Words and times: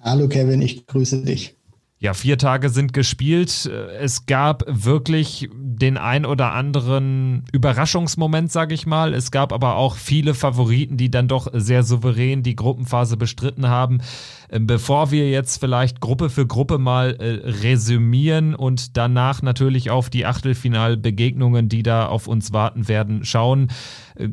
Hallo 0.01 0.27
Kevin, 0.27 0.61
ich 0.61 0.87
grüße 0.87 1.23
dich. 1.23 1.59
Ja, 2.02 2.13
vier 2.13 2.38
Tage 2.38 2.70
sind 2.70 2.94
gespielt. 2.94 3.66
Es 3.99 4.26
gab 4.26 4.63
wirklich 4.66 5.49
den 5.53 5.98
ein 5.98 6.26
oder 6.26 6.53
anderen 6.53 7.44
Überraschungsmoment, 7.52 8.49
sage 8.53 8.73
ich 8.73 8.85
mal. 8.85 9.13
Es 9.13 9.31
gab 9.31 9.52
aber 9.52 9.76
auch 9.76 9.98
viele 9.98 10.34
Favoriten, 10.34 10.95
die 10.95 11.12
dann 11.12 11.27
doch 11.27 11.48
sehr 11.52 11.84
souverän 11.84 12.41
die 12.41 12.55
Gruppenphase 12.55 13.17
bestritten 13.17 13.67
haben. 13.67 13.99
Ähm, 14.49 14.66
bevor 14.66 15.12
wir 15.12 15.30
jetzt 15.30 15.59
vielleicht 15.59 15.99
Gruppe 15.99 16.30
für 16.30 16.48
Gruppe 16.48 16.77
mal 16.77 17.17
äh, 17.20 17.49
resümieren 17.63 18.55
und 18.55 18.95
danach 18.95 19.41
natürlich 19.41 19.90
auf 19.90 20.09
die 20.09 20.26
Achtelfinalbegegnungen, 20.26 21.68
die 21.68 21.84
da 21.84 22.07
auf 22.07 22.27
uns 22.27 22.54
warten 22.54 22.88
werden, 22.88 23.26
schauen 23.26 23.71
äh, 24.16 24.29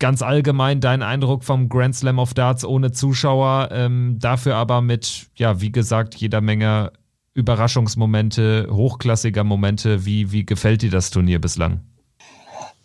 ganz 0.00 0.20
allgemein 0.20 0.80
dein 0.80 1.02
Eindruck 1.02 1.44
vom 1.44 1.68
Grand 1.68 1.94
Slam 1.94 2.18
of 2.18 2.34
Darts 2.34 2.64
ohne 2.64 2.90
Zuschauer, 2.90 3.68
ähm, 3.70 4.18
dafür 4.18 4.56
aber 4.56 4.80
mit, 4.80 5.28
ja, 5.36 5.60
wie 5.60 5.70
gesagt, 5.70 6.16
jeder 6.16 6.40
Menge 6.40 6.90
Überraschungsmomente, 7.34 8.68
hochklassiger 8.70 9.44
Momente? 9.44 10.06
Wie, 10.06 10.32
wie 10.32 10.46
gefällt 10.46 10.82
dir 10.82 10.90
das 10.90 11.10
Turnier 11.10 11.40
bislang? 11.40 11.80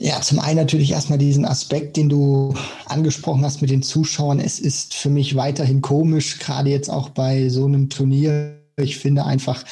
Ja, 0.01 0.21
zum 0.21 0.39
einen 0.39 0.55
natürlich 0.55 0.91
erstmal 0.91 1.19
diesen 1.19 1.45
Aspekt, 1.45 1.97
den 1.97 2.07
du 2.07 2.53
angesprochen 2.85 3.43
hast 3.43 3.61
mit 3.61 3.69
den 3.69 3.83
Zuschauern. 3.83 4.39
Es 4.39 4.57
ist 4.59 4.93
für 4.93 5.09
mich 5.09 5.35
weiterhin 5.35 5.81
komisch, 5.81 6.39
gerade 6.39 6.69
jetzt 6.69 6.89
auch 6.89 7.09
bei 7.09 7.49
so 7.49 7.65
einem 7.65 7.89
Turnier. 7.89 8.58
Ich 8.79 8.97
finde 8.97 9.25
einfach, 9.25 9.63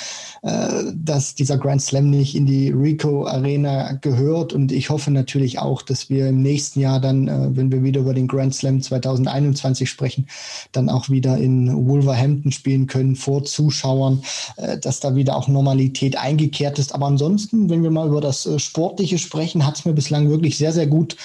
äh, 0.43 0.83
dass 0.95 1.35
dieser 1.35 1.57
Grand 1.57 1.81
Slam 1.81 2.09
nicht 2.09 2.35
in 2.35 2.45
die 2.45 2.69
Rico 2.69 3.25
Arena 3.25 3.93
gehört. 3.93 4.53
Und 4.53 4.71
ich 4.71 4.89
hoffe 4.89 5.11
natürlich 5.11 5.59
auch, 5.59 5.81
dass 5.81 6.09
wir 6.09 6.29
im 6.29 6.41
nächsten 6.41 6.79
Jahr 6.79 6.99
dann, 6.99 7.27
äh, 7.27 7.55
wenn 7.55 7.71
wir 7.71 7.83
wieder 7.83 8.01
über 8.01 8.13
den 8.13 8.27
Grand 8.27 8.53
Slam 8.53 8.81
2021 8.81 9.89
sprechen, 9.89 10.27
dann 10.71 10.89
auch 10.89 11.09
wieder 11.09 11.37
in 11.37 11.87
Wolverhampton 11.87 12.51
spielen 12.51 12.87
können 12.87 13.15
vor 13.15 13.43
Zuschauern, 13.43 14.21
äh, 14.57 14.77
dass 14.77 14.99
da 14.99 15.15
wieder 15.15 15.35
auch 15.35 15.47
Normalität 15.47 16.17
eingekehrt 16.17 16.79
ist. 16.79 16.93
Aber 16.93 17.07
ansonsten, 17.07 17.69
wenn 17.69 17.83
wir 17.83 17.91
mal 17.91 18.07
über 18.07 18.21
das 18.21 18.47
Sportliche 18.57 19.17
sprechen, 19.17 19.65
hat 19.65 19.79
es 19.79 19.85
mir 19.85 19.93
bislang 19.93 20.29
wirklich 20.29 20.57
sehr, 20.57 20.73
sehr 20.73 20.87
gut 20.87 21.17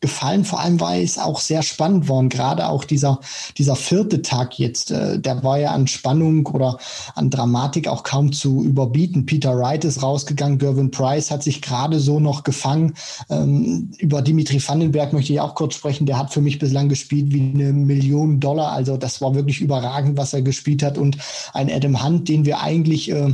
gefallen. 0.00 0.44
Vor 0.44 0.60
allem 0.60 0.80
war 0.80 0.96
es 0.96 1.18
auch 1.18 1.40
sehr 1.40 1.62
spannend 1.62 2.08
worden. 2.08 2.28
Gerade 2.28 2.68
auch 2.68 2.84
dieser, 2.84 3.20
dieser 3.56 3.76
vierte 3.76 4.22
Tag 4.22 4.58
jetzt, 4.58 4.90
äh, 4.90 5.18
der 5.18 5.42
war 5.42 5.58
ja 5.58 5.72
an 5.72 5.86
Spannung 5.86 6.46
oder 6.46 6.78
an 7.14 7.30
Dramatik 7.30 7.88
auch 7.88 8.04
kaum 8.04 8.32
zu 8.32 8.64
überbieten. 8.64 9.26
Peter 9.26 9.56
Wright 9.56 9.84
ist 9.84 10.02
rausgegangen, 10.02 10.58
Gervin 10.58 10.90
Price 10.90 11.30
hat 11.30 11.42
sich 11.42 11.62
gerade 11.62 11.98
so 11.98 12.20
noch 12.20 12.44
gefangen. 12.44 12.94
Ähm, 13.28 13.90
über 13.98 14.22
Dimitri 14.22 14.62
Vandenberg 14.64 15.12
möchte 15.12 15.32
ich 15.32 15.40
auch 15.40 15.54
kurz 15.54 15.74
sprechen. 15.74 16.06
Der 16.06 16.18
hat 16.18 16.32
für 16.32 16.40
mich 16.40 16.58
bislang 16.58 16.88
gespielt 16.88 17.32
wie 17.32 17.40
eine 17.40 17.72
Million 17.72 18.40
Dollar. 18.40 18.72
Also 18.72 18.96
das 18.96 19.20
war 19.20 19.34
wirklich 19.34 19.60
überragend, 19.60 20.16
was 20.16 20.32
er 20.32 20.42
gespielt 20.42 20.82
hat. 20.82 20.98
Und 20.98 21.18
ein 21.52 21.70
Adam 21.70 22.04
Hunt, 22.04 22.28
den 22.28 22.44
wir 22.44 22.60
eigentlich 22.60 23.10
äh, 23.10 23.32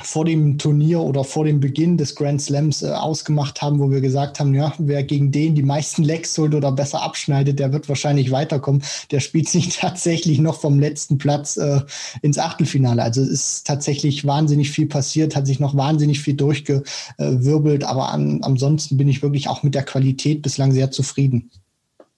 vor 0.00 0.24
dem 0.24 0.58
Turnier 0.58 1.00
oder 1.00 1.24
vor 1.24 1.44
dem 1.44 1.60
Beginn 1.60 1.96
des 1.96 2.14
Grand 2.14 2.40
Slams 2.40 2.82
äh, 2.82 2.90
ausgemacht 2.90 3.62
haben, 3.62 3.78
wo 3.78 3.90
wir 3.90 4.00
gesagt 4.00 4.40
haben, 4.40 4.54
ja, 4.54 4.72
wer 4.78 5.02
gegen 5.02 5.30
den 5.30 5.54
die 5.54 5.62
meisten 5.62 6.02
Lecks 6.02 6.36
holt 6.38 6.54
oder 6.54 6.72
besser 6.72 7.02
abschneidet, 7.02 7.58
der 7.58 7.72
wird 7.72 7.88
wahrscheinlich 7.88 8.30
weiterkommen. 8.30 8.82
Der 9.10 9.20
spielt 9.20 9.48
sich 9.54 9.76
tatsächlich 9.76 10.38
noch 10.38 10.60
vom 10.60 10.78
letzten 10.78 11.18
Platz 11.18 11.56
äh, 11.56 11.80
ins 12.22 12.38
Achtelfinale. 12.38 13.02
Also 13.02 13.22
es 13.22 13.30
ist 13.30 13.66
tatsächlich 13.66 14.24
wahnsinnig 14.26 14.70
viel 14.70 14.86
passiert, 14.86 15.36
hat 15.36 15.46
sich 15.46 15.60
noch 15.60 15.76
wahnsinnig 15.76 16.20
viel 16.20 16.34
durchgewirbelt, 16.34 17.84
aber 17.84 18.10
an, 18.10 18.40
ansonsten 18.42 18.96
bin 18.96 19.08
ich 19.08 19.22
wirklich 19.22 19.48
auch 19.48 19.62
mit 19.62 19.74
der 19.74 19.84
Qualität 19.84 20.42
bislang 20.42 20.72
sehr 20.72 20.90
zufrieden. 20.90 21.50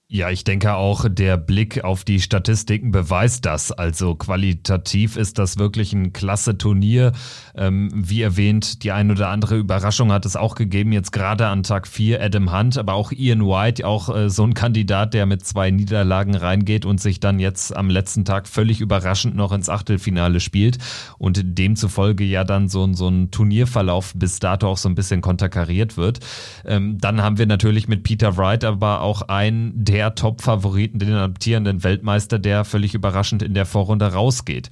Ja, 0.09 0.29
ich 0.29 0.45
denke 0.45 0.75
auch, 0.75 1.05
der 1.09 1.35
Blick 1.35 1.83
auf 1.83 2.05
die 2.05 2.21
Statistiken 2.21 2.91
beweist 2.91 3.45
das. 3.45 3.73
Also 3.73 4.15
qualitativ 4.15 5.17
ist 5.17 5.37
das 5.37 5.57
wirklich 5.57 5.91
ein 5.91 6.13
klasse 6.13 6.57
Turnier. 6.57 7.11
Ähm, 7.57 7.91
wie 7.93 8.21
erwähnt, 8.21 8.83
die 8.83 8.93
ein 8.93 9.11
oder 9.11 9.27
andere 9.27 9.57
Überraschung 9.57 10.13
hat 10.13 10.25
es 10.25 10.37
auch 10.37 10.55
gegeben, 10.55 10.93
jetzt 10.93 11.11
gerade 11.11 11.47
an 11.47 11.63
Tag 11.63 11.89
4 11.89 12.21
Adam 12.21 12.57
Hunt, 12.57 12.77
aber 12.77 12.93
auch 12.93 13.11
Ian 13.11 13.41
White, 13.45 13.85
auch 13.85 14.15
äh, 14.15 14.29
so 14.29 14.45
ein 14.45 14.53
Kandidat, 14.53 15.13
der 15.13 15.25
mit 15.25 15.45
zwei 15.45 15.71
Niederlagen 15.71 16.35
reingeht 16.35 16.85
und 16.85 17.01
sich 17.01 17.19
dann 17.19 17.37
jetzt 17.39 17.75
am 17.75 17.89
letzten 17.89 18.23
Tag 18.23 18.47
völlig 18.47 18.79
überraschend 18.79 19.35
noch 19.35 19.51
ins 19.51 19.67
Achtelfinale 19.67 20.39
spielt 20.39 20.77
und 21.17 21.41
demzufolge 21.43 22.23
ja 22.23 22.45
dann 22.45 22.69
so, 22.69 22.93
so 22.93 23.09
ein 23.09 23.29
Turnierverlauf 23.29 24.13
bis 24.15 24.39
dato 24.39 24.69
auch 24.69 24.77
so 24.77 24.87
ein 24.87 24.95
bisschen 24.95 25.19
konterkariert 25.19 25.97
wird. 25.97 26.19
Ähm, 26.63 26.97
dann 26.97 27.21
haben 27.21 27.37
wir 27.37 27.45
natürlich 27.45 27.89
mit 27.89 28.03
Peter 28.03 28.37
Wright 28.37 28.63
aber 28.63 29.01
auch 29.01 29.23
einen, 29.23 29.73
der 29.83 29.96
der 29.97 30.13
Top-Favoriten, 30.13 30.99
den 30.99 31.15
amtierenden 31.15 31.83
Weltmeister, 31.83 32.37
der 32.37 32.65
völlig 32.65 32.93
überraschend 32.93 33.41
in 33.41 33.55
der 33.55 33.65
Vorrunde 33.65 34.13
rausgeht. 34.13 34.69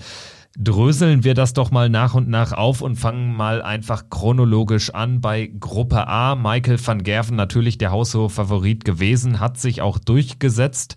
Dröseln 0.56 1.24
wir 1.24 1.34
das 1.34 1.53
doch 1.53 1.72
mal 1.72 1.90
nach 1.90 2.13
und 2.13 2.30
nach 2.30 2.52
auf 2.52 2.81
und 2.81 2.96
fangen 2.96 3.36
mal 3.36 3.63
einfach 3.63 4.12
chronologisch 4.12 4.94
an 4.94 5.22
bei 5.22 5.47
Gruppe 5.59 6.08
A. 6.08 6.36
Michael 6.36 6.78
van 6.80 7.02
Gerven, 7.02 7.36
natürlich 7.36 7.80
der 7.80 7.90
haushohe 7.90 8.30
Favorit 8.30 8.86
gewesen, 8.86 9.40
hat 9.40 9.59
sich 9.59 9.81
auch 9.81 9.97
durchgesetzt 9.97 10.96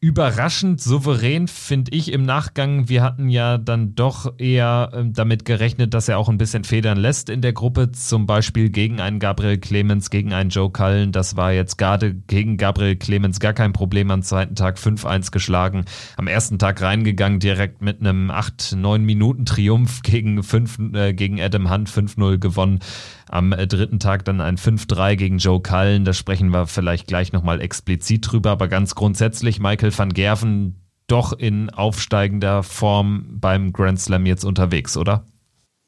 überraschend 0.00 0.80
souverän, 0.80 1.48
finde 1.48 1.92
ich 1.92 2.12
im 2.12 2.24
Nachgang. 2.24 2.88
Wir 2.88 3.02
hatten 3.02 3.28
ja 3.28 3.56
dann 3.56 3.94
doch 3.94 4.34
eher 4.38 4.90
äh, 4.92 5.04
damit 5.06 5.44
gerechnet, 5.44 5.94
dass 5.94 6.08
er 6.08 6.18
auch 6.18 6.28
ein 6.28 6.38
bisschen 6.38 6.64
federn 6.64 6.98
lässt 6.98 7.30
in 7.30 7.40
der 7.40 7.52
Gruppe, 7.52 7.92
zum 7.92 8.26
Beispiel 8.26 8.68
gegen 8.68 9.00
einen 9.00 9.18
Gabriel 9.18 9.58
Clemens, 9.58 10.10
gegen 10.10 10.32
einen 10.32 10.50
Joe 10.50 10.70
Cullen. 10.70 11.12
Das 11.12 11.36
war 11.36 11.52
jetzt 11.52 11.78
gerade 11.78 12.14
gegen 12.14 12.56
Gabriel 12.58 12.96
Clemens 12.96 13.40
gar 13.40 13.54
kein 13.54 13.72
Problem. 13.72 14.10
Am 14.10 14.22
zweiten 14.22 14.54
Tag 14.54 14.76
5-1 14.76 15.30
geschlagen. 15.30 15.86
Am 16.16 16.28
ersten 16.28 16.58
Tag 16.58 16.82
reingegangen, 16.82 17.40
direkt 17.40 17.80
mit 17.80 18.00
einem 18.00 18.30
8-9 18.30 18.98
Minuten 18.98 19.46
Triumph 19.46 20.02
gegen, 20.02 20.42
5, 20.42 20.94
äh, 20.94 21.12
gegen 21.14 21.40
Adam 21.40 21.70
Hunt 21.70 21.88
5-0 21.88 22.38
gewonnen. 22.38 22.80
Am 23.28 23.52
äh, 23.52 23.66
dritten 23.66 23.98
Tag 23.98 24.24
dann 24.24 24.40
ein 24.40 24.56
5-3 24.56 25.16
gegen 25.16 25.38
Joe 25.38 25.60
Cullen. 25.60 26.04
Da 26.04 26.12
sprechen 26.12 26.50
wir 26.50 26.66
vielleicht 26.66 27.06
gleich 27.06 27.32
nochmal 27.32 27.60
explizit 27.60 28.30
drüber. 28.30 28.50
Aber 28.50 28.68
ganz 28.68 28.94
grundsätzlich 28.94 29.60
Michael 29.60 29.96
van 29.96 30.10
Gerven 30.10 30.76
doch 31.06 31.32
in 31.32 31.70
aufsteigender 31.70 32.62
Form 32.62 33.26
beim 33.40 33.72
Grand 33.72 34.00
Slam 34.00 34.26
jetzt 34.26 34.44
unterwegs, 34.44 34.96
oder? 34.96 35.24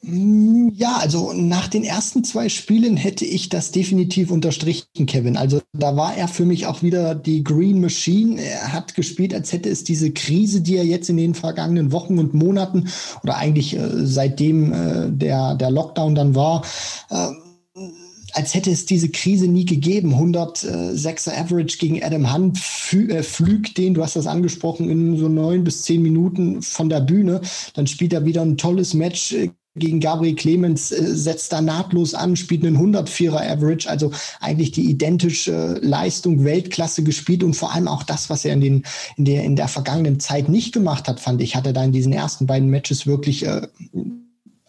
Mm, 0.02 0.68
ja, 0.74 0.96
also 0.98 1.32
nach 1.32 1.66
den 1.66 1.82
ersten 1.82 2.22
zwei 2.22 2.48
Spielen 2.48 2.96
hätte 2.96 3.24
ich 3.24 3.48
das 3.48 3.72
definitiv 3.72 4.30
unterstrichen, 4.30 5.06
Kevin. 5.06 5.36
Also 5.36 5.60
da 5.72 5.96
war 5.96 6.16
er 6.16 6.28
für 6.28 6.44
mich 6.44 6.66
auch 6.66 6.82
wieder 6.82 7.16
die 7.16 7.42
Green 7.42 7.80
Machine. 7.80 8.40
Er 8.40 8.72
hat 8.72 8.94
gespielt, 8.94 9.34
als 9.34 9.52
hätte 9.52 9.68
es 9.68 9.82
diese 9.82 10.12
Krise, 10.12 10.60
die 10.60 10.76
er 10.76 10.84
jetzt 10.84 11.10
in 11.10 11.16
den 11.16 11.34
vergangenen 11.34 11.90
Wochen 11.90 12.18
und 12.18 12.32
Monaten 12.32 12.88
oder 13.24 13.38
eigentlich 13.38 13.76
äh, 13.76 14.06
seitdem 14.06 14.72
äh, 14.72 15.10
der, 15.10 15.56
der 15.56 15.70
Lockdown 15.70 16.14
dann 16.14 16.34
war, 16.36 16.64
äh, 17.10 17.28
als 18.34 18.54
hätte 18.54 18.70
es 18.70 18.86
diese 18.86 19.08
Krise 19.08 19.48
nie 19.48 19.64
gegeben. 19.64 20.14
106er 20.14 21.36
Average 21.36 21.78
gegen 21.78 22.04
Adam 22.04 22.32
Hunt, 22.32 22.58
äh, 22.92 23.22
flügt 23.24 23.78
den, 23.78 23.94
du 23.94 24.02
hast 24.02 24.14
das 24.14 24.28
angesprochen, 24.28 24.88
in 24.88 25.16
so 25.16 25.28
neun 25.28 25.64
bis 25.64 25.82
zehn 25.82 26.02
Minuten 26.02 26.62
von 26.62 26.88
der 26.88 27.00
Bühne. 27.00 27.40
Dann 27.74 27.88
spielt 27.88 28.12
er 28.12 28.24
wieder 28.24 28.42
ein 28.42 28.56
tolles 28.56 28.94
Match 28.94 29.32
äh, 29.32 29.50
gegen 29.74 30.00
Gabriel 30.00 30.34
Clemens 30.34 30.90
äh, 30.92 31.14
setzt 31.14 31.52
da 31.52 31.60
nahtlos 31.60 32.14
an, 32.14 32.36
spielt 32.36 32.64
einen 32.64 32.78
104er 32.78 33.40
Average, 33.40 33.88
also 33.88 34.10
eigentlich 34.40 34.72
die 34.72 34.90
identische 34.90 35.78
Leistung, 35.82 36.44
Weltklasse 36.44 37.02
gespielt 37.02 37.44
und 37.44 37.54
vor 37.54 37.72
allem 37.72 37.88
auch 37.88 38.02
das, 38.02 38.30
was 38.30 38.44
er 38.44 38.54
in, 38.54 38.60
den, 38.60 38.84
in, 39.16 39.24
der, 39.24 39.44
in 39.44 39.56
der 39.56 39.68
vergangenen 39.68 40.20
Zeit 40.20 40.48
nicht 40.48 40.72
gemacht 40.72 41.08
hat, 41.08 41.20
fand 41.20 41.40
ich, 41.42 41.56
hat 41.56 41.66
er 41.66 41.72
da 41.72 41.84
in 41.84 41.92
diesen 41.92 42.12
ersten 42.12 42.46
beiden 42.46 42.70
Matches 42.70 43.06
wirklich 43.06 43.46
äh, 43.46 43.66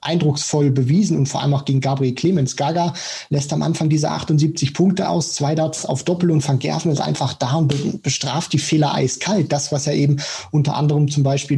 eindrucksvoll 0.02 0.72
bewiesen 0.72 1.18
und 1.18 1.28
vor 1.28 1.42
allem 1.42 1.54
auch 1.54 1.66
gegen 1.66 1.82
Gabriel 1.82 2.16
Clemens. 2.16 2.56
Gaga 2.56 2.94
lässt 3.30 3.52
am 3.52 3.62
Anfang 3.62 3.90
diese 3.90 4.10
78 4.10 4.74
Punkte 4.74 5.10
aus, 5.10 5.34
zwei 5.34 5.56
Darts 5.56 5.86
auf 5.86 6.04
Doppel 6.04 6.32
und 6.32 6.48
Van 6.48 6.60
Gerven 6.60 6.92
ist 6.92 7.02
einfach 7.02 7.34
da 7.34 7.56
und 7.56 8.02
bestraft 8.02 8.54
die 8.54 8.60
Fehler 8.60 8.94
eiskalt. 8.94 9.52
Das, 9.52 9.72
was 9.72 9.88
er 9.88 9.94
eben 9.94 10.18
unter 10.52 10.76
anderem 10.76 11.10
zum 11.10 11.24
Beispiel 11.24 11.58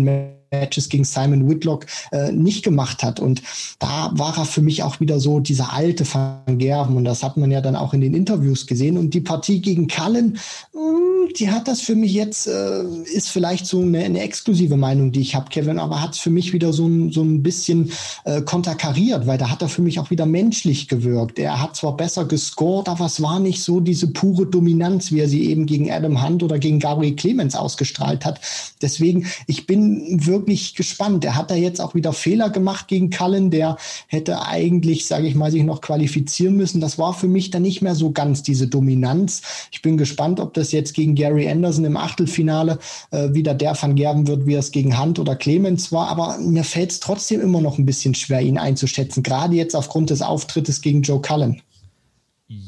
Matches 0.51 0.89
gegen 0.89 1.06
Simon 1.06 1.50
Whitlock 1.50 1.86
äh, 2.12 2.31
nicht 2.31 2.63
gemacht 2.63 3.03
hat. 3.03 3.21
Und 3.21 3.42
da 3.80 4.12
war 4.13 4.38
er 4.38 4.45
für 4.45 4.62
mich 4.62 4.83
auch 4.83 5.00
wieder 5.00 5.19
so 5.19 5.39
dieser 5.39 5.74
alte 5.74 6.06
Van 6.13 6.57
Gerven. 6.57 6.98
Und 6.98 7.06
das 7.06 7.24
hat 7.24 7.38
man 7.38 7.51
ja 7.51 7.62
dann 7.62 7.77
auch 7.77 7.94
in 7.94 8.01
den 8.01 8.13
Interviews 8.13 8.68
gesehen. 8.68 8.98
Und 8.98 9.13
die 9.13 9.21
Partie 9.21 9.62
gegen 9.62 9.88
Cullen, 9.88 10.38
mh, 10.74 10.81
hm, 10.81 11.33
die 11.39 11.50
hat 11.50 11.69
das 11.69 11.80
für 11.80 11.95
mich 11.95 12.13
jetzt, 12.13 12.48
äh, 12.48 12.83
ist 13.13 13.30
vielleicht 13.30 13.65
so 13.65 13.81
eine, 13.81 14.00
eine 14.00 14.19
exklusive 14.19 14.75
Meinung, 14.75 15.13
die 15.13 15.21
ich 15.21 15.36
habe, 15.36 15.50
Kevin, 15.50 15.80
aber 15.80 16.01
hat 16.01 16.15
es 16.15 16.19
für 16.19 16.30
mich 16.30 16.51
wieder 16.51 16.74
so 16.74 16.86
ein, 16.86 17.12
so 17.12 17.21
ein 17.21 17.42
bisschen 17.42 17.92
äh, 18.25 18.42
konterkariert, 18.42 19.27
weil 19.27 19.38
da 19.38 19.50
hat 19.50 19.62
er 19.62 19.69
für 19.69 19.81
mich 19.81 20.00
auch 20.00 20.09
wieder 20.09 20.25
menschlich 20.25 20.89
gewirkt. 20.89 21.39
Er 21.39 21.62
hat 21.62 21.77
zwar 21.77 21.95
besser 21.95 22.25
gescored, 22.25 22.89
aber 22.89 23.06
es 23.06 23.21
war 23.21 23.39
nicht 23.39 23.62
so 23.62 23.80
diese 23.80 24.07
pure 24.07 24.45
Dominanz, 24.48 25.13
wie 25.13 25.19
er 25.19 25.30
sie 25.30 25.50
eben 25.50 25.65
gegen 25.65 25.89
Adam 25.89 26.21
Hunt 26.21 26.44
oder 26.44 26.59
gegen 26.59 26.80
Gabriel 26.80 27.15
Clemens 27.15 27.56
ausgestrahlt 27.56 28.25
hat. 28.25 28.42
Deswegen, 28.81 29.27
ich 29.48 29.65
bin 29.65 30.25
wirklich 30.25 30.40
gespannt. 30.45 31.25
Er 31.25 31.35
hat 31.35 31.51
da 31.51 31.55
jetzt 31.55 31.79
auch 31.79 31.95
wieder 31.95 32.13
Fehler 32.13 32.49
gemacht 32.49 32.88
gegen 32.88 33.09
Cullen, 33.09 33.51
der 33.51 33.77
hätte 34.07 34.41
eigentlich, 34.45 35.05
sage 35.05 35.27
ich 35.27 35.35
mal, 35.35 35.51
sich 35.51 35.63
noch 35.63 35.81
qualifizieren 35.81 36.55
müssen. 36.57 36.81
Das 36.81 36.97
war 36.97 37.13
für 37.13 37.27
mich 37.27 37.49
dann 37.51 37.61
nicht 37.61 37.81
mehr 37.81 37.95
so 37.95 38.11
ganz 38.11 38.43
diese 38.43 38.67
Dominanz. 38.67 39.41
Ich 39.71 39.81
bin 39.81 39.97
gespannt, 39.97 40.39
ob 40.39 40.53
das 40.53 40.71
jetzt 40.71 40.93
gegen 40.93 41.15
Gary 41.15 41.49
Anderson 41.49 41.85
im 41.85 41.97
Achtelfinale 41.97 42.79
äh, 43.11 43.33
wieder 43.33 43.53
der 43.53 43.81
Van 43.81 43.95
Gerben 43.95 44.27
wird, 44.27 44.45
wie 44.45 44.55
es 44.55 44.71
gegen 44.71 44.99
Hunt 44.99 45.19
oder 45.19 45.35
Clemens 45.35 45.91
war. 45.91 46.09
Aber 46.09 46.38
mir 46.39 46.63
fällt 46.63 46.91
es 46.91 46.99
trotzdem 46.99 47.41
immer 47.41 47.61
noch 47.61 47.77
ein 47.77 47.85
bisschen 47.85 48.15
schwer, 48.15 48.41
ihn 48.41 48.57
einzuschätzen, 48.57 49.23
gerade 49.23 49.55
jetzt 49.55 49.75
aufgrund 49.75 50.09
des 50.09 50.21
Auftrittes 50.21 50.81
gegen 50.81 51.01
Joe 51.01 51.21
Cullen. 51.21 51.61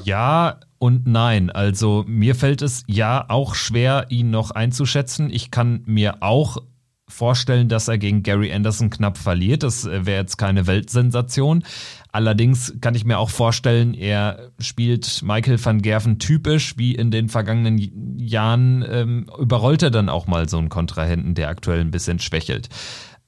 Ja 0.04 0.60
und 0.78 1.06
nein. 1.06 1.50
Also 1.50 2.04
mir 2.06 2.34
fällt 2.34 2.62
es 2.62 2.84
ja 2.86 3.24
auch 3.28 3.54
schwer, 3.54 4.06
ihn 4.08 4.30
noch 4.30 4.50
einzuschätzen. 4.50 5.30
Ich 5.30 5.50
kann 5.50 5.82
mir 5.86 6.22
auch 6.22 6.58
vorstellen, 7.14 7.68
dass 7.68 7.88
er 7.88 7.96
gegen 7.96 8.22
Gary 8.22 8.52
Anderson 8.52 8.90
knapp 8.90 9.16
verliert. 9.16 9.62
Das 9.62 9.86
äh, 9.86 10.04
wäre 10.04 10.20
jetzt 10.20 10.36
keine 10.36 10.66
Weltsensation. 10.66 11.64
Allerdings 12.12 12.74
kann 12.80 12.94
ich 12.94 13.04
mir 13.04 13.18
auch 13.18 13.30
vorstellen, 13.30 13.94
er 13.94 14.50
spielt 14.58 15.22
Michael 15.22 15.64
van 15.64 15.82
Gerven 15.82 16.18
typisch, 16.18 16.76
wie 16.76 16.94
in 16.94 17.10
den 17.10 17.28
vergangenen 17.28 17.78
Jahren 18.18 18.84
ähm, 18.88 19.26
überrollt 19.38 19.82
er 19.82 19.90
dann 19.90 20.08
auch 20.08 20.26
mal 20.26 20.48
so 20.48 20.58
einen 20.58 20.68
Kontrahenten, 20.68 21.34
der 21.34 21.48
aktuell 21.48 21.80
ein 21.80 21.90
bisschen 21.90 22.18
schwächelt. 22.18 22.68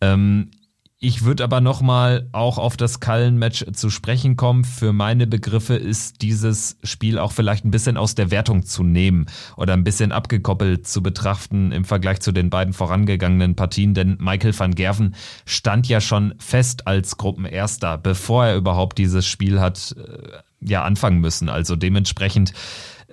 Ähm, 0.01 0.51
ich 0.99 1.25
würde 1.25 1.45
aber 1.45 1.61
nochmal 1.61 2.27
auch 2.33 2.57
auf 2.57 2.79
das 2.79 3.01
Kallen-Match 3.01 3.67
zu 3.75 3.91
sprechen 3.91 4.37
kommen. 4.37 4.65
Für 4.65 4.95
meine 4.95 5.27
Begriffe 5.27 5.75
ist 5.75 6.23
dieses 6.23 6.79
Spiel 6.83 7.19
auch 7.19 7.33
vielleicht 7.33 7.67
ein 7.67 7.71
bisschen 7.71 7.99
aus 7.99 8.15
der 8.15 8.31
Wertung 8.31 8.65
zu 8.65 8.83
nehmen 8.83 9.27
oder 9.59 9.75
ein 9.75 9.85
bisschen 9.85 10.11
abgekoppelt 10.11 10.87
zu 10.87 11.03
betrachten 11.03 11.71
im 11.71 11.85
Vergleich 11.85 12.21
zu 12.21 12.33
den 12.33 12.49
beiden 12.49 12.73
vorangegangenen 12.73 13.57
Partien, 13.57 13.93
denn 13.93 14.17
Michael 14.21 14.59
van 14.59 14.75
Gerven 14.75 15.15
stand 15.45 15.87
ja 15.87 16.01
schon 16.01 16.35
fest 16.39 16.87
als 16.87 17.19
Gruppenerster, 17.19 17.99
bevor 17.99 18.47
er 18.47 18.57
überhaupt 18.57 18.97
dieses 18.97 19.27
Spiel 19.27 19.61
hat 19.61 19.95
äh, 19.99 20.39
ja 20.61 20.83
anfangen 20.83 21.21
müssen. 21.21 21.51
Also 21.51 21.77
dementsprechend 21.77 22.55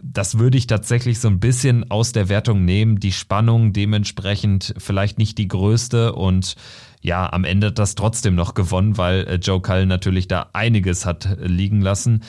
das 0.01 0.38
würde 0.38 0.57
ich 0.57 0.68
tatsächlich 0.68 1.19
so 1.19 1.30
ein 1.30 1.39
bisschen 1.39 1.89
aus 1.89 2.12
der 2.12 2.27
Wertung 2.27 2.65
nehmen. 2.65 3.00
Die 3.00 3.13
Spannung 3.13 3.71
dementsprechend 3.71 4.74
vielleicht 4.77 5.18
nicht 5.18 5.38
die 5.38 5.47
größte 5.47 6.13
und 6.13 6.56
ja, 7.04 7.32
am 7.32 7.44
Ende 7.44 7.68
hat 7.68 7.80
das 7.80 7.96
trotzdem 7.96 8.34
noch 8.34 8.54
gewonnen, 8.54 8.98
weil 8.98 9.28
äh, 9.28 9.36
Joe 9.36 9.62
Cullen 9.62 9.90
natürlich 9.90 10.30
da 10.30 10.50
einiges 10.54 11.06
hat 11.06 11.26
äh, 11.26 11.46
liegen 11.46 11.82
lassen. 11.82 12.24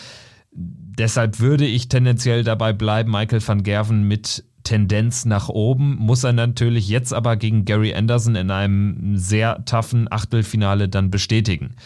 Deshalb 0.51 1.39
würde 1.41 1.65
ich 1.65 1.89
tendenziell 1.89 2.43
dabei 2.43 2.73
bleiben, 2.73 3.11
Michael 3.11 3.47
van 3.47 3.63
Gerven 3.63 4.03
mit 4.03 4.45
Tendenz 4.65 5.27
nach 5.27 5.49
oben, 5.49 5.97
muss 5.97 6.25
er 6.25 6.33
natürlich 6.33 6.89
jetzt 6.89 7.13
aber 7.13 7.37
gegen 7.37 7.65
Gary 7.65 7.95
Anderson 7.95 8.35
in 8.35 8.51
einem 8.51 9.17
sehr 9.17 9.65
toughen 9.65 10.11
Achtelfinale 10.11 10.89
dann 10.89 11.11
bestätigen 11.11 11.77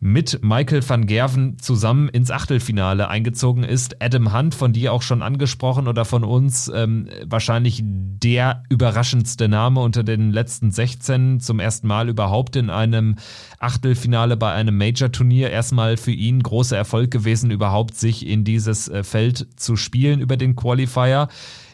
mit 0.00 0.44
Michael 0.44 0.88
van 0.88 1.06
Gerven 1.06 1.58
zusammen 1.58 2.08
ins 2.08 2.30
Achtelfinale 2.30 3.08
eingezogen 3.08 3.64
ist. 3.64 4.00
Adam 4.00 4.32
Hunt, 4.32 4.54
von 4.54 4.72
dir 4.72 4.92
auch 4.92 5.02
schon 5.02 5.22
angesprochen 5.22 5.88
oder 5.88 6.04
von 6.04 6.22
uns, 6.24 6.70
ähm, 6.72 7.08
wahrscheinlich 7.24 7.82
der 7.84 8.62
überraschendste 8.68 9.48
Name 9.48 9.80
unter 9.80 10.04
den 10.04 10.30
letzten 10.30 10.70
16, 10.70 11.40
zum 11.40 11.58
ersten 11.58 11.88
Mal 11.88 12.08
überhaupt 12.08 12.54
in 12.56 12.70
einem 12.70 13.16
Achtelfinale 13.58 14.36
bei 14.36 14.52
einem 14.52 14.76
Major-Turnier. 14.76 15.50
Erstmal 15.50 15.96
für 15.96 16.12
ihn 16.12 16.42
großer 16.42 16.76
Erfolg 16.76 17.10
gewesen, 17.10 17.50
überhaupt 17.50 17.96
sich 17.96 18.26
in 18.26 18.44
dieses 18.44 18.88
äh, 18.88 19.02
Feld 19.02 19.48
zu 19.56 19.76
spielen 19.76 20.20
über 20.20 20.36
den 20.36 20.54
Qualifier. 20.54 21.28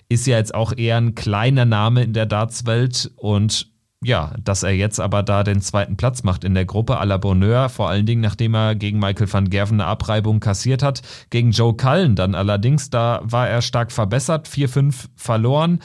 Ist 0.09 0.27
ja 0.27 0.37
jetzt 0.39 0.55
auch 0.55 0.73
eher 0.77 0.97
ein 0.97 1.15
kleiner 1.15 1.65
Name 1.65 2.03
in 2.03 2.13
der 2.13 2.27
Dartswelt 2.27 3.11
und 3.17 3.74
ja, 4.05 4.33
dass 4.43 4.63
er 4.63 4.73
jetzt 4.73 5.01
aber 5.01 5.23
da 5.23 5.43
den 5.43 5.61
zweiten 5.61 5.97
Platz 5.97 6.23
macht 6.23 6.45
in 6.45 6.55
der 6.55 6.65
Gruppe 6.65 7.01
à 7.01 7.05
la 7.05 7.17
Bonheur, 7.17 7.69
vor 7.69 7.89
allen 7.89 8.07
Dingen 8.07 8.21
nachdem 8.21 8.55
er 8.55 8.75
gegen 8.75 8.99
Michael 8.99 9.33
van 9.33 9.51
Gerven 9.51 9.81
eine 9.81 9.89
Abreibung 9.89 10.41
kassiert 10.41 10.83
hat. 10.83 11.03
Gegen 11.31 11.51
Joe 11.51 11.75
Cullen 11.75 12.15
dann 12.15 12.35
allerdings, 12.35 12.91
da 12.91 13.21
war 13.25 13.49
er 13.49 13.63
stark 13.63 13.91
verbessert, 13.91 14.49
4-5 14.49 15.07
verloren. 15.17 15.81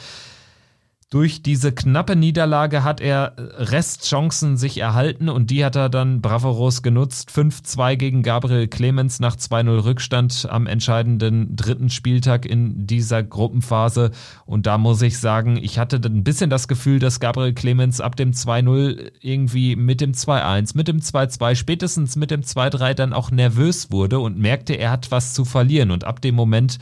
Durch 1.12 1.42
diese 1.42 1.72
knappe 1.72 2.14
Niederlage 2.14 2.84
hat 2.84 3.00
er 3.00 3.34
Restchancen 3.36 4.56
sich 4.56 4.78
erhalten 4.78 5.28
und 5.28 5.50
die 5.50 5.64
hat 5.64 5.74
er 5.74 5.88
dann 5.88 6.20
bravourös 6.20 6.82
genutzt. 6.82 7.30
5-2 7.30 7.96
gegen 7.96 8.22
Gabriel 8.22 8.68
Clemens 8.68 9.18
nach 9.18 9.34
2-0 9.34 9.84
Rückstand 9.84 10.46
am 10.48 10.68
entscheidenden 10.68 11.56
dritten 11.56 11.90
Spieltag 11.90 12.46
in 12.46 12.86
dieser 12.86 13.24
Gruppenphase. 13.24 14.12
Und 14.46 14.68
da 14.68 14.78
muss 14.78 15.02
ich 15.02 15.18
sagen, 15.18 15.56
ich 15.56 15.80
hatte 15.80 15.96
ein 15.96 16.22
bisschen 16.22 16.48
das 16.48 16.68
Gefühl, 16.68 17.00
dass 17.00 17.18
Gabriel 17.18 17.54
Clemens 17.54 18.00
ab 18.00 18.14
dem 18.14 18.30
2-0 18.30 19.10
irgendwie 19.20 19.74
mit 19.74 20.00
dem 20.00 20.12
2-1, 20.12 20.76
mit 20.76 20.86
dem 20.86 21.00
2-2, 21.00 21.56
spätestens 21.56 22.14
mit 22.14 22.30
dem 22.30 22.42
2-3 22.42 22.94
dann 22.94 23.14
auch 23.14 23.32
nervös 23.32 23.90
wurde 23.90 24.20
und 24.20 24.38
merkte, 24.38 24.74
er 24.74 24.92
hat 24.92 25.10
was 25.10 25.34
zu 25.34 25.44
verlieren. 25.44 25.90
Und 25.90 26.04
ab 26.04 26.20
dem 26.20 26.36
Moment 26.36 26.78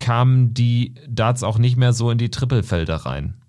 kamen 0.00 0.54
die 0.54 0.94
Darts 1.06 1.42
auch 1.42 1.58
nicht 1.58 1.76
mehr 1.76 1.92
so 1.92 2.10
in 2.10 2.16
die 2.16 2.30
Trippelfelder 2.30 2.96
rein. 2.96 3.41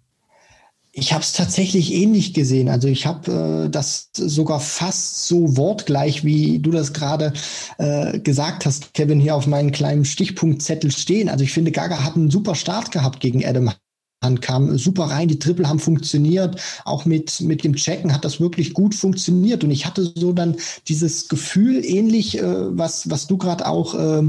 Ich 0.96 1.12
habe 1.12 1.24
es 1.24 1.34
tatsächlich 1.34 1.92
ähnlich 1.92 2.36
gesehen. 2.36 2.70
Also 2.70 2.88
ich 2.88 3.08
habe 3.08 3.66
äh, 3.66 3.70
das 3.70 4.12
sogar 4.14 4.60
fast 4.60 5.26
so 5.28 5.58
wortgleich, 5.58 6.24
wie 6.24 6.60
du 6.60 6.70
das 6.70 6.94
gerade 6.94 7.34
äh, 7.80 8.20
gesagt 8.20 8.68
hast, 8.68 8.94
Kevin, 8.94 9.20
hier 9.20 9.36
auf 9.36 9.48
meinen 9.48 9.72
kleinen 9.72 10.06
Stichpunktzettel 10.06 10.92
stehen. 10.92 11.30
Also 11.30 11.44
ich 11.44 11.52
finde, 11.52 11.72
Gaga 11.72 12.04
hat 12.04 12.16
einen 12.16 12.30
super 12.30 12.54
Start 12.54 12.92
gehabt 12.92 13.22
gegen 13.22 13.44
Adam 13.44 13.72
kam 14.40 14.78
super 14.78 15.06
rein, 15.06 15.28
die 15.28 15.38
Triple 15.38 15.68
haben 15.68 15.80
funktioniert, 15.80 16.62
auch 16.86 17.04
mit, 17.04 17.42
mit 17.42 17.66
dem 17.66 17.76
Checken 17.76 18.14
hat 18.14 18.24
das 18.24 18.40
wirklich 18.40 18.74
gut 18.74 18.96
funktioniert 18.96 19.66
und 19.66 19.72
ich 19.72 19.86
hatte 19.86 20.14
so 20.16 20.32
dann 20.32 20.56
dieses 20.88 21.28
Gefühl, 21.28 21.84
ähnlich, 21.84 22.38
äh, 22.38 22.78
was, 22.78 23.10
was 23.10 23.28
du 23.28 23.38
gerade 23.38 23.68
auch 23.68 23.96
äh, 23.96 24.24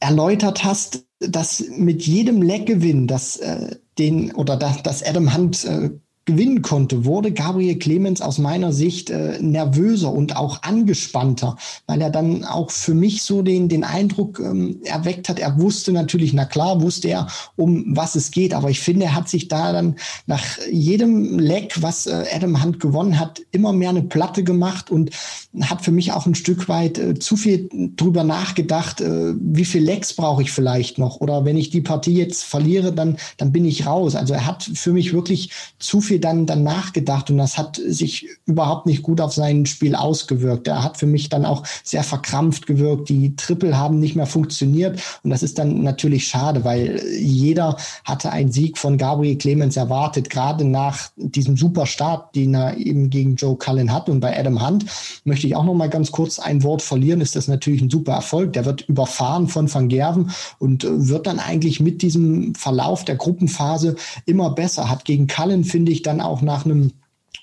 erläutert 0.00 0.64
hast, 0.64 1.04
dass 1.20 1.62
mit 1.76 2.02
jedem 2.02 2.42
Leckgewinn, 2.42 3.06
dass 3.06 3.36
äh, 3.36 3.76
den 3.98 4.34
oder 4.34 4.56
dass, 4.56 4.82
dass 4.82 5.02
Adam 5.02 5.34
Hunt 5.34 5.64
äh, 5.64 5.90
gewinnen 6.28 6.60
konnte, 6.60 7.06
wurde 7.06 7.32
Gabriel 7.32 7.78
Clemens 7.78 8.20
aus 8.20 8.36
meiner 8.36 8.70
Sicht 8.70 9.08
äh, 9.08 9.40
nervöser 9.40 10.12
und 10.12 10.36
auch 10.36 10.62
angespannter, 10.62 11.56
weil 11.86 12.02
er 12.02 12.10
dann 12.10 12.44
auch 12.44 12.70
für 12.70 12.92
mich 12.92 13.22
so 13.22 13.40
den, 13.40 13.70
den 13.70 13.82
Eindruck 13.82 14.38
ähm, 14.38 14.80
erweckt 14.84 15.30
hat, 15.30 15.38
er 15.38 15.58
wusste 15.58 15.90
natürlich, 15.90 16.34
na 16.34 16.44
klar, 16.44 16.82
wusste 16.82 17.08
er, 17.08 17.28
um 17.56 17.96
was 17.96 18.14
es 18.14 18.30
geht, 18.30 18.52
aber 18.52 18.68
ich 18.68 18.80
finde, 18.80 19.06
er 19.06 19.14
hat 19.14 19.30
sich 19.30 19.48
da 19.48 19.72
dann 19.72 19.96
nach 20.26 20.44
jedem 20.70 21.38
Leck, 21.38 21.80
was 21.80 22.06
äh, 22.06 22.26
Adam 22.30 22.62
Hunt 22.62 22.78
gewonnen 22.78 23.18
hat, 23.18 23.40
immer 23.50 23.72
mehr 23.72 23.88
eine 23.88 24.02
Platte 24.02 24.44
gemacht 24.44 24.90
und 24.90 25.10
hat 25.62 25.82
für 25.82 25.92
mich 25.92 26.12
auch 26.12 26.26
ein 26.26 26.34
Stück 26.34 26.68
weit 26.68 26.98
äh, 26.98 27.18
zu 27.18 27.36
viel 27.36 27.70
drüber 27.96 28.22
nachgedacht, 28.22 29.00
äh, 29.00 29.32
wie 29.40 29.64
viel 29.64 29.82
Lecks 29.82 30.12
brauche 30.12 30.42
ich 30.42 30.52
vielleicht 30.52 30.98
noch 30.98 31.22
oder 31.22 31.46
wenn 31.46 31.56
ich 31.56 31.70
die 31.70 31.80
Partie 31.80 32.14
jetzt 32.14 32.44
verliere, 32.44 32.92
dann, 32.92 33.16
dann 33.38 33.50
bin 33.50 33.64
ich 33.64 33.86
raus. 33.86 34.14
Also 34.14 34.34
er 34.34 34.44
hat 34.44 34.70
für 34.74 34.92
mich 34.92 35.14
wirklich 35.14 35.52
zu 35.78 36.02
viel 36.02 36.17
dann, 36.20 36.46
dann 36.46 36.62
nachgedacht 36.62 37.30
und 37.30 37.38
das 37.38 37.58
hat 37.58 37.80
sich 37.84 38.28
überhaupt 38.46 38.86
nicht 38.86 39.02
gut 39.02 39.20
auf 39.20 39.32
sein 39.32 39.66
Spiel 39.66 39.94
ausgewirkt. 39.94 40.68
Er 40.68 40.82
hat 40.82 40.96
für 40.96 41.06
mich 41.06 41.28
dann 41.28 41.44
auch 41.44 41.64
sehr 41.84 42.02
verkrampft 42.02 42.66
gewirkt. 42.66 43.08
Die 43.08 43.36
Triple 43.36 43.76
haben 43.76 43.98
nicht 43.98 44.16
mehr 44.16 44.26
funktioniert 44.26 45.00
und 45.22 45.30
das 45.30 45.42
ist 45.42 45.58
dann 45.58 45.82
natürlich 45.82 46.28
schade, 46.28 46.64
weil 46.64 47.02
jeder 47.18 47.76
hatte 48.04 48.30
einen 48.30 48.52
Sieg 48.52 48.78
von 48.78 48.98
Gabriel 48.98 49.36
Clemens 49.36 49.76
erwartet, 49.76 50.30
gerade 50.30 50.64
nach 50.64 51.10
diesem 51.16 51.56
super 51.56 51.86
Start, 51.86 52.34
den 52.34 52.54
er 52.54 52.76
eben 52.76 53.10
gegen 53.10 53.36
Joe 53.36 53.56
Cullen 53.56 53.92
hat 53.92 54.08
und 54.08 54.20
bei 54.20 54.38
Adam 54.38 54.66
Hunt 54.66 54.86
möchte 55.24 55.46
ich 55.46 55.56
auch 55.56 55.64
noch 55.64 55.74
mal 55.74 55.88
ganz 55.88 56.12
kurz 56.12 56.38
ein 56.38 56.62
Wort 56.62 56.82
verlieren, 56.82 57.20
ist 57.20 57.36
das 57.36 57.48
natürlich 57.48 57.82
ein 57.82 57.90
super 57.90 58.12
Erfolg. 58.12 58.52
Der 58.52 58.64
wird 58.64 58.82
überfahren 58.88 59.48
von 59.48 59.72
Van 59.72 59.88
Gerven 59.88 60.30
und 60.58 60.86
wird 60.88 61.26
dann 61.26 61.38
eigentlich 61.38 61.80
mit 61.80 62.02
diesem 62.02 62.54
Verlauf 62.54 63.04
der 63.04 63.16
Gruppenphase 63.16 63.96
immer 64.26 64.50
besser. 64.50 64.90
Hat 64.90 65.04
gegen 65.04 65.26
Cullen, 65.26 65.64
finde 65.64 65.92
ich, 65.92 66.02
dann 66.08 66.20
auch 66.20 66.42
nach 66.42 66.64
einem 66.64 66.92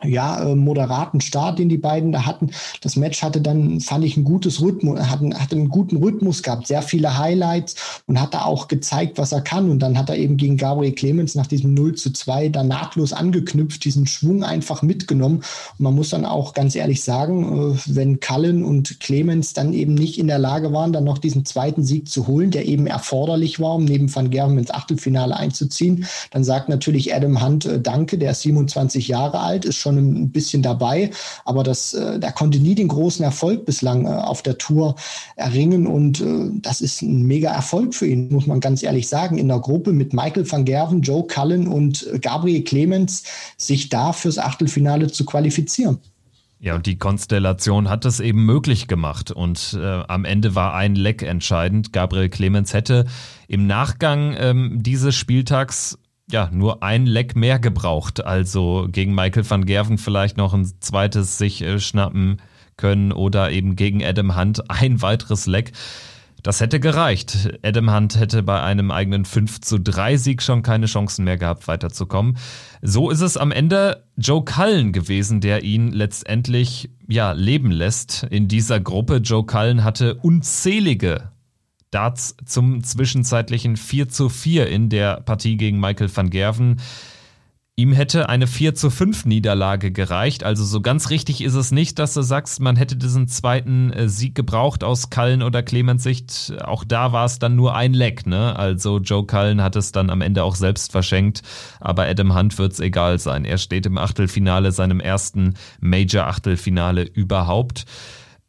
ja, 0.03 0.43
äh, 0.43 0.55
moderaten 0.55 1.21
Start, 1.21 1.59
den 1.59 1.69
die 1.69 1.77
beiden 1.77 2.11
da 2.11 2.25
hatten. 2.25 2.51
Das 2.81 2.95
Match 2.95 3.23
hatte 3.23 3.41
dann, 3.41 3.79
fand 3.79 4.03
ich, 4.03 4.17
ein 4.17 4.23
gutes 4.23 4.61
Rhythmus, 4.61 4.99
hatte, 4.99 5.29
hatte 5.39 5.55
einen 5.55 5.69
guten 5.69 5.97
Rhythmus 5.97 6.43
gehabt, 6.43 6.67
sehr 6.67 6.81
viele 6.81 7.17
Highlights 7.17 8.01
und 8.05 8.19
hat 8.19 8.33
da 8.33 8.43
auch 8.43 8.67
gezeigt, 8.67 9.17
was 9.17 9.31
er 9.31 9.41
kann. 9.41 9.69
Und 9.69 9.79
dann 9.79 9.97
hat 9.97 10.09
er 10.09 10.17
eben 10.17 10.37
gegen 10.37 10.57
Gabriel 10.57 10.93
Clemens 10.93 11.35
nach 11.35 11.47
diesem 11.47 11.73
0 11.73 11.95
zu 11.95 12.11
2 12.11 12.49
da 12.49 12.63
nahtlos 12.63 13.13
angeknüpft, 13.13 13.85
diesen 13.85 14.05
Schwung 14.05 14.43
einfach 14.43 14.81
mitgenommen. 14.81 15.37
Und 15.37 15.79
man 15.79 15.95
muss 15.95 16.09
dann 16.09 16.25
auch 16.25 16.53
ganz 16.53 16.75
ehrlich 16.75 17.03
sagen, 17.03 17.73
äh, 17.73 17.77
wenn 17.85 18.19
Cullen 18.19 18.63
und 18.63 18.99
Clemens 18.99 19.53
dann 19.53 19.73
eben 19.73 19.93
nicht 19.93 20.19
in 20.19 20.27
der 20.27 20.39
Lage 20.39 20.73
waren, 20.73 20.93
dann 20.93 21.05
noch 21.05 21.17
diesen 21.19 21.45
zweiten 21.45 21.83
Sieg 21.83 22.09
zu 22.09 22.27
holen, 22.27 22.51
der 22.51 22.65
eben 22.65 22.87
erforderlich 22.87 23.59
war, 23.59 23.75
um 23.75 23.85
neben 23.85 24.13
Van 24.13 24.29
Gerven 24.29 24.57
ins 24.57 24.71
Achtelfinale 24.71 25.37
einzuziehen, 25.37 26.05
dann 26.31 26.43
sagt 26.43 26.69
natürlich 26.69 27.15
Adam 27.15 27.41
Hunt 27.41 27.65
äh, 27.65 27.79
Danke, 27.79 28.17
der 28.17 28.31
ist 28.31 28.41
27 28.41 29.07
Jahre 29.07 29.39
alt, 29.39 29.63
ist 29.63 29.84
schon 29.85 29.97
ein 29.97 30.31
bisschen 30.31 30.61
dabei, 30.61 31.11
aber 31.45 31.63
das, 31.63 31.93
äh, 31.93 32.19
der 32.19 32.31
konnte 32.31 32.59
nie 32.59 32.75
den 32.75 32.87
großen 32.87 33.23
Erfolg 33.23 33.65
bislang 33.65 34.05
äh, 34.05 34.09
auf 34.09 34.41
der 34.41 34.57
Tour 34.57 34.95
erringen 35.35 35.87
und 35.87 36.21
äh, 36.21 36.49
das 36.61 36.81
ist 36.81 37.01
ein 37.01 37.23
mega 37.23 37.51
Erfolg 37.51 37.93
für 37.93 38.07
ihn, 38.07 38.31
muss 38.31 38.47
man 38.47 38.59
ganz 38.59 38.81
ehrlich 38.83 39.07
sagen. 39.07 39.37
In 39.37 39.47
der 39.47 39.59
Gruppe 39.59 39.93
mit 39.93 40.13
Michael 40.13 40.49
van 40.49 40.65
Gerven, 40.65 41.01
Joe 41.01 41.25
Cullen 41.27 41.67
und 41.67 42.07
Gabriel 42.21 42.63
Clemens 42.63 43.23
sich 43.57 43.89
da 43.89 44.11
fürs 44.13 44.37
Achtelfinale 44.37 45.11
zu 45.11 45.25
qualifizieren. 45.25 45.99
Ja, 46.59 46.73
und 46.73 46.85
die 46.85 46.97
Konstellation 46.97 47.89
hat 47.89 48.05
es 48.05 48.19
eben 48.19 48.45
möglich 48.45 48.87
gemacht. 48.87 49.29
Und 49.29 49.77
äh, 49.79 50.03
am 50.07 50.25
Ende 50.25 50.55
war 50.55 50.73
ein 50.73 50.95
Leck 50.95 51.21
entscheidend. 51.21 51.93
Gabriel 51.93 52.29
Clemens 52.29 52.73
hätte 52.73 53.05
im 53.47 53.67
Nachgang 53.67 54.35
ähm, 54.39 54.81
dieses 54.81 55.15
Spieltags 55.15 55.99
ja, 56.31 56.49
nur 56.51 56.83
ein 56.83 57.05
Leck 57.05 57.35
mehr 57.35 57.59
gebraucht. 57.59 58.25
Also 58.25 58.87
gegen 58.91 59.13
Michael 59.13 59.49
van 59.49 59.65
Gerven 59.65 59.97
vielleicht 59.97 60.37
noch 60.37 60.53
ein 60.53 60.65
zweites 60.79 61.37
sich 61.37 61.61
äh, 61.61 61.79
schnappen 61.79 62.41
können 62.77 63.11
oder 63.11 63.51
eben 63.51 63.75
gegen 63.75 64.03
Adam 64.03 64.35
Hunt 64.35 64.69
ein 64.69 65.01
weiteres 65.01 65.45
Leck. 65.45 65.71
Das 66.43 66.61
hätte 66.61 66.79
gereicht. 66.79 67.57
Adam 67.63 67.91
Hunt 67.91 68.19
hätte 68.19 68.43
bei 68.43 68.61
einem 68.61 68.91
eigenen 68.91 69.25
5 69.25 69.61
zu 69.61 69.79
3 69.79 70.17
Sieg 70.17 70.43
schon 70.43 70.61
keine 70.61 70.85
Chancen 70.85 71.25
mehr 71.25 71.37
gehabt, 71.37 71.67
weiterzukommen. 71.67 72.37
So 72.83 73.09
ist 73.09 73.21
es 73.21 73.35
am 73.35 73.51
Ende 73.51 74.03
Joe 74.15 74.43
Cullen 74.43 74.91
gewesen, 74.91 75.41
der 75.41 75.63
ihn 75.63 75.91
letztendlich 75.91 76.91
ja 77.07 77.31
leben 77.31 77.71
lässt 77.71 78.27
in 78.29 78.47
dieser 78.47 78.79
Gruppe. 78.79 79.17
Joe 79.17 79.43
Cullen 79.43 79.83
hatte 79.83 80.15
unzählige 80.15 81.31
Darts 81.95 82.35
zum 82.45 82.83
zwischenzeitlichen 82.83 83.77
4 83.77 84.09
zu 84.09 84.27
4 84.27 84.67
in 84.67 84.89
der 84.89 85.21
Partie 85.21 85.55
gegen 85.55 85.79
Michael 85.79 86.13
van 86.13 86.29
Gerven. 86.29 86.81
Ihm 87.77 87.93
hätte 87.93 88.27
eine 88.27 88.47
4 88.47 88.75
zu 88.75 88.89
5 88.89 89.23
Niederlage 89.23 89.93
gereicht. 89.93 90.43
Also 90.43 90.65
so 90.65 90.81
ganz 90.81 91.09
richtig 91.09 91.41
ist 91.41 91.53
es 91.53 91.71
nicht, 91.71 91.97
dass 91.97 92.13
du 92.13 92.21
sagst, 92.21 92.59
man 92.59 92.75
hätte 92.75 92.97
diesen 92.97 93.29
zweiten 93.29 93.93
äh, 93.93 94.09
Sieg 94.09 94.35
gebraucht 94.35 94.83
aus 94.83 95.09
Cullen 95.09 95.41
oder 95.41 95.63
Clemens 95.63 96.03
Sicht. 96.03 96.53
Auch 96.65 96.83
da 96.83 97.13
war 97.13 97.23
es 97.23 97.39
dann 97.39 97.55
nur 97.55 97.75
ein 97.75 97.93
Leck, 97.93 98.27
ne? 98.27 98.57
Also 98.57 98.99
Joe 98.99 99.25
Cullen 99.25 99.61
hat 99.61 99.77
es 99.77 99.93
dann 99.93 100.09
am 100.09 100.19
Ende 100.19 100.43
auch 100.43 100.55
selbst 100.55 100.91
verschenkt. 100.91 101.43
Aber 101.79 102.03
Adam 102.03 102.35
Hunt 102.35 102.57
wird 102.57 102.73
es 102.73 102.81
egal 102.81 103.19
sein. 103.19 103.45
Er 103.45 103.57
steht 103.57 103.85
im 103.85 103.97
Achtelfinale, 103.97 104.73
seinem 104.73 104.99
ersten 104.99 105.53
Major-Achtelfinale 105.79 107.03
überhaupt. 107.03 107.85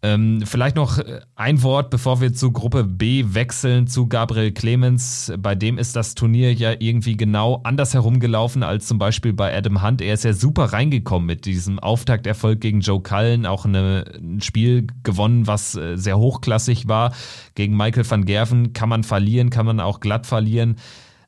Ähm, 0.03 0.43
vielleicht 0.45 0.76
noch 0.76 0.99
äh, 0.99 1.21
ein 1.35 1.62
Wort, 1.62 1.88
bevor 1.88 2.21
wir 2.21 2.35
zu 2.35 2.53
Gruppe 2.53 2.85
B 2.85 3.25
wechseln, 3.29 3.87
zu 3.87 4.09
Gabriel 4.09 4.53
Clemens. 4.53 5.33
Bei 5.38 5.55
dem 5.55 5.79
ist 5.79 5.97
das 5.97 6.15
Turnier 6.15 6.53
ja 6.53 6.75
irgendwie 6.79 7.17
genau 7.17 7.61
anders 7.65 7.95
herumgelaufen 7.95 8.62
als 8.62 8.87
zum 8.87 8.99
Beispiel 8.99 9.33
bei 9.33 9.57
Adam 9.57 9.83
Hunt. 9.83 10.03
Er 10.03 10.15
ist 10.15 10.25
ja 10.25 10.35
super 10.35 10.67
reingekommen 10.67 11.26
mit 11.26 11.47
diesem 11.47 11.79
Auftakterfolg 11.79 12.61
gegen 12.61 12.81
Joe 12.81 13.00
Cullen, 13.00 13.47
auch 13.47 13.65
eine, 13.65 14.05
ein 14.19 14.43
Spiel 14.43 14.87
gewonnen, 15.03 15.47
was 15.47 15.75
äh, 15.76 15.97
sehr 15.97 16.19
hochklassig 16.19 16.88
war. 16.88 17.15
Gegen 17.55 17.75
Michael 17.75 18.09
van 18.09 18.26
Gerven 18.26 18.75
kann 18.75 18.91
man 18.91 19.03
verlieren, 19.03 19.49
kann 19.49 19.65
man 19.65 19.81
auch 19.81 20.00
glatt 20.00 20.26
verlieren. 20.26 20.76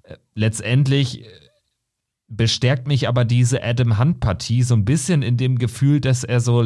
Äh, 0.03 0.17
letztendlich 0.35 1.25
bestärkt 2.29 2.87
mich 2.87 3.09
aber 3.09 3.25
diese 3.25 3.65
Adam 3.65 3.99
Hunt-Partie 3.99 4.63
so 4.63 4.75
ein 4.75 4.85
bisschen 4.85 5.23
in 5.23 5.37
dem 5.39 5.59
Gefühl, 5.59 6.01
dass 6.01 6.25
er 6.25 6.41
so 6.41 6.63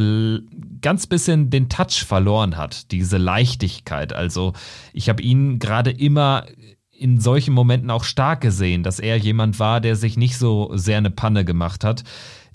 ganz 0.80 1.06
bisschen 1.06 1.50
den 1.50 1.68
Touch 1.68 2.04
verloren 2.04 2.56
hat, 2.56 2.90
diese 2.90 3.16
Leichtigkeit. 3.16 4.12
Also 4.12 4.54
ich 4.92 5.08
habe 5.08 5.22
ihn 5.22 5.60
gerade 5.60 5.90
immer 5.90 6.46
in 6.90 7.20
solchen 7.20 7.54
Momenten 7.54 7.90
auch 7.90 8.04
stark 8.04 8.40
gesehen, 8.40 8.82
dass 8.82 8.98
er 8.98 9.16
jemand 9.16 9.58
war, 9.60 9.80
der 9.80 9.96
sich 9.96 10.16
nicht 10.16 10.36
so 10.36 10.70
sehr 10.74 10.98
eine 10.98 11.10
Panne 11.10 11.44
gemacht 11.44 11.84
hat. 11.84 12.02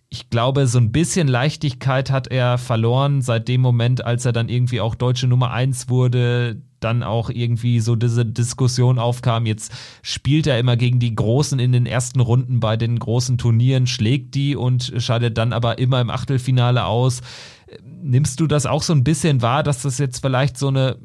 Ich 0.10 0.30
glaube, 0.30 0.68
so 0.68 0.78
ein 0.78 0.92
bisschen 0.92 1.28
Leichtigkeit 1.28 2.12
hat 2.12 2.28
er 2.28 2.58
verloren 2.58 3.22
seit 3.22 3.48
dem 3.48 3.62
Moment, 3.62 4.06
als 4.06 4.26
er 4.26 4.32
dann 4.32 4.48
irgendwie 4.48 4.80
auch 4.80 4.96
deutsche 4.96 5.28
Nummer 5.28 5.52
eins 5.52 5.90
wurde, 5.90 6.62
dann 6.80 7.04
auch 7.04 7.30
irgendwie 7.30 7.80
so 7.80 7.96
diese 7.96 8.26
Diskussion 8.26 9.00
aufkam, 9.00 9.46
jetzt 9.46 9.72
spielt 10.02 10.48
er 10.48 10.60
immer 10.60 10.78
gegen 10.78 11.00
die 11.00 11.16
Großen 11.16 11.60
in 11.60 11.72
den 11.72 11.86
ersten 11.86 12.20
Runden 12.20 12.60
bei 12.60 12.78
den 12.78 13.00
großen 13.00 13.38
Turnieren, 13.38 13.88
schlägt 13.88 14.36
die 14.36 14.56
und 14.56 14.94
scheidet 14.98 15.38
dann 15.38 15.54
aber 15.54 15.80
immer 15.80 16.02
im 16.02 16.10
Achtelfinale 16.10 16.86
aus. 16.86 17.22
Nimmst 18.02 18.40
du 18.40 18.48
das 18.48 18.66
auch 18.66 18.84
so 18.84 18.94
ein 18.94 19.04
bisschen 19.04 19.42
wahr, 19.42 19.64
dass 19.64 19.82
das 19.82 19.98
jetzt 19.98 20.22
vielleicht 20.22 20.58
so 20.58 20.68
eine 20.68 20.98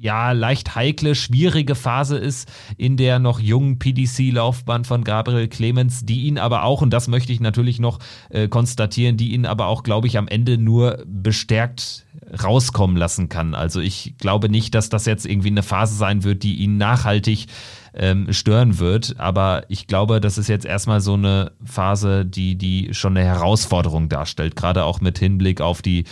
ja, 0.00 0.32
leicht 0.32 0.74
heikle, 0.74 1.14
schwierige 1.14 1.74
Phase 1.74 2.16
ist 2.16 2.50
in 2.78 2.96
der 2.96 3.18
noch 3.18 3.38
jungen 3.38 3.78
PDC-Laufbahn 3.78 4.84
von 4.84 5.04
Gabriel 5.04 5.46
Clemens, 5.48 6.06
die 6.06 6.22
ihn 6.22 6.38
aber 6.38 6.64
auch, 6.64 6.80
und 6.80 6.90
das 6.90 7.06
möchte 7.06 7.34
ich 7.34 7.40
natürlich 7.40 7.78
noch 7.80 7.98
äh, 8.30 8.48
konstatieren, 8.48 9.18
die 9.18 9.34
ihn 9.34 9.44
aber 9.44 9.66
auch, 9.66 9.82
glaube 9.82 10.06
ich, 10.06 10.16
am 10.16 10.26
Ende 10.26 10.56
nur 10.56 11.04
bestärkt 11.06 12.06
rauskommen 12.42 12.96
lassen 12.96 13.28
kann. 13.28 13.54
Also 13.54 13.80
ich 13.80 14.14
glaube 14.16 14.48
nicht, 14.48 14.74
dass 14.74 14.88
das 14.88 15.04
jetzt 15.04 15.26
irgendwie 15.26 15.48
eine 15.48 15.62
Phase 15.62 15.94
sein 15.94 16.24
wird, 16.24 16.44
die 16.44 16.56
ihn 16.56 16.78
nachhaltig 16.78 17.46
ähm, 17.92 18.32
stören 18.32 18.78
wird. 18.78 19.16
Aber 19.18 19.64
ich 19.68 19.86
glaube, 19.86 20.20
das 20.20 20.38
ist 20.38 20.48
jetzt 20.48 20.64
erstmal 20.64 21.02
so 21.02 21.14
eine 21.14 21.52
Phase, 21.62 22.24
die, 22.24 22.56
die 22.56 22.94
schon 22.94 23.16
eine 23.16 23.26
Herausforderung 23.26 24.08
darstellt, 24.08 24.56
gerade 24.56 24.84
auch 24.84 25.02
mit 25.02 25.18
Hinblick 25.18 25.60
auf 25.60 25.82
die 25.82 26.04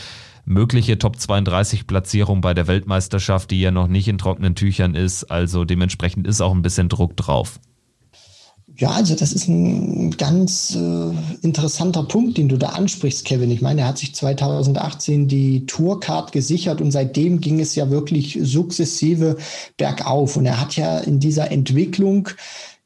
mögliche 0.49 0.99
Top 0.99 1.21
32 1.21 1.87
Platzierung 1.87 2.41
bei 2.41 2.55
der 2.55 2.67
Weltmeisterschaft, 2.67 3.51
die 3.51 3.61
ja 3.61 3.71
noch 3.71 3.89
nicht 3.89 4.09
in 4.09 4.19
trockenen 4.19 4.55
Tüchern 4.55 4.95
ist. 4.95 5.25
Also 5.25 5.65
dementsprechend 5.65 6.27
ist 6.27 6.41
auch 6.41 6.55
ein 6.55 6.63
bisschen 6.63 6.89
Druck 6.89 7.17
drauf. 7.17 7.61
Ja, 8.81 8.91
also 8.91 9.17
das 9.17 9.33
ist 9.33 9.49
ein 9.49 10.13
ganz 10.13 10.77
äh, 10.77 11.11
interessanter 11.43 12.05
Punkt, 12.05 12.39
den 12.39 12.49
du 12.49 12.57
da 12.57 12.69
ansprichst, 12.69 13.25
Kevin. 13.25 13.51
Ich 13.51 13.61
meine, 13.61 13.81
er 13.81 13.89
hat 13.89 13.99
sich 13.99 14.15
2018 14.15 15.27
die 15.27 15.67
Tourcard 15.67 16.31
gesichert 16.31 16.81
und 16.81 16.93
seitdem 16.93 17.41
ging 17.41 17.59
es 17.59 17.75
ja 17.75 17.91
wirklich 17.91 18.39
sukzessive 18.41 19.37
bergauf. 19.77 20.37
Und 20.37 20.47
er 20.47 20.61
hat 20.61 20.77
ja 20.77 20.99
in 20.99 21.19
dieser 21.19 21.51
Entwicklung 21.51 22.29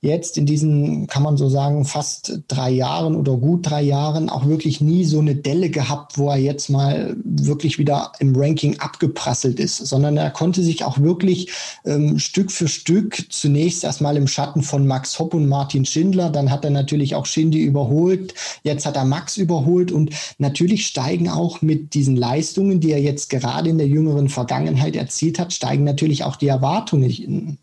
jetzt 0.02 0.37
in 0.37 0.47
diesen, 0.47 1.06
kann 1.06 1.23
man 1.23 1.37
so 1.37 1.49
sagen, 1.49 1.85
fast 1.85 2.40
drei 2.49 2.71
Jahren 2.71 3.14
oder 3.14 3.37
gut 3.37 3.71
drei 3.71 3.82
Jahren 3.82 4.28
auch 4.28 4.47
wirklich 4.47 4.80
nie 4.80 5.04
so 5.04 5.21
eine 5.21 5.37
Delle 5.37 5.71
gehabt, 5.71 6.18
wo 6.18 6.28
er 6.28 6.38
jetzt 6.38 6.68
mal 6.71 7.16
wirklich 7.25 7.78
wieder 7.78 8.11
im 8.18 8.35
Ranking 8.35 8.80
abgeprasselt 8.80 9.61
ist, 9.61 9.76
sondern 9.76 10.16
er 10.16 10.30
konnte 10.30 10.62
sich 10.62 10.85
auch 10.85 10.99
wirklich 10.99 11.52
ähm, 11.85 12.18
Stück 12.18 12.50
für 12.50 12.66
Stück 12.66 13.26
zunächst 13.30 13.85
erstmal 13.85 14.16
im 14.16 14.26
Schatten 14.26 14.62
von 14.62 14.88
Max 14.88 15.21
Hopp 15.21 15.35
und 15.35 15.49
Martin 15.49 15.85
Schindler, 15.85 16.30
dann 16.30 16.50
hat 16.50 16.64
er 16.64 16.71
natürlich 16.71 17.14
auch 17.14 17.25
Shindy 17.25 17.62
überholt, 17.62 18.35
jetzt 18.64 18.85
hat 18.87 18.97
er 18.97 19.04
Max 19.04 19.37
überholt. 19.37 19.92
Und 19.92 20.11
natürlich 20.38 20.87
steigen 20.87 21.28
auch 21.28 21.62
mit 21.62 21.94
diesen 21.94 22.16
Leistungen, 22.16 22.80
die 22.80 22.90
er 22.90 23.00
jetzt 23.00 23.30
gerade 23.30 23.71
in 23.71 23.78
der 23.78 23.87
jüngeren 23.87 24.28
Vergangenheit 24.28 24.97
erzielt 24.97 25.38
hat, 25.38 25.52
steigen 25.52 25.85
natürlich 25.85 26.25
auch 26.25 26.35
die 26.35 26.49
Erwartungen 26.49 27.59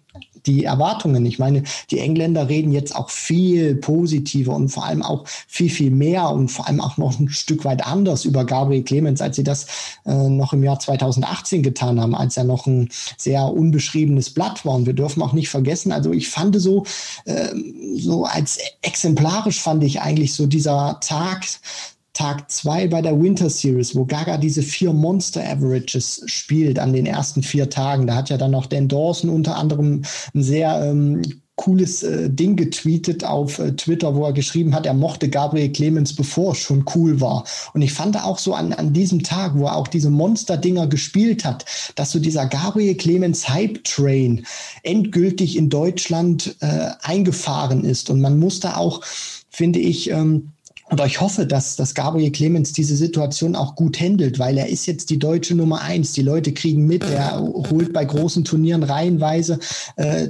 die 0.45 0.63
Erwartungen. 0.63 1.25
Ich 1.25 1.39
meine, 1.39 1.63
die 1.91 1.99
Engländer 1.99 2.49
reden 2.49 2.71
jetzt 2.71 2.95
auch 2.95 3.09
viel 3.09 3.75
positiver 3.75 4.55
und 4.55 4.69
vor 4.69 4.85
allem 4.85 5.01
auch 5.01 5.25
viel, 5.47 5.69
viel 5.69 5.91
mehr 5.91 6.29
und 6.29 6.49
vor 6.49 6.67
allem 6.67 6.81
auch 6.81 6.97
noch 6.97 7.19
ein 7.19 7.29
Stück 7.29 7.65
weit 7.65 7.85
anders 7.85 8.25
über 8.25 8.45
Gabriel 8.45 8.83
Clemens, 8.83 9.21
als 9.21 9.35
sie 9.35 9.43
das 9.43 9.67
äh, 10.05 10.13
noch 10.13 10.53
im 10.53 10.63
Jahr 10.63 10.79
2018 10.79 11.63
getan 11.63 11.99
haben, 11.99 12.15
als 12.15 12.37
er 12.37 12.43
noch 12.43 12.65
ein 12.65 12.89
sehr 13.17 13.45
unbeschriebenes 13.45 14.31
Blatt 14.31 14.65
war. 14.65 14.75
Und 14.75 14.85
wir 14.85 14.93
dürfen 14.93 15.21
auch 15.21 15.33
nicht 15.33 15.49
vergessen, 15.49 15.91
also 15.91 16.11
ich 16.11 16.29
fand 16.29 16.59
so, 16.59 16.85
äh, 17.25 17.49
so 17.95 18.25
als 18.25 18.59
exemplarisch 18.81 19.61
fand 19.61 19.83
ich 19.83 20.01
eigentlich 20.01 20.33
so 20.33 20.47
dieser 20.47 20.99
Tag, 21.01 21.45
Tag 22.19 22.51
zwei 22.51 22.85
bei 22.85 23.01
der 23.01 23.17
Winter 23.17 23.49
Series, 23.49 23.95
wo 23.95 24.03
Gaga 24.03 24.37
diese 24.37 24.61
vier 24.61 24.91
Monster 24.91 25.41
Averages 25.41 26.21
spielt 26.25 26.77
an 26.77 26.91
den 26.91 27.05
ersten 27.05 27.41
vier 27.43 27.69
Tagen. 27.69 28.07
Da 28.07 28.15
hat 28.15 28.29
ja 28.29 28.35
dann 28.35 28.51
noch 28.51 28.65
Dan 28.65 28.89
Dawson 28.89 29.29
unter 29.29 29.55
anderem 29.55 30.01
ein 30.33 30.43
sehr 30.43 30.83
ähm, 30.83 31.21
cooles 31.55 32.03
äh, 32.03 32.29
Ding 32.29 32.57
getweetet 32.57 33.23
auf 33.23 33.57
äh, 33.59 33.71
Twitter, 33.71 34.15
wo 34.15 34.25
er 34.25 34.33
geschrieben 34.33 34.75
hat, 34.75 34.85
er 34.85 34.95
mochte 34.95 35.29
Gabriel 35.29 35.71
Clemens, 35.71 36.13
bevor 36.13 36.51
es 36.51 36.57
schon 36.57 36.83
cool 36.93 37.21
war. 37.21 37.45
Und 37.73 37.83
ich 37.83 37.93
fand 37.93 38.21
auch 38.21 38.37
so 38.37 38.53
an, 38.53 38.73
an 38.73 38.91
diesem 38.91 39.23
Tag, 39.23 39.57
wo 39.57 39.67
er 39.67 39.77
auch 39.77 39.87
diese 39.87 40.09
Monster-Dinger 40.09 40.87
gespielt 40.87 41.45
hat, 41.45 41.63
dass 41.95 42.11
so 42.11 42.19
dieser 42.19 42.47
Gabriel 42.47 42.95
Clemens 42.95 43.47
Hype-Train 43.47 44.45
endgültig 44.83 45.55
in 45.55 45.69
Deutschland 45.69 46.57
äh, 46.59 46.89
eingefahren 47.01 47.85
ist. 47.85 48.09
Und 48.09 48.19
man 48.19 48.39
musste 48.39 48.75
auch, 48.75 49.01
finde 49.49 49.79
ich, 49.79 50.09
ähm, 50.09 50.51
und 50.89 50.99
ich 51.05 51.21
hoffe, 51.21 51.45
dass, 51.45 51.75
dass 51.75 51.93
Gabriel 51.93 52.31
Clemens 52.31 52.73
diese 52.73 52.95
Situation 52.95 53.55
auch 53.55 53.75
gut 53.75 53.99
handelt, 53.99 54.39
weil 54.39 54.57
er 54.57 54.69
ist 54.69 54.87
jetzt 54.87 55.11
die 55.11 55.19
deutsche 55.19 55.53
Nummer 55.53 55.81
eins. 55.81 56.13
Die 56.13 56.23
Leute 56.23 56.51
kriegen 56.51 56.87
mit, 56.87 57.03
er 57.03 57.39
holt 57.69 57.93
bei 57.93 58.03
großen 58.03 58.43
Turnieren 58.43 58.81
reihenweise 58.81 59.59
äh, 59.97 60.29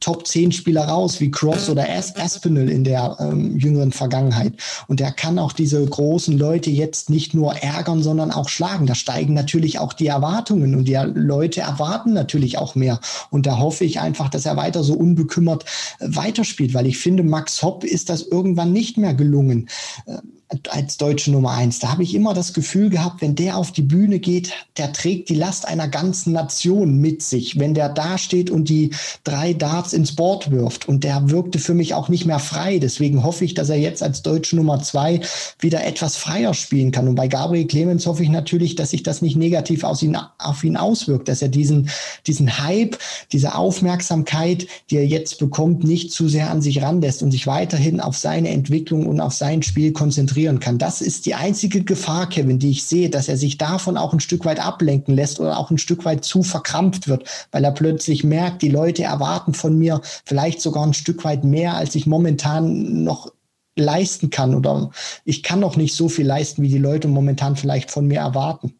Top 0.00 0.26
10 0.26 0.52
Spieler 0.52 0.84
raus, 0.84 1.20
wie 1.20 1.30
Cross 1.30 1.70
oder 1.70 1.88
As 1.88 2.14
Aspinall 2.16 2.68
in 2.68 2.84
der 2.84 3.16
ähm, 3.18 3.56
jüngeren 3.56 3.92
Vergangenheit. 3.92 4.54
Und 4.88 5.00
er 5.00 5.10
kann 5.10 5.38
auch 5.38 5.52
diese 5.52 5.84
großen 5.84 6.36
Leute 6.36 6.70
jetzt 6.70 7.08
nicht 7.08 7.32
nur 7.32 7.54
ärgern, 7.54 8.02
sondern 8.02 8.30
auch 8.30 8.50
schlagen. 8.50 8.86
Da 8.86 8.94
steigen 8.94 9.32
natürlich 9.32 9.78
auch 9.78 9.94
die 9.94 10.08
Erwartungen 10.08 10.74
und 10.74 10.84
die 10.86 10.98
Leute 11.14 11.62
erwarten 11.62 12.12
natürlich 12.12 12.58
auch 12.58 12.74
mehr. 12.74 13.00
Und 13.30 13.46
da 13.46 13.58
hoffe 13.58 13.84
ich 13.84 14.00
einfach, 14.00 14.28
dass 14.28 14.44
er 14.44 14.56
weiter 14.56 14.84
so 14.84 14.92
unbekümmert 14.94 15.64
äh, 15.98 16.08
weiterspielt, 16.08 16.74
weil 16.74 16.86
ich 16.86 16.98
finde, 16.98 17.22
Max 17.22 17.62
Hopp 17.62 17.84
ist 17.84 18.10
das 18.10 18.22
irgendwann 18.22 18.72
nicht 18.72 18.98
mehr 18.98 19.14
gelungen. 19.14 19.68
Um, 20.08 20.43
als 20.70 20.96
deutsche 20.96 21.30
Nummer 21.30 21.52
eins. 21.52 21.78
Da 21.78 21.90
habe 21.90 22.02
ich 22.02 22.14
immer 22.14 22.34
das 22.34 22.52
Gefühl 22.52 22.90
gehabt, 22.90 23.20
wenn 23.22 23.34
der 23.34 23.56
auf 23.56 23.72
die 23.72 23.82
Bühne 23.82 24.18
geht, 24.18 24.52
der 24.76 24.92
trägt 24.92 25.28
die 25.28 25.34
Last 25.34 25.66
einer 25.66 25.88
ganzen 25.88 26.32
Nation 26.32 26.98
mit 26.98 27.22
sich. 27.22 27.58
Wenn 27.58 27.74
der 27.74 27.88
da 27.88 28.18
steht 28.18 28.50
und 28.50 28.68
die 28.68 28.90
drei 29.24 29.52
Darts 29.52 29.92
ins 29.92 30.14
Board 30.14 30.50
wirft 30.50 30.88
und 30.88 31.04
der 31.04 31.30
wirkte 31.30 31.58
für 31.58 31.74
mich 31.74 31.94
auch 31.94 32.08
nicht 32.08 32.26
mehr 32.26 32.38
frei. 32.38 32.78
Deswegen 32.78 33.22
hoffe 33.24 33.44
ich, 33.44 33.54
dass 33.54 33.68
er 33.68 33.76
jetzt 33.76 34.02
als 34.02 34.22
deutsche 34.22 34.56
Nummer 34.56 34.82
zwei 34.82 35.20
wieder 35.58 35.84
etwas 35.84 36.16
freier 36.16 36.54
spielen 36.54 36.92
kann. 36.92 37.08
Und 37.08 37.14
bei 37.14 37.28
Gabriel 37.28 37.66
Clemens 37.66 38.06
hoffe 38.06 38.22
ich 38.22 38.30
natürlich, 38.30 38.74
dass 38.74 38.90
sich 38.90 39.02
das 39.02 39.22
nicht 39.22 39.36
negativ 39.36 39.84
aus 39.84 40.02
ihn, 40.02 40.16
auf 40.38 40.62
ihn 40.64 40.76
auswirkt, 40.76 41.28
dass 41.28 41.42
er 41.42 41.48
diesen, 41.48 41.90
diesen 42.26 42.58
Hype, 42.58 42.96
diese 43.32 43.54
Aufmerksamkeit, 43.54 44.66
die 44.90 44.96
er 44.96 45.06
jetzt 45.06 45.38
bekommt, 45.38 45.84
nicht 45.84 46.12
zu 46.12 46.28
sehr 46.28 46.50
an 46.50 46.62
sich 46.62 46.82
ranlässt 46.82 47.22
und 47.22 47.30
sich 47.30 47.46
weiterhin 47.46 48.00
auf 48.00 48.16
seine 48.16 48.50
Entwicklung 48.50 49.06
und 49.06 49.20
auf 49.20 49.32
sein 49.32 49.62
Spiel 49.62 49.92
konzentriert 49.92 50.43
konzentrieren 50.44 50.60
kann. 50.60 50.78
Das 50.78 51.00
ist 51.00 51.26
die 51.26 51.34
einzige 51.34 51.82
Gefahr, 51.82 52.28
Kevin, 52.28 52.58
die 52.58 52.70
ich 52.70 52.84
sehe, 52.84 53.10
dass 53.10 53.28
er 53.28 53.36
sich 53.36 53.58
davon 53.58 53.96
auch 53.96 54.12
ein 54.12 54.20
Stück 54.20 54.44
weit 54.44 54.60
ablenken 54.60 55.14
lässt 55.14 55.40
oder 55.40 55.58
auch 55.58 55.70
ein 55.70 55.78
Stück 55.78 56.04
weit 56.04 56.24
zu 56.24 56.42
verkrampft 56.42 57.08
wird, 57.08 57.28
weil 57.50 57.64
er 57.64 57.72
plötzlich 57.72 58.24
merkt, 58.24 58.62
die 58.62 58.70
Leute 58.70 59.04
erwarten 59.04 59.54
von 59.54 59.78
mir 59.78 60.00
vielleicht 60.24 60.60
sogar 60.60 60.86
ein 60.86 60.94
Stück 60.94 61.24
weit 61.24 61.44
mehr, 61.44 61.74
als 61.74 61.94
ich 61.94 62.06
momentan 62.06 63.04
noch 63.04 63.32
leisten 63.76 64.30
kann 64.30 64.54
oder 64.54 64.90
ich 65.24 65.42
kann 65.42 65.60
noch 65.60 65.76
nicht 65.76 65.94
so 65.94 66.08
viel 66.08 66.26
leisten, 66.26 66.62
wie 66.62 66.68
die 66.68 66.78
Leute 66.78 67.08
momentan 67.08 67.56
vielleicht 67.56 67.90
von 67.90 68.06
mir 68.06 68.20
erwarten. 68.20 68.74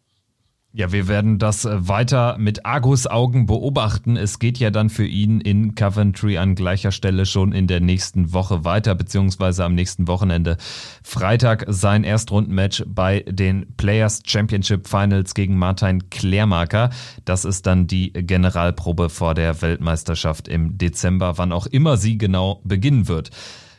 Ja, 0.77 0.91
wir 0.91 1.07
werden 1.07 1.39
das 1.39 1.63
äh, 1.63 1.87
weiter 1.87 2.35
mit 2.37 2.65
Argusaugen 2.65 3.45
beobachten. 3.45 4.17
Es 4.17 4.39
geht 4.39 4.57
ja 4.57 4.71
dann 4.71 4.89
für 4.89 5.05
ihn 5.05 5.39
in 5.39 5.73
Coventry 5.73 6.37
an 6.37 6.53
gleicher 6.53 6.91
Stelle 6.91 7.25
schon 7.25 7.53
in 7.53 7.65
der 7.67 7.79
nächsten 7.79 8.33
Woche 8.33 8.65
weiter, 8.65 8.93
beziehungsweise 8.93 9.63
am 9.63 9.73
nächsten 9.73 10.09
Wochenende. 10.09 10.57
Freitag 11.01 11.63
sein 11.69 12.03
Erstrundenmatch 12.03 12.83
bei 12.87 13.23
den 13.25 13.73
Players 13.77 14.21
Championship 14.25 14.89
Finals 14.89 15.33
gegen 15.33 15.57
Martin 15.57 16.09
Klärmarker. 16.09 16.89
Das 17.23 17.45
ist 17.45 17.65
dann 17.67 17.87
die 17.87 18.11
Generalprobe 18.11 19.09
vor 19.09 19.33
der 19.33 19.61
Weltmeisterschaft 19.61 20.49
im 20.49 20.77
Dezember, 20.77 21.37
wann 21.37 21.53
auch 21.53 21.67
immer 21.67 21.95
sie 21.95 22.17
genau 22.17 22.59
beginnen 22.65 23.07
wird. 23.07 23.31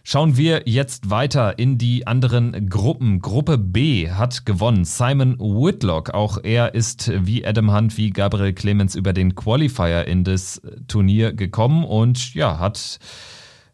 Schauen 0.08 0.36
wir 0.36 0.62
jetzt 0.66 1.10
weiter 1.10 1.58
in 1.58 1.78
die 1.78 2.06
anderen 2.06 2.68
Gruppen. 2.68 3.18
Gruppe 3.18 3.58
B 3.58 4.08
hat 4.08 4.46
gewonnen 4.46 4.84
Simon 4.84 5.36
Whitlock. 5.40 6.10
Auch 6.10 6.38
er 6.44 6.74
ist 6.74 7.10
wie 7.26 7.44
Adam 7.44 7.74
Hunt, 7.74 7.96
wie 7.96 8.10
Gabriel 8.10 8.52
Clemens 8.52 8.94
über 8.94 9.12
den 9.12 9.34
Qualifier 9.34 10.06
in 10.06 10.22
das 10.22 10.62
Turnier 10.86 11.32
gekommen 11.32 11.82
und 11.82 12.34
ja, 12.34 12.60
hat 12.60 13.00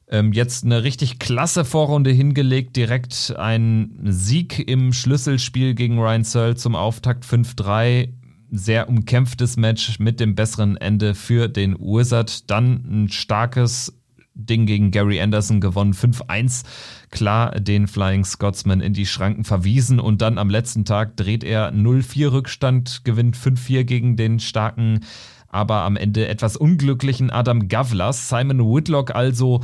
ähm, 0.08 0.32
jetzt 0.32 0.64
eine 0.64 0.84
richtig 0.84 1.18
klasse 1.18 1.66
Vorrunde 1.66 2.12
hingelegt. 2.12 2.76
Direkt 2.76 3.34
ein 3.36 3.98
Sieg 4.02 4.58
im 4.70 4.94
Schlüsselspiel 4.94 5.74
gegen 5.74 5.98
Ryan 5.98 6.24
Searle 6.24 6.56
zum 6.56 6.74
Auftakt 6.74 7.26
5-3 7.26 8.08
sehr 8.50 8.88
umkämpftes 8.88 9.58
Match 9.58 9.98
mit 9.98 10.18
dem 10.18 10.34
besseren 10.34 10.78
Ende 10.78 11.14
für 11.14 11.48
den 11.48 11.78
Wizard. 11.78 12.50
Dann 12.50 12.84
ein 12.88 13.08
starkes 13.10 13.92
Ding 14.34 14.66
gegen 14.66 14.90
Gary 14.90 15.20
Anderson 15.20 15.60
gewonnen, 15.60 15.92
5-1. 15.92 16.64
Klar, 17.10 17.52
den 17.60 17.86
Flying 17.86 18.24
Scotsman 18.24 18.80
in 18.80 18.94
die 18.94 19.06
Schranken 19.06 19.44
verwiesen 19.44 20.00
und 20.00 20.22
dann 20.22 20.38
am 20.38 20.50
letzten 20.50 20.84
Tag 20.84 21.16
dreht 21.16 21.44
er 21.44 21.72
0-4 21.72 22.32
Rückstand, 22.32 23.04
gewinnt 23.04 23.36
5-4 23.36 23.84
gegen 23.84 24.16
den 24.16 24.40
starken, 24.40 25.00
aber 25.48 25.82
am 25.82 25.96
Ende 25.96 26.28
etwas 26.28 26.56
unglücklichen 26.56 27.30
Adam 27.30 27.68
Gavlas. 27.68 28.28
Simon 28.28 28.60
Whitlock 28.60 29.14
also 29.14 29.60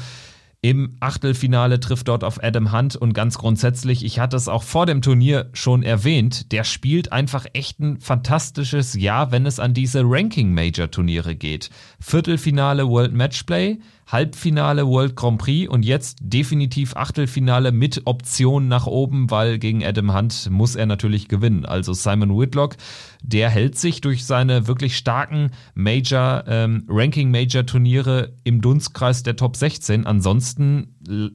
im 0.60 0.96
Achtelfinale 0.98 1.78
trifft 1.78 2.08
dort 2.08 2.24
auf 2.24 2.42
Adam 2.42 2.72
Hunt 2.72 2.96
und 2.96 3.12
ganz 3.12 3.38
grundsätzlich, 3.38 4.04
ich 4.04 4.18
hatte 4.18 4.36
es 4.36 4.48
auch 4.48 4.64
vor 4.64 4.86
dem 4.86 5.02
Turnier 5.02 5.50
schon 5.52 5.84
erwähnt, 5.84 6.50
der 6.50 6.64
spielt 6.64 7.12
einfach 7.12 7.46
echt 7.52 7.78
ein 7.78 8.00
fantastisches 8.00 8.94
Jahr, 8.94 9.30
wenn 9.30 9.46
es 9.46 9.60
an 9.60 9.72
diese 9.72 10.02
Ranking 10.04 10.52
Major 10.52 10.90
Turniere 10.90 11.36
geht. 11.36 11.70
Viertelfinale 12.00 12.88
World 12.88 13.12
Matchplay, 13.12 13.78
Halbfinale 14.08 14.86
World 14.86 15.16
Grand 15.16 15.38
Prix 15.38 15.68
und 15.68 15.84
jetzt 15.84 16.18
definitiv 16.22 16.96
Achtelfinale 16.96 17.72
mit 17.72 18.02
Option 18.06 18.66
nach 18.66 18.86
oben, 18.86 19.30
weil 19.30 19.58
gegen 19.58 19.84
Adam 19.84 20.14
Hunt 20.14 20.48
muss 20.50 20.76
er 20.76 20.86
natürlich 20.86 21.28
gewinnen. 21.28 21.66
Also 21.66 21.92
Simon 21.92 22.38
Whitlock, 22.38 22.76
der 23.22 23.50
hält 23.50 23.76
sich 23.76 24.00
durch 24.00 24.24
seine 24.24 24.66
wirklich 24.66 24.96
starken 24.96 25.50
Major, 25.74 26.44
ähm, 26.46 26.84
Ranking 26.88 27.30
Major 27.30 27.66
Turniere 27.66 28.32
im 28.44 28.62
Dunstkreis 28.62 29.22
der 29.22 29.36
Top 29.36 29.56
16. 29.56 30.06
Ansonsten 30.06 30.94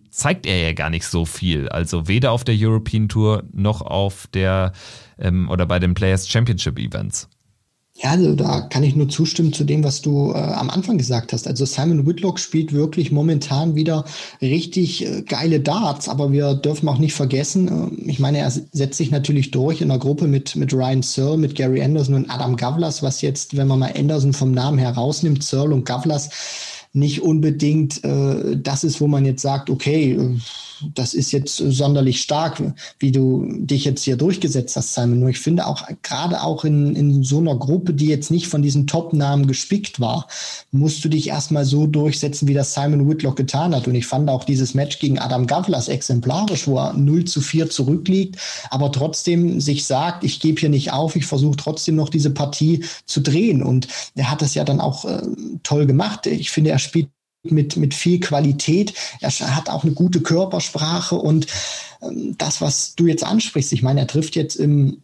zeigt 0.10 0.48
er 0.48 0.60
ja 0.62 0.74
gar 0.74 0.90
nicht 0.90 1.06
so 1.06 1.26
viel. 1.26 1.70
Also 1.70 2.08
weder 2.08 2.32
auf 2.32 2.44
der 2.44 2.56
European 2.58 3.08
Tour 3.08 3.44
noch 3.54 3.82
auf 3.82 4.28
der 4.34 4.72
ähm, 5.20 5.48
oder 5.50 5.68
bei 5.68 5.78
den 5.78 5.94
Players 5.94 6.28
Championship 6.28 6.80
Events. 6.80 7.30
Ja, 8.04 8.12
also 8.12 8.36
da 8.36 8.62
kann 8.62 8.84
ich 8.84 8.98
nur 8.98 9.08
zustimmen 9.08 9.54
zu 9.54 9.64
dem, 9.64 9.84
was 9.84 10.02
du 10.02 10.32
äh, 10.32 10.38
am 10.38 10.70
Anfang 10.70 10.98
gesagt 10.98 11.32
hast. 11.32 11.48
Also 11.48 11.64
Simon 11.64 12.06
Whitlock 12.06 12.38
spielt 12.38 12.74
wirklich 12.74 13.14
momentan 13.14 13.76
wieder 13.76 14.04
richtig 14.42 15.06
äh, 15.06 15.22
geile 15.22 15.62
Darts, 15.62 16.10
aber 16.10 16.34
wir 16.34 16.54
dürfen 16.54 16.90
auch 16.90 16.98
nicht 16.98 17.14
vergessen, 17.14 17.68
äh, 17.68 18.10
ich 18.10 18.20
meine, 18.20 18.40
er 18.40 18.52
setzt 18.52 18.98
sich 18.98 19.10
natürlich 19.10 19.52
durch 19.52 19.80
in 19.80 19.88
der 19.88 20.00
Gruppe 20.00 20.28
mit, 20.28 20.58
mit 20.58 20.74
Ryan 20.74 21.02
Searle, 21.02 21.38
mit 21.38 21.56
Gary 21.56 21.82
Anderson 21.82 22.16
und 22.16 22.30
Adam 22.30 22.58
Gavlas, 22.58 23.02
was 23.04 23.22
jetzt, 23.22 23.56
wenn 23.56 23.68
man 23.68 23.80
mal 23.80 23.94
Anderson 23.98 24.34
vom 24.34 24.52
Namen 24.52 24.80
her 24.80 24.92
rausnimmt, 24.92 25.42
Searle 25.42 25.74
und 25.74 25.86
Gavlas 25.86 26.30
nicht 26.92 27.22
unbedingt 27.22 28.04
äh, 28.04 28.58
das 28.58 28.84
ist, 28.84 29.00
wo 29.00 29.08
man 29.08 29.26
jetzt 29.26 29.42
sagt, 29.42 29.70
okay, 29.70 30.12
äh, 30.12 30.38
das 30.96 31.14
ist 31.14 31.32
jetzt 31.32 31.58
sonderlich 31.58 32.22
stark, 32.22 32.62
wie 33.00 33.12
du 33.12 33.48
dich 33.60 33.86
jetzt 33.86 34.04
hier 34.04 34.18
durchgesetzt 34.18 34.76
hast, 34.76 34.94
Simon. 34.94 35.20
Nur 35.20 35.30
ich 35.30 35.40
finde 35.40 35.68
auch, 35.68 35.88
gerade 36.02 36.42
auch 36.42 36.66
in, 36.66 36.96
in 36.96 37.24
so 37.24 37.40
einer 37.40 37.56
Gruppe, 37.56 37.94
die 37.94 38.08
jetzt 38.08 38.32
nicht 38.32 38.48
von 38.48 38.62
diesen 38.62 38.88
Top-Namen 38.88 39.48
gespickt 39.48 40.00
war, 40.00 40.28
musst 40.72 41.04
du 41.04 41.10
dich 41.10 41.30
erstmal 41.30 41.66
so 41.66 41.88
durchsetzen, 41.88 42.48
wie 42.48 42.54
das 42.54 42.74
Simon 42.74 43.10
Whitlock 43.10 43.36
getan 43.36 43.76
hat. 43.76 43.88
Und 43.88 43.96
ich 43.96 44.06
fand 44.06 44.30
auch 44.30 44.44
dieses 44.44 44.74
Match 44.74 45.00
gegen 45.00 45.20
Adam 45.20 45.48
Gavlas 45.48 45.88
exemplarisch, 45.88 46.68
wo 46.68 46.78
er 46.78 46.94
0 46.94 47.26
zu 47.26 47.42
4 47.42 47.70
zurückliegt, 47.70 48.38
aber 48.70 48.92
trotzdem 48.92 49.60
sich 49.62 49.86
sagt, 49.86 50.24
ich 50.24 50.40
gebe 50.40 50.60
hier 50.60 50.70
nicht 50.70 50.92
auf, 50.92 51.16
ich 51.16 51.26
versuche 51.26 51.58
trotzdem 51.58 51.96
noch 51.96 52.10
diese 52.10 52.32
Partie 52.32 52.84
zu 53.06 53.22
drehen. 53.22 53.64
Und 53.64 53.88
er 54.16 54.32
hat 54.32 54.42
das 54.42 54.56
ja 54.56 54.64
dann 54.64 54.80
auch 54.80 55.06
äh, 55.06 55.22
toll 55.64 55.86
gemacht. 55.86 56.28
Ich 56.28 56.52
finde, 56.52 56.72
er 56.72 56.80
spielt 56.80 57.10
mit, 57.44 57.78
mit 57.78 57.94
viel 57.94 58.20
Qualität. 58.20 58.94
Er 59.20 59.30
hat 59.56 59.70
auch 59.70 59.84
eine 59.84 59.94
gute 59.94 60.22
Körpersprache 60.22 61.16
und 61.16 61.48
ähm, 62.02 62.36
das, 62.38 62.62
was 62.62 62.96
du 62.96 63.08
jetzt 63.08 63.24
ansprichst, 63.24 63.74
ich 63.74 63.84
meine, 63.84 64.02
er 64.02 64.08
trifft 64.08 64.36
jetzt 64.36 64.56
im 64.56 65.02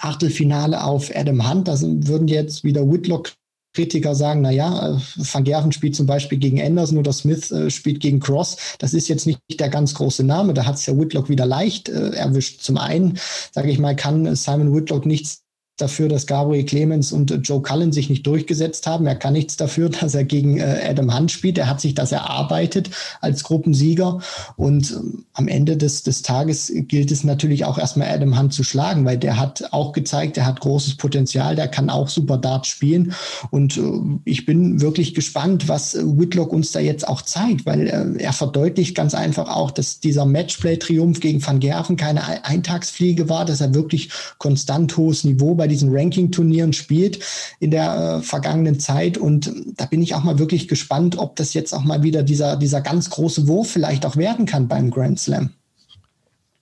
Achtelfinale 0.00 0.82
auf 0.82 1.10
Adam 1.14 1.48
Hunt, 1.48 1.68
da 1.68 1.78
würden 1.80 2.28
jetzt 2.28 2.64
wieder 2.64 2.90
Whitlock 2.90 3.32
Kritiker 3.74 4.14
sagen, 4.14 4.40
na 4.40 4.50
ja, 4.50 4.96
äh, 4.96 5.00
Van 5.16 5.44
Gerven 5.44 5.72
spielt 5.72 5.96
zum 5.96 6.06
Beispiel 6.06 6.38
gegen 6.38 6.62
Anderson 6.62 6.96
oder 6.96 7.12
Smith 7.12 7.50
äh, 7.50 7.70
spielt 7.70 8.00
gegen 8.00 8.20
Cross. 8.20 8.56
Das 8.78 8.94
ist 8.94 9.08
jetzt 9.08 9.26
nicht 9.26 9.40
der 9.58 9.68
ganz 9.68 9.94
große 9.94 10.22
Name. 10.22 10.54
Da 10.54 10.64
hat 10.64 10.76
es 10.76 10.86
ja 10.86 10.96
Whitlock 10.96 11.28
wieder 11.28 11.44
leicht 11.44 11.88
äh, 11.88 12.10
erwischt. 12.10 12.62
Zum 12.62 12.78
einen, 12.78 13.18
sage 13.52 13.70
ich 13.70 13.80
mal, 13.80 13.96
kann 13.96 14.34
Simon 14.36 14.74
Whitlock 14.74 15.06
nichts 15.06 15.43
dafür, 15.76 16.08
dass 16.08 16.26
Gabriel 16.26 16.64
Clemens 16.64 17.10
und 17.10 17.32
Joe 17.42 17.60
Cullen 17.60 17.92
sich 17.92 18.08
nicht 18.08 18.26
durchgesetzt 18.26 18.86
haben. 18.86 19.06
Er 19.06 19.16
kann 19.16 19.32
nichts 19.32 19.56
dafür, 19.56 19.88
dass 20.00 20.14
er 20.14 20.24
gegen 20.24 20.58
äh, 20.58 20.80
Adam 20.88 21.16
Hunt 21.16 21.30
spielt. 21.30 21.58
Er 21.58 21.68
hat 21.68 21.80
sich 21.80 21.94
das 21.94 22.12
erarbeitet 22.12 22.90
als 23.20 23.42
Gruppensieger. 23.42 24.20
Und 24.56 24.92
ähm, 24.92 25.24
am 25.32 25.48
Ende 25.48 25.76
des, 25.76 26.04
des 26.04 26.22
Tages 26.22 26.72
gilt 26.74 27.10
es 27.10 27.24
natürlich 27.24 27.64
auch 27.64 27.78
erstmal 27.78 28.08
Adam 28.08 28.38
Hunt 28.38 28.52
zu 28.52 28.62
schlagen, 28.62 29.04
weil 29.04 29.18
der 29.18 29.38
hat 29.38 29.72
auch 29.72 29.92
gezeigt, 29.92 30.36
er 30.36 30.46
hat 30.46 30.60
großes 30.60 30.96
Potenzial, 30.96 31.56
der 31.56 31.68
kann 31.68 31.90
auch 31.90 32.08
super 32.08 32.38
Dart 32.38 32.66
spielen. 32.66 33.12
Und 33.50 33.76
äh, 33.76 33.82
ich 34.24 34.46
bin 34.46 34.80
wirklich 34.80 35.14
gespannt, 35.14 35.68
was 35.68 35.94
Whitlock 35.94 36.52
uns 36.52 36.70
da 36.70 36.78
jetzt 36.78 37.08
auch 37.08 37.22
zeigt, 37.22 37.66
weil 37.66 37.88
äh, 37.88 38.22
er 38.22 38.32
verdeutlicht 38.32 38.94
ganz 38.94 39.14
einfach 39.14 39.48
auch, 39.48 39.72
dass 39.72 39.98
dieser 39.98 40.24
Matchplay-Triumph 40.24 41.18
gegen 41.18 41.44
Van 41.44 41.58
Gerven 41.58 41.96
keine 41.96 42.44
Eintagsfliege 42.44 43.28
war, 43.28 43.44
dass 43.44 43.60
er 43.60 43.74
wirklich 43.74 44.10
konstant 44.38 44.96
hohes 44.96 45.24
Niveau 45.24 45.54
bei 45.54 45.63
bei 45.64 45.68
diesen 45.68 45.96
Ranking-Turnieren 45.96 46.74
spielt 46.74 47.24
in 47.58 47.70
der 47.70 48.18
äh, 48.18 48.22
vergangenen 48.22 48.78
Zeit. 48.78 49.16
Und 49.16 49.50
da 49.78 49.86
bin 49.86 50.02
ich 50.02 50.14
auch 50.14 50.22
mal 50.22 50.38
wirklich 50.38 50.68
gespannt, 50.68 51.16
ob 51.16 51.36
das 51.36 51.54
jetzt 51.54 51.72
auch 51.72 51.84
mal 51.84 52.02
wieder 52.02 52.22
dieser, 52.22 52.56
dieser 52.56 52.82
ganz 52.82 53.08
große 53.08 53.48
Wurf 53.48 53.70
vielleicht 53.70 54.04
auch 54.04 54.18
werden 54.18 54.44
kann 54.44 54.68
beim 54.68 54.90
Grand 54.90 55.18
Slam. 55.18 55.54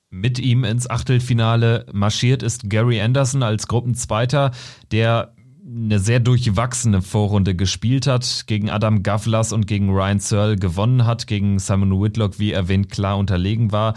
Mit 0.08 0.38
ihm 0.38 0.62
ins 0.62 0.88
Achtelfinale 0.88 1.84
marschiert 1.92 2.44
ist 2.44 2.70
Gary 2.70 3.00
Anderson 3.00 3.42
als 3.42 3.66
Gruppenzweiter, 3.66 4.52
der 4.92 5.34
eine 5.66 5.98
sehr 5.98 6.20
durchwachsene 6.20 7.02
Vorrunde 7.02 7.56
gespielt 7.56 8.06
hat, 8.06 8.44
gegen 8.46 8.70
Adam 8.70 9.02
Gavlas 9.02 9.52
und 9.52 9.66
gegen 9.66 9.90
Ryan 9.90 10.20
Searle 10.20 10.56
gewonnen 10.56 11.06
hat, 11.06 11.26
gegen 11.26 11.58
Simon 11.58 12.00
Whitlock, 12.00 12.38
wie 12.38 12.52
erwähnt, 12.52 12.88
klar 12.88 13.18
unterlegen 13.18 13.72
war. 13.72 13.94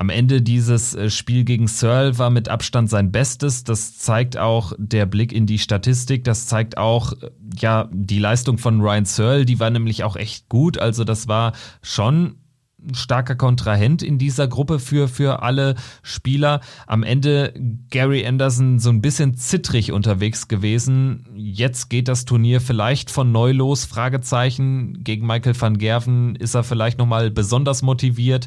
Am 0.00 0.08
Ende 0.08 0.40
dieses 0.40 0.94
äh, 0.94 1.10
Spiel 1.10 1.44
gegen 1.44 1.66
Searle 1.66 2.16
war 2.16 2.30
mit 2.30 2.48
Abstand 2.48 2.88
sein 2.88 3.12
Bestes. 3.12 3.64
Das 3.64 3.98
zeigt 3.98 4.38
auch 4.38 4.72
der 4.78 5.04
Blick 5.04 5.30
in 5.30 5.44
die 5.44 5.58
Statistik. 5.58 6.24
Das 6.24 6.46
zeigt 6.46 6.78
auch, 6.78 7.12
äh, 7.12 7.28
ja, 7.58 7.86
die 7.92 8.18
Leistung 8.18 8.56
von 8.56 8.80
Ryan 8.80 9.04
Searle. 9.04 9.44
Die 9.44 9.60
war 9.60 9.68
nämlich 9.68 10.02
auch 10.02 10.16
echt 10.16 10.48
gut. 10.48 10.78
Also 10.78 11.04
das 11.04 11.28
war 11.28 11.52
schon 11.82 12.36
ein 12.82 12.94
starker 12.94 13.34
Kontrahent 13.34 14.02
in 14.02 14.16
dieser 14.16 14.48
Gruppe 14.48 14.78
für, 14.78 15.06
für 15.06 15.42
alle 15.42 15.74
Spieler. 16.02 16.62
Am 16.86 17.02
Ende 17.02 17.52
Gary 17.90 18.26
Anderson 18.26 18.78
so 18.78 18.88
ein 18.88 19.02
bisschen 19.02 19.36
zittrig 19.36 19.92
unterwegs 19.92 20.48
gewesen. 20.48 21.26
Jetzt 21.34 21.90
geht 21.90 22.08
das 22.08 22.24
Turnier 22.24 22.62
vielleicht 22.62 23.10
von 23.10 23.32
neu 23.32 23.52
los. 23.52 23.84
Fragezeichen. 23.84 25.04
Gegen 25.04 25.26
Michael 25.26 25.60
van 25.60 25.76
Gerven 25.76 26.36
ist 26.36 26.54
er 26.54 26.64
vielleicht 26.64 26.96
nochmal 26.96 27.30
besonders 27.30 27.82
motiviert 27.82 28.46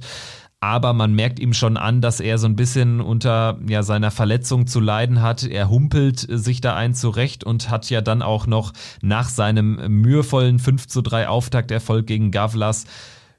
aber 0.64 0.94
man 0.94 1.14
merkt 1.14 1.42
ihm 1.42 1.52
schon 1.52 1.76
an, 1.76 2.00
dass 2.00 2.22
er 2.22 2.38
so 2.38 2.48
ein 2.48 2.56
bisschen 2.56 3.02
unter 3.02 3.60
ja, 3.68 3.84
seiner 3.84 4.12
Verletzung 4.12 4.66
zu 4.66 4.80
leiden 4.80 5.22
hat. 5.22 5.44
Er 5.44 5.70
humpelt 5.70 6.26
sich 6.30 6.62
da 6.62 6.74
ein 6.74 6.94
zurecht 6.94 7.44
und 7.44 7.70
hat 7.70 7.90
ja 7.90 8.00
dann 8.00 8.22
auch 8.22 8.48
noch 8.48 8.72
nach 9.02 9.28
seinem 9.28 10.02
mühevollen 10.02 10.60
5 10.60 10.88
zu 10.88 11.02
3 11.02 11.28
Auftakterfolg 11.28 12.08
gegen 12.08 12.32
Gavlas 12.32 12.86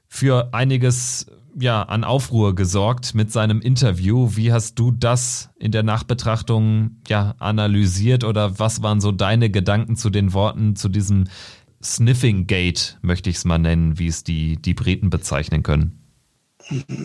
für 0.07 0.53
einiges 0.53 1.25
ja, 1.59 1.81
an 1.81 2.03
Aufruhr 2.03 2.53
gesorgt 2.53 3.15
mit 3.15 3.31
seinem 3.31 3.59
Interview. 3.59 4.35
Wie 4.35 4.53
hast 4.53 4.77
du 4.77 4.91
das 4.91 5.49
in 5.57 5.71
der 5.71 5.81
Nachbetrachtung 5.81 6.97
ja, 7.07 7.33
analysiert 7.39 8.23
oder 8.23 8.59
was 8.59 8.83
waren 8.83 9.01
so 9.01 9.11
deine 9.11 9.49
Gedanken 9.49 9.95
zu 9.95 10.11
den 10.11 10.33
Worten, 10.33 10.75
zu 10.75 10.89
diesem 10.89 11.23
Sniffing 11.81 12.45
Gate, 12.45 12.99
möchte 13.01 13.31
ich 13.31 13.37
es 13.37 13.45
mal 13.45 13.57
nennen, 13.57 13.97
wie 13.97 14.07
es 14.07 14.23
die, 14.23 14.61
die 14.61 14.75
Briten 14.75 15.09
bezeichnen 15.09 15.63
können? 15.63 16.04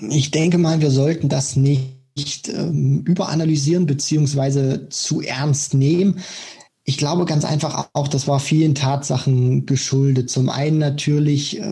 Ich 0.08 0.30
denke 0.30 0.58
mal, 0.58 0.80
wir 0.80 0.90
sollten 0.90 1.28
das 1.28 1.56
nicht 1.56 2.48
ähm, 2.48 3.02
überanalysieren 3.06 3.86
beziehungsweise 3.86 4.88
zu 4.88 5.20
ernst 5.20 5.74
nehmen. 5.74 6.20
Ich 6.84 6.96
glaube 6.96 7.26
ganz 7.26 7.44
einfach 7.44 7.88
auch, 7.92 8.08
das 8.08 8.26
war 8.26 8.40
vielen 8.40 8.74
Tatsachen 8.74 9.66
geschuldet. 9.66 10.30
Zum 10.30 10.48
einen 10.48 10.78
natürlich, 10.78 11.60
äh, 11.60 11.62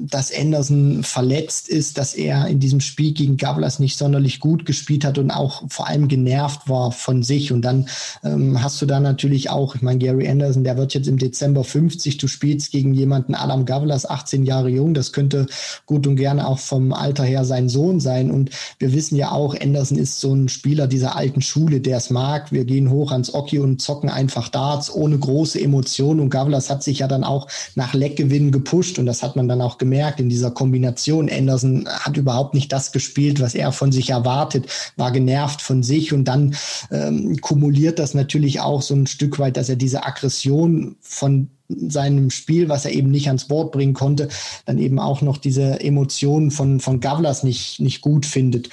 dass 0.00 0.32
Anderson 0.36 1.04
verletzt 1.04 1.68
ist, 1.68 1.96
dass 1.96 2.14
er 2.14 2.48
in 2.48 2.58
diesem 2.58 2.80
Spiel 2.80 3.12
gegen 3.12 3.36
Gavlas 3.36 3.78
nicht 3.78 3.96
sonderlich 3.96 4.40
gut 4.40 4.66
gespielt 4.66 5.04
hat 5.04 5.16
und 5.16 5.30
auch 5.30 5.62
vor 5.68 5.86
allem 5.86 6.08
genervt 6.08 6.68
war 6.68 6.90
von 6.90 7.22
sich. 7.22 7.52
Und 7.52 7.62
dann 7.62 7.88
ähm, 8.24 8.60
hast 8.60 8.82
du 8.82 8.86
da 8.86 8.98
natürlich 8.98 9.48
auch, 9.48 9.76
ich 9.76 9.82
meine, 9.82 10.00
Gary 10.00 10.28
Anderson, 10.28 10.64
der 10.64 10.76
wird 10.76 10.92
jetzt 10.92 11.06
im 11.06 11.18
Dezember 11.18 11.62
50, 11.62 12.16
du 12.16 12.26
spielst 12.26 12.72
gegen 12.72 12.94
jemanden, 12.94 13.36
Adam 13.36 13.64
Gavlas, 13.64 14.10
18 14.10 14.44
Jahre 14.44 14.70
jung, 14.70 14.92
das 14.92 15.12
könnte 15.12 15.46
gut 15.86 16.04
und 16.08 16.16
gerne 16.16 16.48
auch 16.48 16.58
vom 16.58 16.92
Alter 16.92 17.24
her 17.24 17.44
sein 17.44 17.68
Sohn 17.68 18.00
sein. 18.00 18.32
Und 18.32 18.50
wir 18.80 18.92
wissen 18.92 19.14
ja 19.14 19.30
auch, 19.30 19.54
Anderson 19.58 19.98
ist 19.98 20.18
so 20.18 20.34
ein 20.34 20.48
Spieler 20.48 20.88
dieser 20.88 21.14
alten 21.14 21.42
Schule, 21.42 21.80
der 21.80 21.98
es 21.98 22.10
mag. 22.10 22.50
Wir 22.50 22.64
gehen 22.64 22.90
hoch 22.90 23.12
ans 23.12 23.32
Oki 23.32 23.60
und 23.60 23.80
zocken 23.80 24.10
einfach 24.10 24.47
Starts 24.48 24.92
ohne 24.92 25.18
große 25.18 25.60
Emotionen. 25.60 26.20
Und 26.20 26.30
Gavlas 26.30 26.70
hat 26.70 26.82
sich 26.82 27.00
ja 27.00 27.08
dann 27.08 27.24
auch 27.24 27.48
nach 27.74 27.94
Leckgewinnen 27.94 28.52
gepusht. 28.52 28.98
Und 28.98 29.06
das 29.06 29.22
hat 29.22 29.36
man 29.36 29.48
dann 29.48 29.60
auch 29.60 29.78
gemerkt 29.78 30.20
in 30.20 30.28
dieser 30.28 30.50
Kombination. 30.50 31.30
Anderson 31.30 31.88
hat 31.88 32.16
überhaupt 32.16 32.54
nicht 32.54 32.72
das 32.72 32.92
gespielt, 32.92 33.40
was 33.40 33.54
er 33.54 33.72
von 33.72 33.92
sich 33.92 34.10
erwartet, 34.10 34.66
war 34.96 35.12
genervt 35.12 35.62
von 35.62 35.82
sich. 35.82 36.12
Und 36.12 36.24
dann 36.24 36.56
ähm, 36.90 37.36
kumuliert 37.40 37.98
das 37.98 38.14
natürlich 38.14 38.60
auch 38.60 38.82
so 38.82 38.94
ein 38.94 39.06
Stück 39.06 39.38
weit, 39.38 39.56
dass 39.56 39.68
er 39.68 39.76
diese 39.76 40.04
Aggression 40.04 40.96
von 41.00 41.48
seinem 41.68 42.30
Spiel, 42.30 42.68
was 42.68 42.84
er 42.84 42.92
eben 42.92 43.10
nicht 43.10 43.26
ans 43.26 43.46
Board 43.46 43.72
bringen 43.72 43.94
konnte, 43.94 44.28
dann 44.64 44.78
eben 44.78 44.98
auch 44.98 45.22
noch 45.22 45.36
diese 45.36 45.80
Emotionen 45.80 46.50
von, 46.50 46.80
von 46.80 47.00
Gavlas 47.00 47.42
nicht, 47.42 47.80
nicht 47.80 48.00
gut 48.00 48.24
findet. 48.26 48.70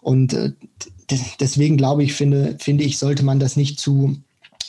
Und 0.00 0.32
äh, 0.32 0.52
deswegen 1.40 1.76
glaube 1.76 2.04
ich, 2.04 2.14
finde, 2.14 2.56
finde 2.60 2.84
ich, 2.84 2.98
sollte 2.98 3.24
man 3.24 3.40
das 3.40 3.56
nicht 3.56 3.80
zu 3.80 4.16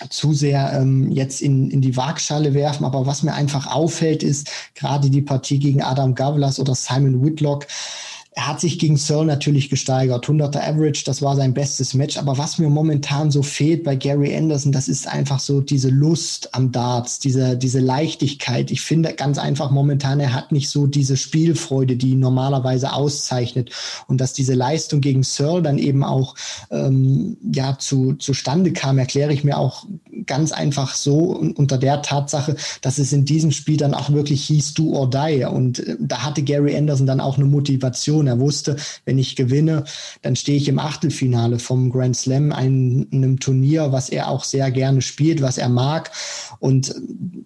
zu 0.10 0.34
sehr 0.34 0.74
ähm, 0.74 1.12
jetzt 1.12 1.42
in, 1.42 1.70
in 1.72 1.82
die 1.82 1.98
Waagschale 1.98 2.54
werfen. 2.54 2.86
Aber 2.86 3.06
was 3.06 3.24
mir 3.24 3.34
einfach 3.34 3.68
auffällt, 3.68 4.24
ist 4.24 4.50
gerade 4.76 5.10
die 5.10 5.22
Partie 5.22 5.60
gegen 5.60 5.82
Adam 5.82 6.16
Gavlas 6.16 6.60
oder 6.60 6.76
Simon 6.76 7.24
Whitlock. 7.24 7.68
Er 8.38 8.46
hat 8.46 8.60
sich 8.60 8.78
gegen 8.78 8.98
Searle 8.98 9.26
natürlich 9.26 9.68
gesteigert. 9.68 10.28
100er 10.28 10.62
Average, 10.62 11.02
das 11.06 11.24
war 11.24 11.36
sein 11.36 11.56
bestes 11.56 11.96
Match. 11.96 12.18
Aber 12.18 12.38
was 12.38 12.60
mir 12.60 12.70
momentan 12.70 13.32
so 13.32 13.42
fehlt 13.42 13.84
bei 13.84 13.96
Gary 13.96 14.36
Anderson, 14.36 14.72
das 14.72 14.88
ist 14.88 15.08
einfach 15.08 15.40
so 15.40 15.60
diese 15.60 15.90
Lust 15.90 16.54
am 16.54 16.72
Darts, 16.72 17.18
diese, 17.18 17.58
diese 17.58 17.80
Leichtigkeit. 17.80 18.70
Ich 18.70 18.82
finde 18.82 19.14
ganz 19.14 19.40
einfach 19.40 19.72
momentan, 19.72 20.20
er 20.20 20.36
hat 20.36 20.52
nicht 20.52 20.70
so 20.70 20.86
diese 20.86 21.18
Spielfreude, 21.18 21.96
die 21.96 22.12
ihn 22.12 22.20
normalerweise 22.20 22.94
auszeichnet. 22.94 23.72
Und 24.08 24.22
dass 24.22 24.34
diese 24.34 24.54
Leistung 24.54 25.02
gegen 25.02 25.24
Searle 25.24 25.64
dann 25.64 25.80
eben 25.80 26.04
auch 26.04 26.36
ähm, 26.70 27.38
ja, 27.42 27.80
zu, 27.80 28.14
zustande 28.14 28.72
kam, 28.72 29.00
erkläre 29.00 29.34
ich 29.34 29.44
mir 29.44 29.58
auch 29.58 29.88
ganz 30.28 30.52
einfach 30.52 30.96
so 30.96 31.18
unter 31.56 31.78
der 31.78 32.02
Tatsache, 32.02 32.56
dass 32.82 32.98
es 32.98 33.14
in 33.14 33.26
diesem 33.26 33.52
Spiel 33.52 33.78
dann 33.78 33.94
auch 33.94 34.12
wirklich 34.12 34.46
hieß 34.46 34.74
do 34.74 34.94
or 34.94 35.10
die. 35.10 35.46
Und 35.46 35.80
äh, 35.80 35.98
da 36.00 36.24
hatte 36.24 36.44
Gary 36.44 36.76
Anderson 36.76 37.08
dann 37.08 37.20
auch 37.20 37.38
eine 37.38 37.46
Motivation 37.46 38.28
er 38.28 38.40
wusste, 38.40 38.76
wenn 39.06 39.18
ich 39.18 39.36
gewinne, 39.36 39.84
dann 40.22 40.36
stehe 40.36 40.58
ich 40.58 40.68
im 40.70 40.80
Achtelfinale 40.80 41.60
vom 41.60 41.90
Grand 41.92 42.16
Slam, 42.16 42.52
einem, 42.52 43.40
Turnier, 43.40 43.92
was 43.92 44.10
er 44.10 44.30
auch 44.30 44.44
sehr 44.44 44.72
gerne 44.72 45.02
spielt, 45.02 45.42
was 45.42 45.58
er 45.58 45.70
mag. 45.70 46.12
Und 46.60 46.96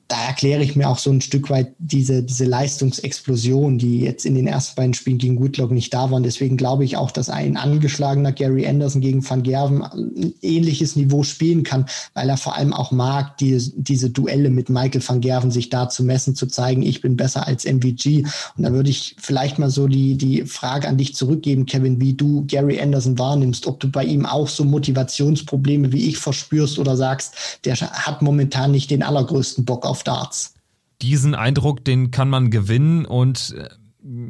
da 0.08 0.28
erkläre 0.28 0.64
ich 0.64 0.76
mir 0.76 0.90
auch 0.90 0.98
so 0.98 1.12
ein 1.12 1.22
Stück 1.22 1.50
weit 1.50 1.74
diese, 1.80 2.24
diese 2.24 2.46
Leistungsexplosion, 2.46 3.78
die 3.78 4.02
jetzt 4.02 4.26
in 4.26 4.36
den 4.36 4.48
ersten 4.48 4.76
beiden 4.76 4.94
Spielen 4.94 5.18
gegen 5.18 5.42
Whitlock 5.42 5.72
nicht 5.72 5.94
da 5.94 6.12
waren. 6.12 6.24
Deswegen 6.24 6.58
glaube 6.58 6.84
ich 6.84 6.98
auch, 6.98 7.12
dass 7.12 7.30
ein 7.30 7.58
angeschlagener 7.58 8.32
Gary 8.32 8.68
Anderson 8.68 9.02
gegen 9.02 9.28
Van 9.28 9.44
Gerven 9.44 9.84
ein 9.84 10.34
ähnliches 10.42 10.96
Niveau 10.96 11.24
spielen 11.24 11.64
kann, 11.64 11.86
weil 12.14 12.30
er 12.30 12.38
vor 12.38 12.56
allem 12.56 12.71
auch 12.74 12.92
mag, 12.92 13.38
die, 13.38 13.58
diese 13.76 14.10
Duelle 14.10 14.50
mit 14.50 14.70
Michael 14.70 15.02
van 15.06 15.22
Gerven 15.22 15.52
sich 15.52 15.70
da 15.70 15.90
zu 15.90 16.04
messen, 16.04 16.36
zu 16.36 16.48
zeigen, 16.48 16.82
ich 16.82 17.02
bin 17.02 17.18
besser 17.18 17.48
als 17.48 17.66
MVG. 17.66 18.24
Und 18.58 18.64
da 18.64 18.72
würde 18.72 18.90
ich 18.90 19.16
vielleicht 19.20 19.60
mal 19.60 19.70
so 19.70 19.88
die, 19.88 20.18
die 20.18 20.46
Frage 20.46 20.88
an 20.88 20.98
dich 20.98 21.16
zurückgeben, 21.16 21.66
Kevin, 21.66 22.00
wie 22.00 22.14
du 22.14 22.46
Gary 22.48 22.80
Anderson 22.80 23.18
wahrnimmst, 23.18 23.68
ob 23.68 23.80
du 23.80 23.90
bei 23.90 24.04
ihm 24.04 24.26
auch 24.26 24.48
so 24.48 24.64
Motivationsprobleme 24.64 25.92
wie 25.92 26.10
ich 26.10 26.18
verspürst 26.18 26.80
oder 26.80 26.98
sagst, 26.98 27.60
der 27.66 27.76
hat 27.76 28.22
momentan 28.22 28.72
nicht 28.72 28.92
den 28.92 29.04
allergrößten 29.04 29.66
Bock 29.66 29.86
auf 29.86 30.04
Darts. 30.04 30.54
Diesen 31.02 31.34
Eindruck, 31.36 31.84
den 31.84 32.12
kann 32.12 32.30
man 32.30 32.52
gewinnen 32.52 33.06
und 33.06 33.56
äh, 33.58 33.70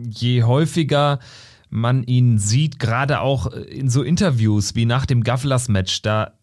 je 0.09 0.43
häufiger 0.43 1.19
man 1.71 2.03
ihn 2.03 2.37
sieht, 2.37 2.79
gerade 2.79 3.21
auch 3.21 3.47
in 3.47 3.89
so 3.89 4.03
Interviews 4.03 4.75
wie 4.75 4.85
nach 4.85 5.05
dem 5.05 5.23
Gavlas-Match, 5.23 6.01
da 6.01 6.33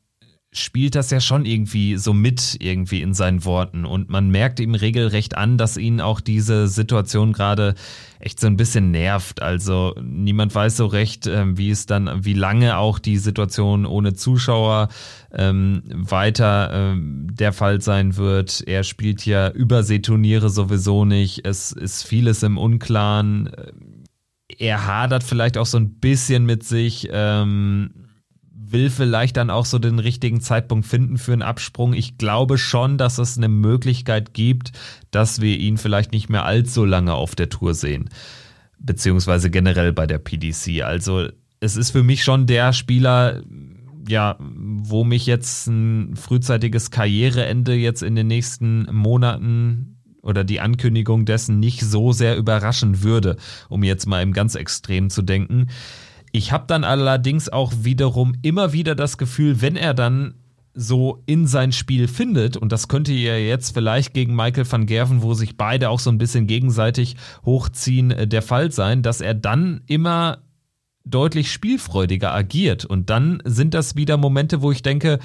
spielt 0.51 0.95
das 0.95 1.11
ja 1.11 1.21
schon 1.21 1.45
irgendwie 1.45 1.99
so 1.99 2.15
mit 2.15 2.57
irgendwie 2.61 3.03
in 3.03 3.13
seinen 3.13 3.45
Worten 3.45 3.85
und 3.85 4.09
man 4.09 4.31
merkt 4.31 4.61
ihm 4.61 4.75
regelrecht 4.75 5.37
an, 5.37 5.59
dass 5.59 5.77
ihn 5.77 6.01
auch 6.01 6.21
diese 6.21 6.69
Situation 6.69 7.35
gerade 7.35 7.75
echt 8.19 8.41
so 8.41 8.47
ein 8.47 8.57
bisschen 8.57 8.91
nervt. 8.91 9.43
Also 9.43 9.95
niemand 10.03 10.55
weiß 10.55 10.79
so 10.79 10.87
recht, 10.87 11.27
äh, 11.27 11.57
wie 11.59 11.71
es 11.71 11.85
dann, 11.85 12.25
wie 12.25 12.33
lange 12.33 12.79
auch 12.79 12.99
die 12.99 13.19
Situation 13.19 13.85
ohne 13.85 14.15
Zuschauer 14.15 14.89
ähm, 15.33 15.83
weiter 15.87 16.71
ähm, 16.73 17.29
der 17.31 17.53
Fall 17.53 17.83
sein 17.83 18.17
wird. 18.17 18.63
Er 18.67 18.85
spielt 18.85 19.27
ja 19.27 19.51
Überseeturniere 19.51 20.49
sowieso 20.49 21.05
nicht. 21.05 21.47
Es 21.47 21.73
ist 21.73 22.05
vieles 22.05 22.43
im 22.43 22.57
Unklaren. 22.57 23.51
Er 24.57 24.87
hadert 24.87 25.25
vielleicht 25.25 25.59
auch 25.59 25.67
so 25.67 25.77
ein 25.77 26.01
bisschen 26.01 26.47
mit 26.47 26.65
sich. 26.65 27.09
Ähm, 27.13 28.08
will 28.73 28.91
vielleicht 28.91 29.37
dann 29.37 29.51
auch 29.51 29.65
so 29.65 29.79
den 29.79 29.99
richtigen 29.99 30.41
Zeitpunkt 30.41 30.87
finden 30.87 31.19
für 31.19 31.33
einen 31.33 31.43
Absprung. 31.43 31.93
Ich 31.93 32.19
glaube 32.19 32.59
schon, 32.59 32.99
dass 32.99 33.19
es 33.19 33.37
eine 33.37 33.49
Möglichkeit 33.49 34.35
gibt, 34.35 34.73
dass 35.11 35.41
wir 35.41 35.59
ihn 35.59 35.79
vielleicht 35.79 36.13
nicht 36.13 36.29
mehr 36.29 36.45
allzu 36.45 36.85
lange 36.85 37.15
auf 37.15 37.35
der 37.35 37.49
Tour 37.49 37.75
sehen. 37.75 38.11
Beziehungsweise 38.79 39.51
generell 39.51 39.93
bei 39.93 40.07
der 40.07 40.19
PDC. 40.19 40.83
Also 40.83 41.29
es 41.61 41.77
ist 41.77 41.91
für 41.91 42.03
mich 42.03 42.23
schon 42.23 42.47
der 42.47 42.73
Spieler, 42.73 43.43
ja, 44.09 44.37
wo 44.39 45.05
mich 45.05 45.27
jetzt 45.27 45.67
ein 45.67 46.17
frühzeitiges 46.17 46.91
Karriereende 46.91 47.75
jetzt 47.75 48.03
in 48.03 48.15
den 48.15 48.27
nächsten 48.27 48.87
Monaten 48.93 49.97
oder 50.23 50.45
die 50.45 50.61
Ankündigung 50.61 51.25
dessen 51.25 51.59
nicht 51.59 51.81
so 51.81 52.13
sehr 52.13 52.37
überraschen 52.37 53.03
würde, 53.03 53.37
um 53.69 53.83
jetzt 53.83 54.07
mal 54.07 54.23
im 54.23 54.33
ganz 54.33 54.55
Extrem 54.55 55.11
zu 55.11 55.23
denken. 55.23 55.69
Ich 56.33 56.53
habe 56.53 56.65
dann 56.67 56.85
allerdings 56.85 57.49
auch 57.49 57.73
wiederum 57.83 58.35
immer 58.43 58.73
wieder 58.73 58.95
das 58.95 59.19
Gefühl, 59.19 59.61
wenn 59.61 59.77
er 59.77 59.95
dann 59.95 60.35
so 60.75 61.23
in 61.27 61.47
sein 61.47 61.73
Spiel 61.73 62.07
findet, 62.07 62.57
und 62.57 62.71
das 62.71 62.87
könnte 62.87 63.13
ja 63.13 63.37
jetzt 63.37 63.75
vielleicht 63.75 64.15
gegen 64.15 64.37
Michael 64.37 64.71
van 64.71 64.87
Gerven, 64.87 65.23
wo 65.23 65.35
sich 65.35 65.57
beide 65.57 65.91
auch 65.91 65.99
so 65.99 66.11
ein 66.11 66.19
bisschen 66.19 66.47
gegenseitig 66.47 67.17
hochziehen, 67.45 68.13
äh, 68.13 68.29
der 68.29 68.43
Fall 68.43 68.71
sein, 68.71 69.03
dass 69.03 69.21
er 69.21 69.35
dann 69.35 69.81
immer 69.87 70.39
deutlich 71.05 71.51
spielfreudiger 71.51 72.33
agiert. 72.33 72.85
Und 72.85 73.11
dann 73.11 73.43
sind 73.45 73.75
das 73.75 73.97
wieder 73.97 74.17
Momente, 74.17 74.63
wo 74.63 74.71
ich 74.71 74.83
denke, 74.83 75.19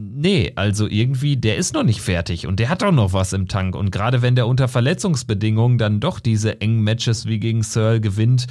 Nee, 0.00 0.52
also 0.54 0.86
irgendwie, 0.86 1.36
der 1.36 1.56
ist 1.56 1.74
noch 1.74 1.82
nicht 1.82 2.00
fertig 2.00 2.46
und 2.46 2.60
der 2.60 2.68
hat 2.68 2.84
auch 2.84 2.92
noch 2.92 3.14
was 3.14 3.32
im 3.32 3.48
Tank. 3.48 3.74
Und 3.74 3.90
gerade 3.90 4.22
wenn 4.22 4.36
der 4.36 4.46
unter 4.46 4.68
Verletzungsbedingungen 4.68 5.76
dann 5.76 5.98
doch 5.98 6.20
diese 6.20 6.60
engen 6.60 6.82
Matches 6.82 7.26
wie 7.26 7.40
gegen 7.40 7.64
Searle 7.64 8.00
gewinnt, 8.00 8.46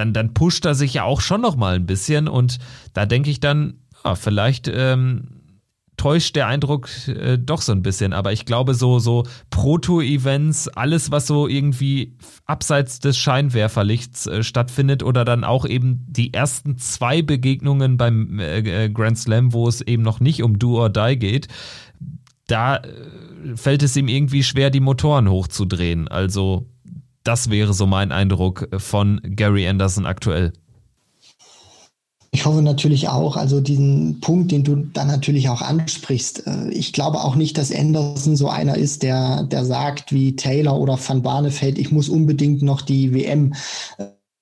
dann, 0.00 0.14
dann 0.14 0.32
pusht 0.32 0.64
er 0.64 0.74
sich 0.74 0.94
ja 0.94 1.04
auch 1.04 1.20
schon 1.20 1.42
noch 1.42 1.56
mal 1.56 1.74
ein 1.74 1.84
bisschen. 1.84 2.26
Und 2.26 2.58
da 2.94 3.04
denke 3.04 3.30
ich 3.30 3.38
dann, 3.38 3.74
ja, 4.02 4.14
vielleicht 4.14 4.66
ähm, 4.66 5.42
täuscht 5.98 6.36
der 6.36 6.46
Eindruck 6.46 6.88
äh, 7.08 7.36
doch 7.36 7.60
so 7.60 7.72
ein 7.72 7.82
bisschen. 7.82 8.14
Aber 8.14 8.32
ich 8.32 8.46
glaube, 8.46 8.72
so, 8.72 8.98
so 8.98 9.24
Proto-Events, 9.50 10.68
alles, 10.68 11.10
was 11.10 11.26
so 11.26 11.46
irgendwie 11.46 12.16
abseits 12.46 13.00
des 13.00 13.18
Scheinwerferlichts 13.18 14.26
äh, 14.26 14.42
stattfindet 14.42 15.02
oder 15.02 15.26
dann 15.26 15.44
auch 15.44 15.66
eben 15.66 16.06
die 16.08 16.32
ersten 16.32 16.78
zwei 16.78 17.20
Begegnungen 17.20 17.98
beim 17.98 18.38
äh, 18.38 18.84
äh 18.84 18.88
Grand 18.88 19.18
Slam, 19.18 19.52
wo 19.52 19.68
es 19.68 19.82
eben 19.82 20.02
noch 20.02 20.20
nicht 20.20 20.42
um 20.42 20.58
Do 20.58 20.80
or 20.80 20.88
Die 20.88 21.18
geht, 21.18 21.48
da 22.46 22.76
äh, 22.76 22.80
fällt 23.54 23.82
es 23.82 23.94
ihm 23.96 24.08
irgendwie 24.08 24.42
schwer, 24.42 24.70
die 24.70 24.80
Motoren 24.80 25.28
hochzudrehen. 25.28 26.08
Also, 26.08 26.66
das 27.24 27.50
wäre 27.50 27.74
so 27.74 27.86
mein 27.86 28.12
Eindruck 28.12 28.68
von 28.78 29.20
Gary 29.24 29.68
Anderson 29.68 30.06
aktuell. 30.06 30.52
Ich 32.32 32.44
hoffe 32.44 32.62
natürlich 32.62 33.08
auch, 33.08 33.36
also 33.36 33.60
diesen 33.60 34.20
Punkt, 34.20 34.52
den 34.52 34.62
du 34.62 34.76
dann 34.76 35.08
natürlich 35.08 35.48
auch 35.48 35.62
ansprichst. 35.62 36.46
Äh, 36.46 36.70
ich 36.70 36.92
glaube 36.92 37.24
auch 37.24 37.34
nicht, 37.34 37.58
dass 37.58 37.74
Anderson 37.74 38.36
so 38.36 38.48
einer 38.48 38.76
ist, 38.76 39.02
der, 39.02 39.42
der 39.42 39.64
sagt 39.64 40.12
wie 40.12 40.36
Taylor 40.36 40.78
oder 40.78 40.96
Van 40.96 41.22
Barneveld, 41.22 41.76
ich 41.76 41.90
muss 41.90 42.08
unbedingt 42.08 42.62
noch 42.62 42.82
die 42.82 43.12
WM 43.12 43.54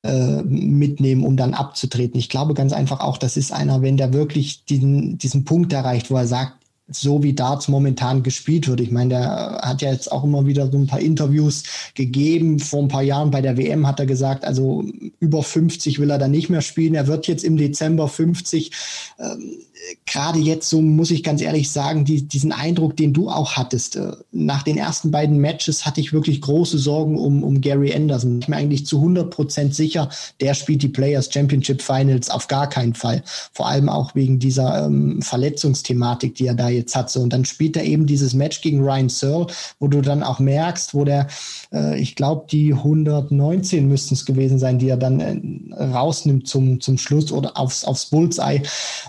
äh, 0.05 0.43
mitnehmen, 0.43 1.25
um 1.25 1.39
dann 1.39 1.55
abzutreten. 1.55 2.21
Ich 2.21 2.29
glaube 2.29 2.53
ganz 2.53 2.75
einfach 2.75 3.01
auch, 3.01 3.17
das 3.17 3.39
ist 3.39 3.53
einer, 3.53 3.81
wenn 3.81 3.97
der 3.97 4.13
wirklich 4.13 4.67
diesen, 4.67 5.17
diesen 5.17 5.47
Punkt 5.47 5.73
erreicht, 5.73 6.11
wo 6.11 6.17
er 6.17 6.27
sagt, 6.27 6.59
so 6.91 7.23
wie 7.23 7.35
Darts 7.35 7.69
momentan 7.69 8.23
gespielt 8.23 8.67
wird. 8.69 8.81
Ich 8.81 8.91
meine, 8.91 9.11
der 9.11 9.61
hat 9.63 9.83
ja 9.83 9.93
jetzt 9.93 10.11
auch 10.11 10.25
immer 10.25 10.47
wieder 10.47 10.71
so 10.71 10.79
ein 10.79 10.87
paar 10.87 11.01
Interviews 11.01 11.63
gegeben. 11.95 12.59
Vor 12.59 12.83
ein 12.83 12.89
paar 12.89 13.03
Jahren 13.03 13.31
bei 13.31 13.43
der 13.43 13.57
WM 13.57 13.87
hat 13.87 14.01
er 14.01 14.07
gesagt, 14.07 14.45
also 14.45 14.85
über 15.21 15.43
50 15.43 15.99
will 15.99 16.11
er 16.11 16.19
dann 16.19 16.31
nicht 16.31 16.49
mehr 16.49 16.63
spielen. 16.63 16.95
Er 16.95 17.07
wird 17.07 17.27
jetzt 17.27 17.45
im 17.45 17.57
Dezember 17.57 18.09
50. 18.09 18.71
Ähm, 19.19 19.59
gerade 20.07 20.39
jetzt 20.39 20.69
so 20.69 20.81
muss 20.81 21.11
ich 21.11 21.23
ganz 21.23 21.41
ehrlich 21.41 21.71
sagen, 21.71 22.05
die, 22.05 22.27
diesen 22.27 22.53
Eindruck, 22.53 22.97
den 22.97 23.13
du 23.13 23.29
auch 23.29 23.53
hattest, 23.53 23.97
äh, 23.97 24.13
nach 24.33 24.63
den 24.63 24.77
ersten 24.77 25.11
beiden 25.11 25.39
Matches 25.39 25.87
hatte 25.87 26.01
ich 26.01 26.13
wirklich 26.13 26.41
große 26.41 26.79
Sorgen 26.79 27.19
um, 27.19 27.43
um 27.43 27.61
Gary 27.61 27.95
Anderson. 27.95 28.41
Ich 28.41 28.47
bin 28.47 28.55
mir 28.55 28.61
eigentlich 28.61 28.87
zu 28.87 28.97
100 28.97 29.31
Prozent 29.31 29.75
sicher, 29.75 30.11
der 30.41 30.55
spielt 30.55 30.83
die 30.83 30.89
Players 30.89 31.33
Championship 31.33 31.83
Finals 31.83 32.31
auf 32.31 32.49
gar 32.49 32.69
keinen 32.69 32.95
Fall. 32.95 33.23
Vor 33.53 33.69
allem 33.69 33.89
auch 33.89 34.15
wegen 34.15 34.39
dieser 34.39 34.87
ähm, 34.87 35.23
Verletzungsthematik, 35.23 36.35
die 36.35 36.47
er 36.47 36.55
da 36.55 36.69
jetzt 36.69 36.95
hat. 36.95 37.11
So, 37.11 37.21
und 37.21 37.33
dann 37.33 37.45
spielt 37.45 37.77
er 37.77 37.85
eben 37.85 38.07
dieses 38.07 38.35
Match 38.35 38.61
gegen 38.61 38.83
Ryan 38.83 39.09
Searle, 39.09 39.47
wo 39.79 39.89
du 39.89 40.01
dann 40.01 40.23
auch 40.23 40.39
merkst, 40.39 40.95
wo 40.95 41.05
der, 41.05 41.29
äh, 41.73 42.01
ich 42.01 42.15
glaube, 42.15 42.47
die 42.51 42.73
119 42.73 43.89
müssten 43.89 44.15
es 44.15 44.27
gewesen 44.27 44.59
sein, 44.59 44.79
die 44.79 44.89
er 44.89 44.97
dann 44.97 45.21
äh, 45.21 45.85
rausnimmt 45.85 46.49
zum, 46.49 46.81
zum 46.81 46.99
Schluss 46.99 47.33
oder 47.33 47.57
aufs, 47.57 47.85
aufs 47.85 48.07
Bullseye, 48.07 48.63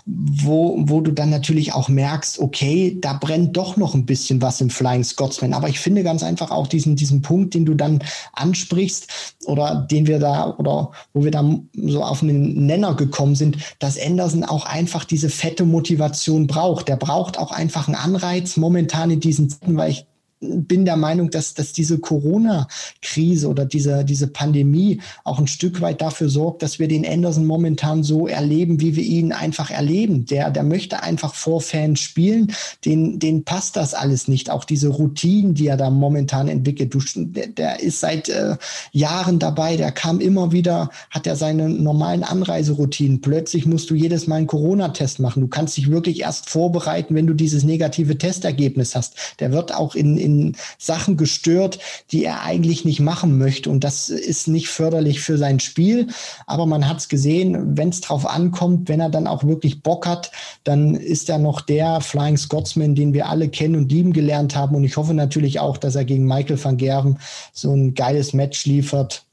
wo 0.05 0.68
wo, 0.77 1.01
du 1.01 1.11
dann 1.11 1.29
natürlich 1.29 1.73
auch 1.73 1.89
merkst, 1.89 2.39
okay, 2.39 2.97
da 2.99 3.13
brennt 3.13 3.55
doch 3.57 3.77
noch 3.77 3.95
ein 3.95 4.05
bisschen 4.05 4.41
was 4.41 4.61
im 4.61 4.69
Flying 4.69 5.03
Scotsman. 5.03 5.53
Aber 5.53 5.69
ich 5.69 5.79
finde 5.79 6.03
ganz 6.03 6.23
einfach 6.23 6.51
auch 6.51 6.67
diesen, 6.67 6.95
diesen 6.95 7.21
Punkt, 7.21 7.53
den 7.53 7.65
du 7.65 7.73
dann 7.73 7.99
ansprichst 8.33 9.35
oder 9.45 9.87
den 9.89 10.07
wir 10.07 10.19
da 10.19 10.55
oder 10.57 10.91
wo 11.13 11.23
wir 11.23 11.31
da 11.31 11.43
so 11.73 12.03
auf 12.03 12.21
einen 12.21 12.65
Nenner 12.65 12.95
gekommen 12.95 13.35
sind, 13.35 13.57
dass 13.79 13.99
Anderson 13.99 14.43
auch 14.43 14.65
einfach 14.65 15.05
diese 15.05 15.29
fette 15.29 15.65
Motivation 15.65 16.47
braucht. 16.47 16.87
Der 16.87 16.97
braucht 16.97 17.37
auch 17.37 17.51
einfach 17.51 17.87
einen 17.87 17.95
Anreiz 17.95 18.57
momentan 18.57 19.11
in 19.11 19.19
diesen 19.19 19.49
Zeiten, 19.49 19.77
weil 19.77 19.91
ich 19.91 20.05
bin 20.41 20.85
der 20.85 20.95
Meinung, 20.95 21.29
dass, 21.31 21.53
dass 21.53 21.73
diese 21.73 21.99
Corona-Krise 21.99 23.47
oder 23.49 23.65
diese, 23.65 24.05
diese 24.05 24.27
Pandemie 24.27 25.01
auch 25.25 25.37
ein 25.37 25.47
Stück 25.47 25.81
weit 25.81 26.01
dafür 26.01 26.29
sorgt, 26.29 26.63
dass 26.63 26.79
wir 26.79 26.87
den 26.87 27.05
Anderson 27.05 27.45
momentan 27.45 28.03
so 28.03 28.27
erleben, 28.27 28.79
wie 28.79 28.95
wir 28.95 29.03
ihn 29.03 29.33
einfach 29.33 29.69
erleben. 29.69 30.25
Der, 30.25 30.49
der 30.49 30.63
möchte 30.63 31.03
einfach 31.03 31.33
vor 31.33 31.59
Fans 31.61 31.99
spielen. 31.99 32.53
Den, 32.85 33.19
den 33.19 33.43
passt 33.43 33.75
das 33.75 33.93
alles 33.93 34.29
nicht. 34.29 34.49
Auch 34.49 34.63
diese 34.63 34.87
Routinen, 34.87 35.55
die 35.55 35.67
er 35.67 35.77
da 35.77 35.89
momentan 35.89 36.47
entwickelt. 36.47 36.93
Du, 36.93 36.99
der, 37.15 37.47
der 37.47 37.81
ist 37.81 37.99
seit 37.99 38.29
äh, 38.29 38.55
Jahren 38.93 39.39
dabei. 39.39 39.75
Der 39.75 39.91
kam 39.91 40.21
immer 40.21 40.53
wieder, 40.53 40.89
hat 41.09 41.27
er 41.27 41.35
seine 41.35 41.67
normalen 41.67 42.23
Anreiseroutinen. 42.23 43.19
Plötzlich 43.19 43.65
musst 43.65 43.89
du 43.89 43.95
jedes 43.95 44.27
Mal 44.27 44.37
einen 44.37 44.47
Corona-Test 44.47 45.19
machen. 45.19 45.41
Du 45.41 45.47
kannst 45.47 45.75
dich 45.75 45.91
wirklich 45.91 46.21
erst 46.21 46.49
vorbereiten, 46.49 47.13
wenn 47.15 47.27
du 47.27 47.33
dieses 47.33 47.65
negative 47.65 48.17
Testergebnis 48.17 48.95
hast. 48.95 49.15
Der 49.41 49.51
wird 49.51 49.75
auch 49.75 49.95
in, 49.95 50.17
in 50.17 50.28
in 50.29 50.55
Sachen 50.77 51.17
gestört, 51.17 51.79
die 52.11 52.23
er 52.23 52.43
eigentlich 52.43 52.85
nicht 52.85 52.99
machen 52.99 53.37
möchte. 53.37 53.69
Und 53.69 53.83
das 53.83 54.09
ist 54.09 54.47
nicht 54.47 54.69
förderlich 54.69 55.21
für 55.21 55.37
sein 55.37 55.59
Spiel. 55.59 56.07
Aber 56.45 56.65
man 56.65 56.87
hat 56.87 56.97
es 56.97 57.09
gesehen, 57.09 57.77
wenn 57.77 57.89
es 57.89 58.01
drauf 58.01 58.25
ankommt, 58.25 58.89
wenn 58.89 58.99
er 58.99 59.09
dann 59.09 59.27
auch 59.27 59.43
wirklich 59.43 59.81
Bock 59.81 60.05
hat, 60.05 60.31
dann 60.63 60.95
ist 60.95 61.29
er 61.29 61.37
noch 61.37 61.61
der 61.61 62.01
Flying 62.01 62.37
Scotsman, 62.37 62.95
den 62.95 63.13
wir 63.13 63.27
alle 63.27 63.49
kennen 63.49 63.75
und 63.75 63.91
lieben 63.91 64.13
gelernt 64.13 64.55
haben. 64.55 64.75
Und 64.75 64.83
ich 64.83 64.97
hoffe 64.97 65.13
natürlich 65.13 65.59
auch, 65.59 65.77
dass 65.77 65.95
er 65.95 66.05
gegen 66.05 66.25
Michael 66.25 66.63
van 66.63 66.77
Gerven 66.77 67.19
so 67.53 67.73
ein 67.73 67.93
geiles 67.93 68.33
Match 68.33 68.65
liefert 68.65 69.25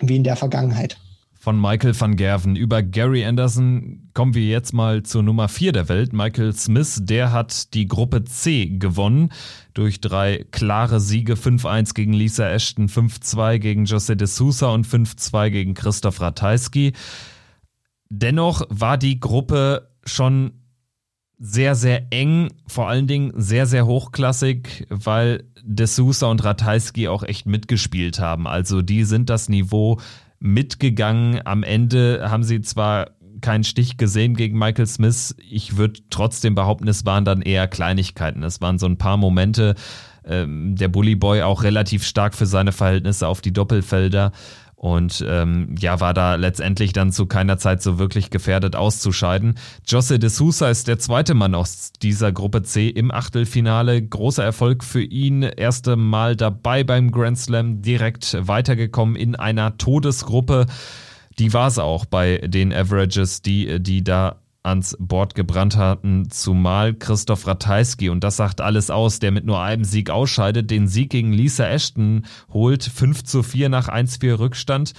wie 0.00 0.16
in 0.16 0.24
der 0.24 0.36
Vergangenheit 0.36 0.98
von 1.46 1.60
Michael 1.60 1.94
van 1.96 2.16
Gerven. 2.16 2.56
Über 2.56 2.82
Gary 2.82 3.24
Anderson 3.24 4.10
kommen 4.14 4.34
wir 4.34 4.44
jetzt 4.44 4.72
mal 4.72 5.04
zur 5.04 5.22
Nummer 5.22 5.46
4 5.46 5.70
der 5.70 5.88
Welt. 5.88 6.12
Michael 6.12 6.52
Smith, 6.52 6.98
der 7.04 7.30
hat 7.30 7.72
die 7.72 7.86
Gruppe 7.86 8.24
C 8.24 8.66
gewonnen 8.66 9.30
durch 9.72 10.00
drei 10.00 10.44
klare 10.50 10.98
Siege. 10.98 11.34
5-1 11.34 11.94
gegen 11.94 12.14
Lisa 12.14 12.50
Ashton, 12.50 12.88
5-2 12.88 13.58
gegen 13.58 13.84
José 13.84 14.16
de 14.16 14.26
Sousa 14.26 14.70
und 14.70 14.88
5-2 14.88 15.50
gegen 15.50 15.74
Christoph 15.74 16.20
Ratajski. 16.20 16.94
Dennoch 18.08 18.62
war 18.68 18.98
die 18.98 19.20
Gruppe 19.20 19.88
schon 20.04 20.50
sehr, 21.38 21.76
sehr 21.76 22.12
eng, 22.12 22.48
vor 22.66 22.88
allen 22.88 23.06
Dingen 23.06 23.32
sehr, 23.36 23.66
sehr 23.66 23.86
hochklassig, 23.86 24.88
weil 24.90 25.44
De 25.62 25.86
Sousa 25.86 26.26
und 26.26 26.42
Ratajski 26.42 27.06
auch 27.06 27.22
echt 27.22 27.46
mitgespielt 27.46 28.18
haben. 28.18 28.48
Also 28.48 28.82
die 28.82 29.04
sind 29.04 29.30
das 29.30 29.48
Niveau 29.48 30.00
mitgegangen. 30.38 31.40
Am 31.44 31.62
Ende 31.62 32.30
haben 32.30 32.42
sie 32.42 32.60
zwar 32.60 33.10
keinen 33.40 33.64
Stich 33.64 33.96
gesehen 33.96 34.34
gegen 34.34 34.58
Michael 34.58 34.86
Smith. 34.86 35.34
Ich 35.48 35.76
würde 35.76 36.00
trotzdem 36.10 36.54
behaupten, 36.54 36.88
es 36.88 37.04
waren 37.04 37.24
dann 37.24 37.42
eher 37.42 37.68
Kleinigkeiten. 37.68 38.42
Es 38.42 38.60
waren 38.60 38.78
so 38.78 38.86
ein 38.86 38.98
paar 38.98 39.16
Momente. 39.16 39.74
Ähm, 40.24 40.74
der 40.74 40.88
Bully 40.88 41.14
Boy 41.14 41.42
auch 41.42 41.62
relativ 41.62 42.04
stark 42.04 42.34
für 42.34 42.46
seine 42.46 42.72
Verhältnisse 42.72 43.28
auf 43.28 43.40
die 43.40 43.52
Doppelfelder 43.52 44.32
und 44.76 45.24
ähm, 45.26 45.74
ja, 45.78 46.00
war 46.00 46.12
da 46.12 46.34
letztendlich 46.34 46.92
dann 46.92 47.10
zu 47.10 47.24
keiner 47.24 47.56
Zeit 47.56 47.82
so 47.82 47.98
wirklich 47.98 48.28
gefährdet 48.28 48.76
auszuscheiden. 48.76 49.54
Jose 49.86 50.18
de 50.18 50.28
Sousa 50.28 50.68
ist 50.68 50.86
der 50.86 50.98
zweite 50.98 51.32
Mann 51.32 51.54
aus 51.54 51.92
dieser 52.02 52.30
Gruppe 52.30 52.62
C 52.62 52.88
im 52.88 53.10
Achtelfinale. 53.10 54.02
Großer 54.02 54.44
Erfolg 54.44 54.84
für 54.84 55.02
ihn. 55.02 55.42
Erste 55.42 55.96
Mal 55.96 56.36
dabei 56.36 56.84
beim 56.84 57.10
Grand 57.10 57.38
Slam, 57.38 57.80
direkt 57.80 58.36
weitergekommen 58.38 59.16
in 59.16 59.34
einer 59.34 59.78
Todesgruppe. 59.78 60.66
Die 61.38 61.54
war 61.54 61.68
es 61.68 61.78
auch 61.78 62.04
bei 62.04 62.38
den 62.38 62.72
Averages, 62.72 63.40
die, 63.40 63.80
die 63.82 64.04
da 64.04 64.36
ans 64.66 64.96
Board 64.98 65.34
gebrannt 65.34 65.76
hatten, 65.76 66.28
zumal 66.30 66.94
Christoph 66.94 67.46
Ratajski, 67.46 68.08
und 68.08 68.24
das 68.24 68.36
sagt 68.36 68.60
alles 68.60 68.90
aus, 68.90 69.18
der 69.18 69.30
mit 69.30 69.46
nur 69.46 69.60
einem 69.60 69.84
Sieg 69.84 70.10
ausscheidet, 70.10 70.70
den 70.70 70.88
Sieg 70.88 71.10
gegen 71.10 71.32
Lisa 71.32 71.66
Ashton 71.66 72.26
holt, 72.52 72.82
5 72.82 73.24
zu 73.24 73.42
4 73.42 73.68
nach 73.68 73.88
1-4 73.88 74.38
Rückstand 74.38 74.92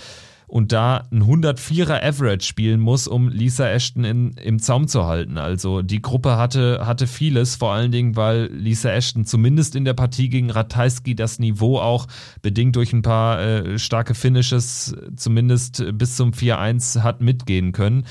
und 0.47 0.71
da 0.71 1.03
ein 1.11 1.23
104er 1.23 2.01
Average 2.01 2.45
spielen 2.45 2.79
muss, 2.79 3.07
um 3.07 3.27
Lisa 3.27 3.69
Ashton 3.69 4.05
in, 4.05 4.31
im 4.37 4.59
Zaum 4.59 4.87
zu 4.87 5.05
halten. 5.05 5.37
Also 5.37 5.81
die 5.81 6.01
Gruppe 6.01 6.37
hatte, 6.37 6.85
hatte 6.85 7.05
vieles, 7.05 7.57
vor 7.57 7.73
allen 7.73 7.91
Dingen, 7.91 8.15
weil 8.15 8.45
Lisa 8.45 8.89
Ashton 8.89 9.25
zumindest 9.25 9.75
in 9.75 9.83
der 9.83 9.93
Partie 9.93 10.29
gegen 10.29 10.49
Ratajski 10.49 11.15
das 11.15 11.39
Niveau 11.39 11.79
auch 11.79 12.07
bedingt 12.41 12.77
durch 12.77 12.93
ein 12.93 13.01
paar 13.01 13.41
äh, 13.41 13.77
starke 13.77 14.15
Finishes 14.15 14.95
zumindest 15.17 15.83
bis 15.93 16.15
zum 16.15 16.31
4-1 16.31 17.01
hat 17.03 17.19
mitgehen 17.19 17.73
können. 17.73 18.05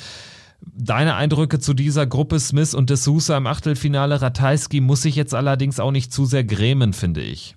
Deine 0.60 1.14
Eindrücke 1.14 1.58
zu 1.58 1.74
dieser 1.74 2.06
Gruppe 2.06 2.38
Smith 2.40 2.74
und 2.74 2.90
De 2.90 2.96
Sousa 2.96 3.36
im 3.36 3.46
Achtelfinale 3.46 4.20
Ratajski 4.20 4.80
muss 4.80 5.02
sich 5.02 5.16
jetzt 5.16 5.34
allerdings 5.34 5.80
auch 5.80 5.90
nicht 5.90 6.12
zu 6.12 6.26
sehr 6.26 6.44
grämen, 6.44 6.92
finde 6.92 7.22
ich. 7.22 7.56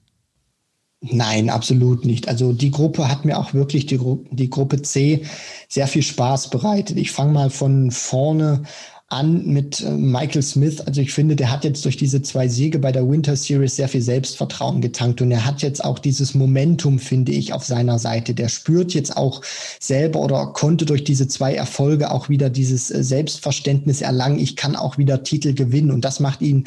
Nein, 1.02 1.50
absolut 1.50 2.06
nicht. 2.06 2.28
Also 2.28 2.52
die 2.52 2.72
Gruppe 2.72 3.08
hat 3.08 3.24
mir 3.24 3.38
auch 3.38 3.54
wirklich, 3.54 3.86
die, 3.86 3.98
Gru 3.98 4.26
die 4.32 4.50
Gruppe 4.50 4.82
C, 4.82 5.24
sehr 5.70 5.88
viel 5.88 6.04
Spaß 6.04 6.50
bereitet. 6.50 6.98
Ich 6.98 7.12
fange 7.12 7.32
mal 7.32 7.50
von 7.50 7.92
vorne 7.92 8.64
an 9.10 9.46
mit 9.46 9.82
äh, 9.82 9.90
Michael 9.90 10.44
Smith. 10.44 10.82
Also 10.82 11.02
ich 11.02 11.12
finde, 11.12 11.36
der 11.36 11.52
hat 11.52 11.64
jetzt 11.64 11.84
durch 11.84 11.98
diese 11.98 12.22
zwei 12.22 12.48
Siege 12.48 12.78
bei 12.78 12.92
der 12.92 13.10
Winter 13.10 13.36
Series 13.36 13.76
sehr 13.76 13.90
viel 13.90 14.04
Selbstvertrauen 14.04 14.82
getankt 14.82 15.22
und 15.22 15.32
er 15.32 15.46
hat 15.46 15.64
jetzt 15.64 15.84
auch 15.84 15.98
dieses 15.98 16.36
Momentum, 16.36 17.00
finde 17.00 17.32
ich, 17.32 17.52
auf 17.54 17.66
seiner 17.66 17.98
Seite. 17.98 18.36
Der 18.36 18.50
spürt 18.50 18.94
jetzt 18.94 19.18
auch 19.18 19.42
selber 19.80 20.20
oder 20.20 20.48
konnte 20.48 20.86
durch 20.86 21.04
diese 21.04 21.28
zwei 21.28 21.56
Erfolge 21.56 22.12
auch 22.12 22.30
wieder 22.30 22.52
dieses 22.52 22.92
äh, 22.92 23.04
Selbstverständnis 23.04 24.02
erlangen. 24.02 24.40
Ich 24.40 24.56
kann 24.56 24.76
auch 24.76 25.00
wieder 25.00 25.24
Titel 25.24 25.54
gewinnen 25.54 25.92
und 25.92 26.06
das 26.06 26.20
macht 26.20 26.42
ihn 26.42 26.66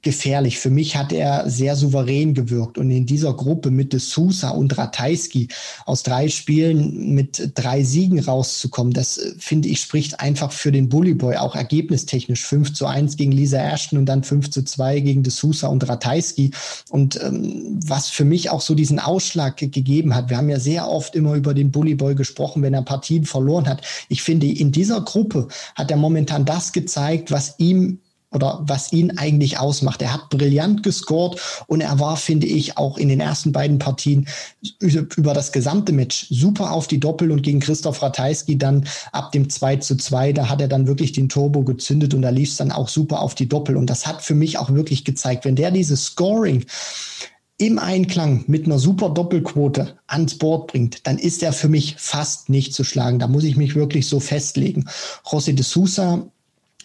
gefährlich. 0.00 0.58
Für 0.58 0.70
mich 0.70 0.96
hat 0.96 1.12
er 1.12 1.48
sehr 1.48 1.76
souverän 1.76 2.32
gewirkt 2.32 2.78
und 2.78 2.90
in 2.90 3.04
dieser 3.04 3.34
Gruppe 3.34 3.70
mit 3.70 3.92
De 3.92 4.00
Sousa 4.00 4.50
und 4.50 4.76
Ratajski 4.78 5.48
aus 5.84 6.02
drei 6.02 6.28
Spielen 6.28 7.14
mit 7.14 7.52
drei 7.54 7.84
Siegen 7.84 8.18
rauszukommen, 8.18 8.94
das 8.94 9.18
äh, 9.18 9.34
finde 9.38 9.68
ich 9.68 9.80
spricht 9.80 10.20
einfach 10.20 10.52
für 10.52 10.72
den 10.72 10.88
Bully 10.88 11.14
Boy 11.14 11.36
auch 11.36 11.54
ergebnistechnisch 11.54 12.44
5 12.44 12.72
zu 12.72 12.86
1 12.86 13.16
gegen 13.16 13.32
Lisa 13.32 13.58
Ashton 13.58 13.98
und 13.98 14.06
dann 14.06 14.24
5 14.24 14.50
zu 14.50 14.64
2 14.64 15.00
gegen 15.00 15.22
De 15.22 15.30
Sousa 15.30 15.68
und 15.68 15.86
Ratajski. 15.86 16.52
Und 16.88 17.20
ähm, 17.22 17.78
was 17.84 18.08
für 18.08 18.24
mich 18.24 18.48
auch 18.50 18.62
so 18.62 18.74
diesen 18.74 18.98
Ausschlag 18.98 19.58
gegeben 19.58 20.14
hat, 20.14 20.30
wir 20.30 20.38
haben 20.38 20.48
ja 20.48 20.60
sehr 20.60 20.88
oft 20.88 21.14
immer 21.14 21.34
über 21.34 21.52
den 21.52 21.70
Bully 21.70 21.94
Boy 21.94 22.14
gesprochen, 22.14 22.62
wenn 22.62 22.74
er 22.74 22.82
Partien 22.82 23.26
verloren 23.26 23.68
hat. 23.68 23.82
Ich 24.08 24.22
finde, 24.22 24.46
in 24.46 24.72
dieser 24.72 25.02
Gruppe 25.02 25.48
hat 25.74 25.90
er 25.90 25.98
momentan 25.98 26.46
das 26.46 26.72
gezeigt, 26.72 27.30
was 27.30 27.56
ihm 27.58 27.98
oder 28.34 28.60
was 28.66 28.92
ihn 28.92 29.16
eigentlich 29.18 29.58
ausmacht. 29.58 30.02
Er 30.02 30.12
hat 30.12 30.30
brillant 30.30 30.82
gescored 30.82 31.40
und 31.66 31.80
er 31.80 31.98
war, 32.00 32.16
finde 32.16 32.46
ich, 32.46 32.76
auch 32.76 32.98
in 32.98 33.08
den 33.08 33.20
ersten 33.20 33.52
beiden 33.52 33.78
Partien 33.78 34.26
über 34.80 35.34
das 35.34 35.52
gesamte 35.52 35.92
Match 35.92 36.26
super 36.30 36.72
auf 36.72 36.86
die 36.86 37.00
Doppel 37.00 37.30
und 37.30 37.42
gegen 37.42 37.60
Christoph 37.60 38.02
Ratajski 38.02 38.58
dann 38.58 38.86
ab 39.12 39.32
dem 39.32 39.48
2 39.48 39.76
zu 39.76 39.96
2, 39.96 40.32
da 40.32 40.48
hat 40.48 40.60
er 40.60 40.68
dann 40.68 40.86
wirklich 40.86 41.12
den 41.12 41.28
Turbo 41.28 41.62
gezündet 41.62 42.14
und 42.14 42.22
da 42.22 42.30
lief 42.30 42.50
es 42.50 42.56
dann 42.56 42.72
auch 42.72 42.88
super 42.88 43.20
auf 43.20 43.34
die 43.34 43.48
Doppel 43.48 43.76
und 43.76 43.88
das 43.88 44.06
hat 44.06 44.22
für 44.22 44.34
mich 44.34 44.58
auch 44.58 44.70
wirklich 44.70 45.04
gezeigt, 45.04 45.44
wenn 45.44 45.56
der 45.56 45.70
dieses 45.70 46.04
Scoring 46.04 46.64
im 47.56 47.78
Einklang 47.78 48.44
mit 48.48 48.66
einer 48.66 48.78
super 48.78 49.10
Doppelquote 49.10 49.96
ans 50.08 50.36
Board 50.38 50.72
bringt, 50.72 51.06
dann 51.06 51.18
ist 51.18 51.42
er 51.42 51.52
für 51.52 51.68
mich 51.68 51.94
fast 51.98 52.48
nicht 52.48 52.74
zu 52.74 52.82
schlagen. 52.82 53.20
Da 53.20 53.28
muss 53.28 53.44
ich 53.44 53.56
mich 53.56 53.76
wirklich 53.76 54.08
so 54.08 54.18
festlegen. 54.18 54.86
José 55.24 55.52
de 55.52 55.62
Sousa 55.62 56.26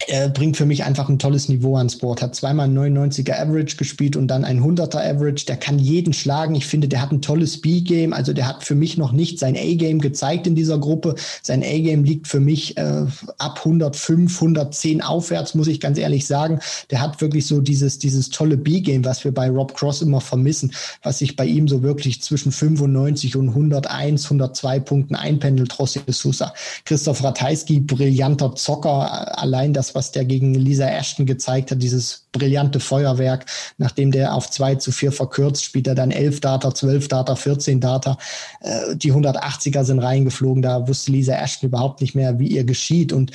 er 0.07 0.29
bringt 0.29 0.55
für 0.55 0.65
mich 0.65 0.85
einfach 0.85 1.09
ein 1.09 1.19
tolles 1.19 1.49
Niveau 1.49 1.75
ans 1.75 1.97
Board. 1.97 2.21
Hat 2.21 2.33
zweimal 2.33 2.69
99er 2.69 3.33
Average 3.39 3.75
gespielt 3.75 4.15
und 4.15 4.27
dann 4.27 4.45
ein 4.45 4.61
100er 4.61 4.97
Average. 4.97 5.45
Der 5.45 5.57
kann 5.57 5.77
jeden 5.77 6.13
schlagen. 6.13 6.55
Ich 6.55 6.65
finde, 6.65 6.87
der 6.87 7.01
hat 7.01 7.11
ein 7.11 7.21
tolles 7.21 7.59
B-Game. 7.59 8.13
Also 8.13 8.31
der 8.31 8.47
hat 8.47 8.63
für 8.63 8.75
mich 8.75 8.97
noch 8.97 9.11
nicht 9.11 9.39
sein 9.39 9.57
A-Game 9.57 9.99
gezeigt 9.99 10.47
in 10.47 10.55
dieser 10.55 10.77
Gruppe. 10.77 11.15
Sein 11.41 11.63
A-Game 11.63 12.05
liegt 12.05 12.27
für 12.27 12.39
mich 12.39 12.77
äh, 12.77 13.05
ab 13.39 13.59
105, 13.59 14.33
110 14.33 15.01
aufwärts, 15.01 15.53
muss 15.53 15.67
ich 15.67 15.81
ganz 15.81 15.97
ehrlich 15.97 16.25
sagen. 16.25 16.59
Der 16.91 17.01
hat 17.01 17.19
wirklich 17.19 17.45
so 17.45 17.59
dieses, 17.59 17.99
dieses 17.99 18.29
tolle 18.29 18.55
B-Game, 18.55 19.03
was 19.03 19.25
wir 19.25 19.33
bei 19.33 19.49
Rob 19.49 19.75
Cross 19.75 20.01
immer 20.01 20.21
vermissen, 20.21 20.71
was 21.03 21.19
sich 21.19 21.35
bei 21.35 21.45
ihm 21.45 21.67
so 21.67 21.83
wirklich 21.83 22.21
zwischen 22.21 22.53
95 22.53 23.35
und 23.35 23.49
101, 23.49 24.23
102 24.23 24.79
Punkten 24.79 25.15
einpendelt. 25.15 25.77
Rossi 25.77 25.99
Sousa. 26.07 26.53
Christoph 26.85 27.21
Ratajski, 27.21 27.81
brillanter 27.81 28.55
Zocker. 28.55 29.37
Allein 29.37 29.73
das 29.89 29.95
was 29.95 30.11
der 30.11 30.25
gegen 30.25 30.53
Lisa 30.53 30.87
Ashton 30.87 31.25
gezeigt 31.25 31.71
hat, 31.71 31.81
dieses 31.81 32.25
brillante 32.31 32.79
Feuerwerk. 32.79 33.45
Nachdem 33.77 34.11
der 34.11 34.33
auf 34.33 34.49
2 34.49 34.75
zu 34.75 34.91
4 34.91 35.11
verkürzt, 35.11 35.63
spielt 35.63 35.87
er 35.87 35.95
dann 35.95 36.11
11 36.11 36.41
Data, 36.41 36.73
12 36.73 37.07
Data, 37.07 37.35
14 37.35 37.79
Data. 37.79 38.17
Äh, 38.61 38.95
die 38.95 39.13
180er 39.13 39.83
sind 39.83 39.99
reingeflogen. 39.99 40.61
Da 40.61 40.87
wusste 40.87 41.11
Lisa 41.11 41.33
Ashton 41.33 41.69
überhaupt 41.69 42.01
nicht 42.01 42.15
mehr, 42.15 42.39
wie 42.39 42.47
ihr 42.47 42.63
geschieht. 42.63 43.13
Und 43.13 43.31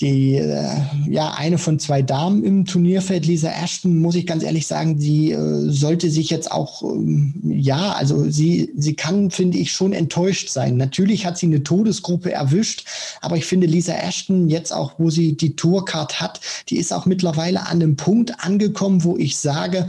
die, 0.00 0.36
äh, 0.36 0.68
ja, 1.08 1.34
eine 1.36 1.58
von 1.58 1.78
zwei 1.78 2.02
Damen 2.02 2.44
im 2.44 2.64
Turnierfeld, 2.64 3.26
Lisa 3.26 3.50
Ashton, 3.50 3.98
muss 3.98 4.14
ich 4.14 4.26
ganz 4.26 4.42
ehrlich 4.42 4.66
sagen, 4.66 4.98
die 4.98 5.32
äh, 5.32 5.70
sollte 5.70 6.10
sich 6.10 6.30
jetzt 6.30 6.50
auch, 6.50 6.82
ähm, 6.82 7.34
ja, 7.44 7.92
also 7.92 8.30
sie, 8.30 8.72
sie 8.76 8.94
kann, 8.94 9.30
finde 9.30 9.58
ich, 9.58 9.72
schon 9.72 9.92
enttäuscht 9.92 10.48
sein. 10.50 10.76
Natürlich 10.76 11.26
hat 11.26 11.38
sie 11.38 11.46
eine 11.46 11.62
Todesgruppe 11.62 12.32
erwischt, 12.32 12.84
aber 13.20 13.36
ich 13.36 13.46
finde 13.46 13.66
Lisa 13.66 13.94
Ashton 13.94 14.48
jetzt 14.48 14.72
auch, 14.72 14.92
wo 14.98 15.10
sie 15.10 15.36
die 15.36 15.56
Tourcard 15.88 16.20
hat, 16.20 16.40
die 16.68 16.76
ist 16.76 16.92
auch 16.92 17.06
mittlerweile 17.06 17.62
an 17.62 17.82
einem 17.82 17.96
Punkt, 17.96 18.44
angekommen, 18.44 19.04
wo 19.04 19.16
ich 19.16 19.36
sage, 19.38 19.86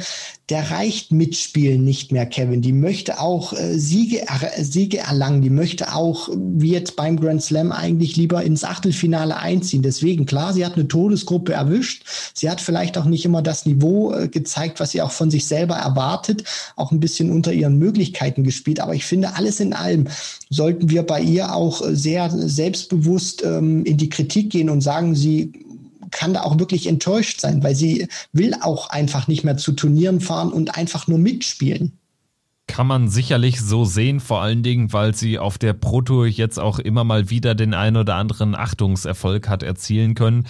der 0.49 0.71
reicht 0.71 1.11
mitspielen 1.11 1.83
nicht 1.83 2.11
mehr, 2.11 2.25
Kevin. 2.25 2.63
Die 2.63 2.73
möchte 2.73 3.19
auch 3.19 3.53
äh, 3.53 3.77
Siege, 3.77 4.25
er, 4.27 4.63
Siege 4.63 4.97
erlangen. 4.97 5.43
Die 5.43 5.51
möchte 5.51 5.93
auch, 5.93 6.29
wie 6.35 6.71
jetzt 6.71 6.95
beim 6.95 7.19
Grand 7.19 7.43
Slam, 7.43 7.71
eigentlich 7.71 8.15
lieber 8.15 8.43
ins 8.43 8.63
Achtelfinale 8.63 9.37
einziehen. 9.37 9.83
Deswegen, 9.83 10.25
klar, 10.25 10.53
sie 10.53 10.65
hat 10.65 10.73
eine 10.73 10.87
Todesgruppe 10.87 11.53
erwischt. 11.53 12.03
Sie 12.33 12.49
hat 12.49 12.61
vielleicht 12.61 12.97
auch 12.97 13.05
nicht 13.05 13.25
immer 13.25 13.43
das 13.43 13.67
Niveau 13.67 14.11
äh, 14.11 14.27
gezeigt, 14.27 14.79
was 14.79 14.91
sie 14.91 15.03
auch 15.03 15.11
von 15.11 15.29
sich 15.29 15.45
selber 15.45 15.75
erwartet. 15.75 16.43
Auch 16.75 16.91
ein 16.91 16.99
bisschen 16.99 17.31
unter 17.31 17.53
ihren 17.53 17.77
Möglichkeiten 17.77 18.43
gespielt. 18.43 18.79
Aber 18.79 18.95
ich 18.95 19.05
finde, 19.05 19.35
alles 19.35 19.59
in 19.59 19.73
allem 19.73 20.07
sollten 20.49 20.89
wir 20.89 21.03
bei 21.03 21.21
ihr 21.21 21.53
auch 21.53 21.83
sehr 21.91 22.31
selbstbewusst 22.31 23.43
ähm, 23.43 23.83
in 23.85 23.97
die 23.97 24.09
Kritik 24.09 24.49
gehen 24.49 24.71
und 24.71 24.81
sagen, 24.81 25.13
sie 25.13 25.51
kann 26.11 26.33
da 26.33 26.41
auch 26.41 26.59
wirklich 26.59 26.87
enttäuscht 26.87 27.41
sein, 27.41 27.63
weil 27.63 27.75
sie 27.75 28.07
will 28.33 28.53
auch 28.61 28.89
einfach 28.89 29.27
nicht 29.27 29.43
mehr 29.43 29.57
zu 29.57 29.71
Turnieren 29.73 30.21
fahren 30.21 30.51
und 30.51 30.75
einfach 30.75 31.07
nur 31.07 31.19
mitspielen. 31.19 31.97
Kann 32.67 32.85
man 32.85 33.09
sicherlich 33.09 33.59
so 33.61 33.83
sehen, 33.83 34.19
vor 34.19 34.41
allen 34.41 34.61
Dingen, 34.61 34.93
weil 34.93 35.15
sie 35.15 35.39
auf 35.39 35.57
der 35.57 35.73
Pro 35.73 36.01
Tour 36.01 36.27
jetzt 36.27 36.59
auch 36.59 36.77
immer 36.77 37.03
mal 37.03 37.29
wieder 37.31 37.55
den 37.55 37.73
ein 37.73 37.97
oder 37.97 38.15
anderen 38.15 38.53
Achtungserfolg 38.53 39.49
hat 39.49 39.63
erzielen 39.63 40.13
können. 40.13 40.45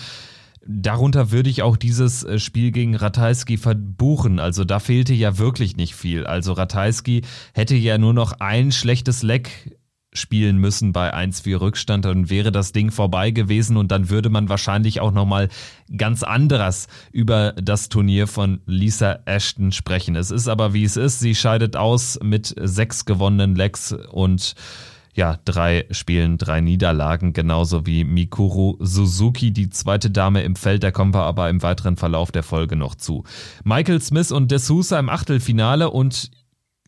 Darunter 0.66 1.32
würde 1.32 1.50
ich 1.50 1.64
auch 1.64 1.78
dieses 1.78 2.24
äh, 2.24 2.38
Spiel 2.38 2.72
gegen 2.72 2.96
Ratajski 2.96 3.58
verbuchen. 3.58 4.40
Also 4.40 4.66
da 4.66 4.80
fehlte 4.80 5.14
ja 5.14 5.38
wirklich 5.38 5.78
nicht 5.78 5.96
viel. 5.96 6.28
Also 6.28 6.54
Ratajski 6.54 7.22
hätte 7.54 7.76
ja 7.76 7.98
nur 7.98 8.14
noch 8.14 8.34
ein 8.40 8.72
schlechtes 8.72 9.24
Leck 9.24 9.79
spielen 10.14 10.58
müssen 10.58 10.92
bei 10.92 11.14
1-4 11.14 11.62
Rückstand, 11.62 12.06
dann 12.06 12.30
wäre 12.30 12.52
das 12.52 12.72
Ding 12.72 12.92
vorbei 12.92 13.32
gewesen 13.32 13.78
und 13.78 13.92
dann 13.92 14.10
würde 14.10 14.30
man 14.30 14.50
wahrscheinlich 14.50 15.02
auch 15.02 15.12
nochmal 15.12 15.50
ganz 15.96 16.24
anderes 16.24 16.88
über 17.12 17.54
das 17.54 17.90
Turnier 17.90 18.28
von 18.28 18.62
Lisa 18.66 19.20
Ashton 19.26 19.72
sprechen. 19.72 20.16
Es 20.16 20.32
ist 20.32 20.48
aber 20.48 20.74
wie 20.74 20.84
es 20.84 20.98
ist. 20.98 21.20
Sie 21.20 21.36
scheidet 21.36 21.76
aus 21.76 22.20
mit 22.24 22.56
sechs 22.60 23.06
gewonnenen 23.06 23.56
Lecks 23.56 23.94
und 23.94 24.56
ja, 25.14 25.38
drei 25.44 25.86
Spielen, 25.92 26.38
drei 26.38 26.62
Niederlagen, 26.62 27.34
genauso 27.34 27.86
wie 27.86 28.04
Mikuru 28.04 28.78
Suzuki, 28.80 29.52
die 29.52 29.70
zweite 29.70 30.12
Dame 30.12 30.44
im 30.44 30.56
Feld, 30.56 30.84
da 30.84 30.92
kommen 30.92 31.14
wir 31.14 31.24
aber 31.24 31.50
im 31.50 31.62
weiteren 31.62 31.98
Verlauf 31.98 32.32
der 32.32 32.44
Folge 32.44 32.76
noch 32.76 32.96
zu. 32.96 33.26
Michael 33.64 34.02
Smith 34.02 34.32
und 34.32 34.50
De 34.50 34.60
Sousa 34.60 34.98
im 34.98 35.10
Achtelfinale 35.10 35.90
und 35.90 36.32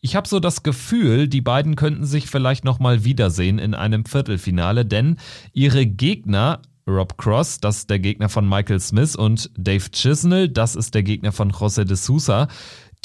ich 0.02 0.16
habe 0.16 0.28
so 0.28 0.40
das 0.40 0.64
Gefühl, 0.64 1.28
die 1.28 1.42
beiden 1.42 1.76
könnten 1.76 2.06
sich 2.06 2.28
vielleicht 2.28 2.66
nochmal 2.66 3.06
wiedersehen 3.06 3.60
in 3.60 3.76
einem 3.76 4.06
Viertelfinale, 4.06 4.84
denn 4.84 5.18
ihre 5.54 5.86
Gegner 5.86 6.62
Rob 6.88 7.18
Cross, 7.18 7.60
das 7.60 7.78
ist 7.78 7.90
der 7.92 8.00
Gegner 8.00 8.28
von 8.28 8.50
Michael 8.50 8.80
Smith 8.80 9.16
und 9.16 9.52
Dave 9.56 9.92
Chisnell, 9.92 10.50
das 10.50 10.76
ist 10.76 10.96
der 10.96 11.04
Gegner 11.04 11.32
von 11.32 11.52
José 11.52 11.84
de 11.84 11.96
Sousa. 11.96 12.48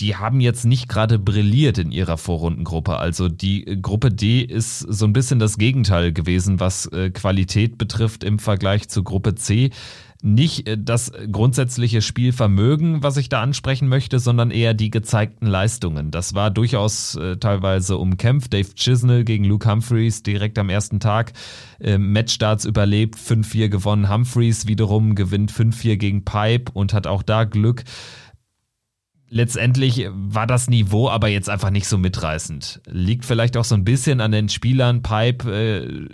Die 0.00 0.16
haben 0.16 0.40
jetzt 0.40 0.66
nicht 0.66 0.88
gerade 0.88 1.18
brilliert 1.18 1.78
in 1.78 1.90
ihrer 1.90 2.18
Vorrundengruppe. 2.18 2.98
Also 2.98 3.30
die 3.30 3.64
Gruppe 3.80 4.10
D 4.10 4.42
ist 4.42 4.80
so 4.80 5.06
ein 5.06 5.14
bisschen 5.14 5.38
das 5.38 5.56
Gegenteil 5.56 6.12
gewesen, 6.12 6.60
was 6.60 6.86
äh, 6.86 7.10
Qualität 7.10 7.78
betrifft 7.78 8.22
im 8.22 8.38
Vergleich 8.38 8.88
zu 8.88 9.02
Gruppe 9.02 9.36
C 9.36 9.70
nicht 10.26 10.68
äh, 10.68 10.76
das 10.78 11.12
grundsätzliche 11.30 12.02
Spielvermögen, 12.02 13.02
was 13.02 13.16
ich 13.16 13.28
da 13.28 13.40
ansprechen 13.40 13.88
möchte, 13.88 14.18
sondern 14.18 14.50
eher 14.50 14.74
die 14.74 14.90
gezeigten 14.90 15.46
Leistungen. 15.46 16.10
Das 16.10 16.34
war 16.34 16.50
durchaus 16.50 17.14
äh, 17.14 17.36
teilweise 17.36 17.96
umkämpft. 17.96 18.52
Dave 18.52 18.74
Chisnell 18.74 19.24
gegen 19.24 19.44
Luke 19.44 19.70
Humphreys 19.70 20.22
direkt 20.22 20.58
am 20.58 20.68
ersten 20.68 21.00
Tag 21.00 21.32
äh, 21.78 21.96
Matchstarts 21.96 22.64
überlebt, 22.64 23.16
5-4 23.16 23.68
gewonnen. 23.68 24.10
Humphreys 24.10 24.66
wiederum 24.66 25.14
gewinnt 25.14 25.52
5-4 25.52 25.96
gegen 25.96 26.24
Pipe 26.24 26.72
und 26.72 26.92
hat 26.92 27.06
auch 27.06 27.22
da 27.22 27.44
Glück 27.44 27.84
letztendlich 29.28 30.08
war 30.12 30.46
das 30.46 30.68
Niveau 30.68 31.10
aber 31.10 31.28
jetzt 31.28 31.50
einfach 31.50 31.70
nicht 31.70 31.88
so 31.88 31.98
mitreißend. 31.98 32.80
Liegt 32.86 33.24
vielleicht 33.24 33.56
auch 33.56 33.64
so 33.64 33.74
ein 33.74 33.84
bisschen 33.84 34.20
an 34.20 34.30
den 34.30 34.48
Spielern. 34.48 35.02
Pipe 35.02 35.52
äh, 35.52 36.08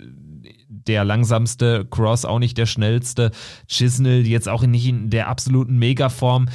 der 0.87 1.03
langsamste, 1.03 1.85
Cross 1.89 2.25
auch 2.25 2.39
nicht 2.39 2.57
der 2.57 2.65
schnellste, 2.65 3.31
Chisnell 3.67 4.25
jetzt 4.27 4.49
auch 4.49 4.63
nicht 4.63 4.87
in 4.87 5.09
der 5.09 5.27
absoluten 5.27 5.77
Megaform. 5.77 6.49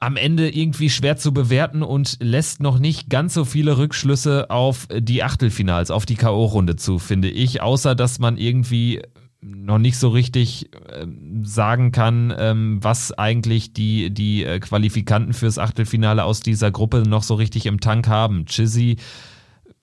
Am 0.00 0.16
Ende 0.16 0.48
irgendwie 0.48 0.90
schwer 0.90 1.16
zu 1.16 1.32
bewerten 1.32 1.82
und 1.82 2.18
lässt 2.20 2.60
noch 2.60 2.78
nicht 2.78 3.10
ganz 3.10 3.34
so 3.34 3.44
viele 3.44 3.78
Rückschlüsse 3.78 4.48
auf 4.48 4.86
die 4.96 5.24
Achtelfinals, 5.24 5.90
auf 5.90 6.06
die 6.06 6.14
K.O.-Runde 6.14 6.76
zu, 6.76 7.00
finde 7.00 7.28
ich, 7.28 7.62
außer 7.62 7.96
dass 7.96 8.20
man 8.20 8.36
irgendwie 8.36 9.02
noch 9.40 9.78
nicht 9.78 9.98
so 9.98 10.08
richtig 10.08 10.70
äh, 10.88 11.06
sagen 11.42 11.92
kann, 11.92 12.34
ähm, 12.36 12.78
was 12.82 13.12
eigentlich 13.12 13.72
die, 13.72 14.10
die 14.10 14.44
äh, 14.44 14.58
Qualifikanten 14.58 15.32
fürs 15.32 15.58
Achtelfinale 15.58 16.24
aus 16.24 16.40
dieser 16.40 16.70
Gruppe 16.70 17.04
noch 17.06 17.22
so 17.22 17.34
richtig 17.34 17.66
im 17.66 17.80
Tank 17.80 18.08
haben. 18.08 18.46
Chizzy 18.46 18.96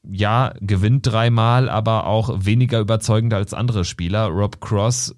ja, 0.10 0.54
gewinnt 0.60 1.06
dreimal, 1.06 1.70
aber 1.70 2.06
auch 2.08 2.46
weniger 2.46 2.80
überzeugend 2.80 3.34
als 3.34 3.54
andere 3.54 3.86
Spieler. 3.86 4.28
Rob 4.28 4.62
Cross, 4.62 5.16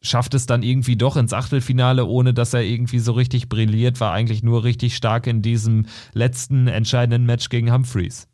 schafft 0.00 0.34
es 0.34 0.46
dann 0.46 0.62
irgendwie 0.62 0.96
doch 0.96 1.16
ins 1.16 1.32
Achtelfinale, 1.32 2.06
ohne 2.06 2.34
dass 2.34 2.54
er 2.54 2.62
irgendwie 2.62 2.98
so 2.98 3.12
richtig 3.12 3.48
brilliert, 3.48 4.00
war 4.00 4.12
eigentlich 4.12 4.42
nur 4.42 4.64
richtig 4.64 4.96
stark 4.96 5.26
in 5.26 5.42
diesem 5.42 5.86
letzten 6.12 6.68
entscheidenden 6.68 7.26
Match 7.26 7.48
gegen 7.48 7.72
Humphreys. 7.72 8.28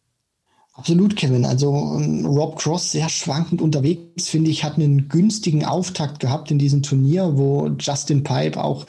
Absolut, 0.77 1.15
Kevin. 1.15 1.45
Also 1.45 1.71
um, 1.71 2.27
Rob 2.27 2.59
Cross 2.59 2.91
sehr 2.91 3.09
schwankend 3.09 3.63
unterwegs, 3.63 4.29
finde 4.29 4.51
ich, 4.51 4.65
hat 4.65 4.75
einen 4.75 5.09
günstigen 5.09 5.65
Auftakt 5.65 6.19
gehabt 6.19 6.51
in 6.51 6.59
diesem 6.59 6.83
Turnier, 6.83 7.37
wo 7.37 7.71
Justin 7.79 8.25
Pipe 8.25 8.63
auch 8.63 8.85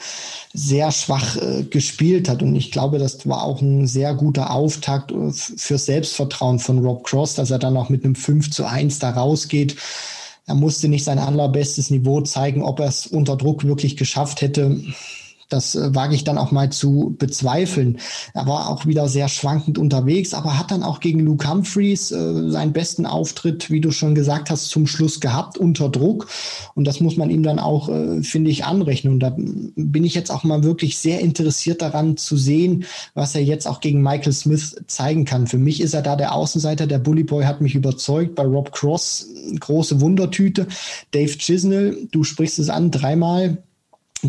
sehr 0.52 0.90
schwach 0.90 1.36
äh, 1.36 1.62
gespielt 1.62 2.28
hat. 2.28 2.42
Und 2.42 2.56
ich 2.56 2.72
glaube, 2.72 2.98
das 2.98 3.28
war 3.28 3.44
auch 3.44 3.60
ein 3.62 3.86
sehr 3.86 4.14
guter 4.14 4.50
Auftakt 4.50 5.12
äh, 5.12 5.30
für 5.30 5.78
Selbstvertrauen 5.78 6.58
von 6.58 6.80
Rob 6.84 7.04
Cross, 7.04 7.36
dass 7.36 7.52
er 7.52 7.60
dann 7.60 7.76
auch 7.76 7.88
mit 7.88 8.04
einem 8.04 8.16
5 8.16 8.50
zu 8.50 8.64
1 8.64 8.98
da 8.98 9.10
rausgeht. 9.10 9.76
Er 10.46 10.56
musste 10.56 10.88
nicht 10.88 11.04
sein 11.04 11.20
allerbestes 11.20 11.90
Niveau 11.90 12.20
zeigen, 12.20 12.62
ob 12.62 12.80
er 12.80 12.88
es 12.88 13.06
unter 13.06 13.36
Druck 13.36 13.62
wirklich 13.62 13.96
geschafft 13.96 14.42
hätte 14.42 14.80
das 15.48 15.74
äh, 15.74 15.94
wage 15.94 16.14
ich 16.14 16.24
dann 16.24 16.38
auch 16.38 16.50
mal 16.50 16.70
zu 16.70 17.14
bezweifeln. 17.18 17.98
Er 18.34 18.46
war 18.46 18.68
auch 18.68 18.86
wieder 18.86 19.08
sehr 19.08 19.28
schwankend 19.28 19.78
unterwegs, 19.78 20.34
aber 20.34 20.58
hat 20.58 20.70
dann 20.70 20.82
auch 20.82 21.00
gegen 21.00 21.20
Luke 21.20 21.48
Humphreys 21.48 22.10
äh, 22.10 22.50
seinen 22.50 22.72
besten 22.72 23.06
Auftritt, 23.06 23.70
wie 23.70 23.80
du 23.80 23.90
schon 23.90 24.14
gesagt 24.14 24.50
hast, 24.50 24.68
zum 24.68 24.86
Schluss 24.86 25.20
gehabt, 25.20 25.58
unter 25.58 25.88
Druck. 25.88 26.28
Und 26.74 26.86
das 26.86 27.00
muss 27.00 27.16
man 27.16 27.30
ihm 27.30 27.42
dann 27.42 27.58
auch, 27.58 27.88
äh, 27.88 28.22
finde 28.22 28.50
ich, 28.50 28.64
anrechnen. 28.64 29.14
Und 29.14 29.20
da 29.20 29.34
bin 29.36 30.04
ich 30.04 30.14
jetzt 30.14 30.30
auch 30.30 30.44
mal 30.44 30.64
wirklich 30.64 30.98
sehr 30.98 31.20
interessiert 31.20 31.82
daran 31.82 32.16
zu 32.16 32.36
sehen, 32.36 32.84
was 33.14 33.34
er 33.34 33.42
jetzt 33.42 33.66
auch 33.66 33.80
gegen 33.80 34.02
Michael 34.02 34.32
Smith 34.32 34.76
zeigen 34.86 35.24
kann. 35.24 35.46
Für 35.46 35.58
mich 35.58 35.80
ist 35.80 35.94
er 35.94 36.02
da 36.02 36.16
der 36.16 36.34
Außenseiter. 36.34 36.86
Der 36.86 36.98
Bully 36.98 37.24
Boy 37.24 37.44
hat 37.44 37.60
mich 37.60 37.74
überzeugt. 37.74 38.34
Bei 38.34 38.44
Rob 38.44 38.72
Cross 38.72 39.28
große 39.60 40.00
Wundertüte. 40.00 40.66
Dave 41.12 41.38
Chisnell, 41.38 42.08
du 42.10 42.24
sprichst 42.24 42.58
es 42.58 42.68
an, 42.68 42.90
dreimal 42.90 43.58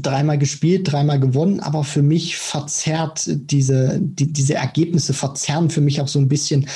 dreimal 0.01 0.37
gespielt, 0.37 0.91
dreimal 0.91 1.19
gewonnen, 1.19 1.59
aber 1.59 1.83
für 1.83 2.01
mich 2.01 2.37
verzerrt 2.37 3.23
diese, 3.27 3.99
die, 4.01 4.31
diese 4.31 4.55
Ergebnisse 4.55 5.13
verzerren 5.13 5.69
für 5.69 5.81
mich 5.81 6.01
auch 6.01 6.07
so 6.07 6.19
ein 6.19 6.27
bisschen 6.27 6.67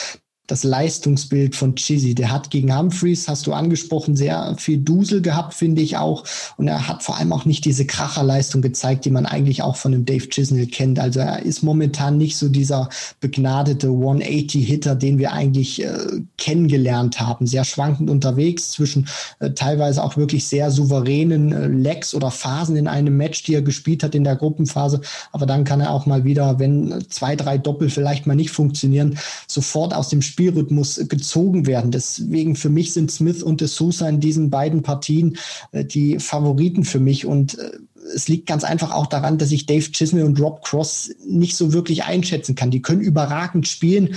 das 0.52 0.66
Leistungsbild 0.66 1.56
von 1.56 1.76
Chizzy. 1.76 2.14
Der 2.14 2.30
hat 2.30 2.50
gegen 2.50 2.78
Humphreys, 2.78 3.30
hast 3.30 3.48
du 3.48 3.54
angesprochen, 3.54 4.18
sehr 4.18 4.54
viel 4.58 4.80
Dusel 4.80 5.22
gehabt, 5.22 5.54
finde 5.54 5.82
ich 5.82 5.96
auch. 5.96 6.26
Und 6.58 6.68
er 6.68 6.90
hat 6.90 7.04
vor 7.04 7.18
allem 7.18 7.32
auch 7.32 7.46
nicht 7.46 7.64
diese 7.64 7.86
Kracherleistung 7.86 8.62
gezeigt, 8.62 9.06
die 9.06 9.12
man 9.12 9.26
eigentlich 9.26 9.62
auch 9.62 9.78
von 9.78 9.94
dem 9.94 10.04
Dave 10.04 10.28
Chisnell 10.28 10.68
kennt. 10.68 11.00
Also 11.00 11.22
er 11.22 11.44
ist 11.44 11.64
momentan 11.64 12.18
nicht 12.18 12.36
so 12.36 12.50
dieser 12.50 12.90
begnadete 13.22 13.88
180-Hitter, 13.88 14.96
den 14.96 15.20
wir 15.20 15.32
eigentlich 15.32 15.86
äh, 15.86 15.98
kennengelernt 16.38 17.22
haben. 17.22 17.48
Sehr 17.48 17.64
schwankend 17.64 18.10
unterwegs 18.10 18.72
zwischen 18.72 19.08
äh, 19.40 19.52
teilweise 19.52 20.04
auch 20.04 20.18
wirklich 20.18 20.48
sehr 20.48 20.70
souveränen 20.70 21.54
äh, 21.54 21.68
Legs 21.68 22.14
oder 22.14 22.30
Phasen 22.30 22.76
in 22.76 22.90
einem 22.90 23.16
Match, 23.16 23.44
die 23.44 23.54
er 23.54 23.62
gespielt 23.62 24.04
hat 24.04 24.16
in 24.16 24.26
der 24.26 24.36
Gruppenphase. 24.36 25.00
Aber 25.32 25.46
dann 25.46 25.64
kann 25.64 25.80
er 25.80 25.92
auch 25.92 26.06
mal 26.06 26.26
wieder, 26.26 26.60
wenn 26.60 27.06
zwei, 27.08 27.38
drei 27.38 27.58
Doppel 27.58 27.90
vielleicht 27.90 28.28
mal 28.28 28.36
nicht 28.36 28.52
funktionieren, 28.52 29.18
sofort 29.48 29.94
aus 29.94 30.10
dem 30.10 30.22
Spiel 30.22 30.41
Spielrhythmus 30.42 31.00
gezogen 31.08 31.68
werden. 31.68 31.92
Deswegen 31.92 32.56
für 32.56 32.70
mich 32.70 32.94
sind 32.94 33.12
Smith 33.12 33.44
und 33.44 33.62
De 33.62 33.68
Sousa 33.68 34.10
in 34.10 34.20
diesen 34.20 34.50
beiden 34.50 34.82
Partien 34.82 35.38
äh, 35.72 35.86
die 35.86 36.18
Favoriten 36.18 36.84
für 36.84 37.00
mich 37.00 37.28
und 37.28 37.60
äh, 37.60 37.72
es 38.16 38.28
liegt 38.28 38.48
ganz 38.48 38.64
einfach 38.64 38.92
auch 38.92 39.06
daran, 39.06 39.38
dass 39.38 39.52
ich 39.52 39.68
Dave 39.68 39.92
Chisnell 39.92 40.26
und 40.26 40.40
Rob 40.42 40.64
Cross 40.64 41.12
nicht 41.28 41.56
so 41.56 41.72
wirklich 41.72 42.04
einschätzen 42.04 42.56
kann. 42.56 42.72
Die 42.72 42.82
können 42.82 43.02
überragend 43.02 43.68
spielen, 43.68 44.16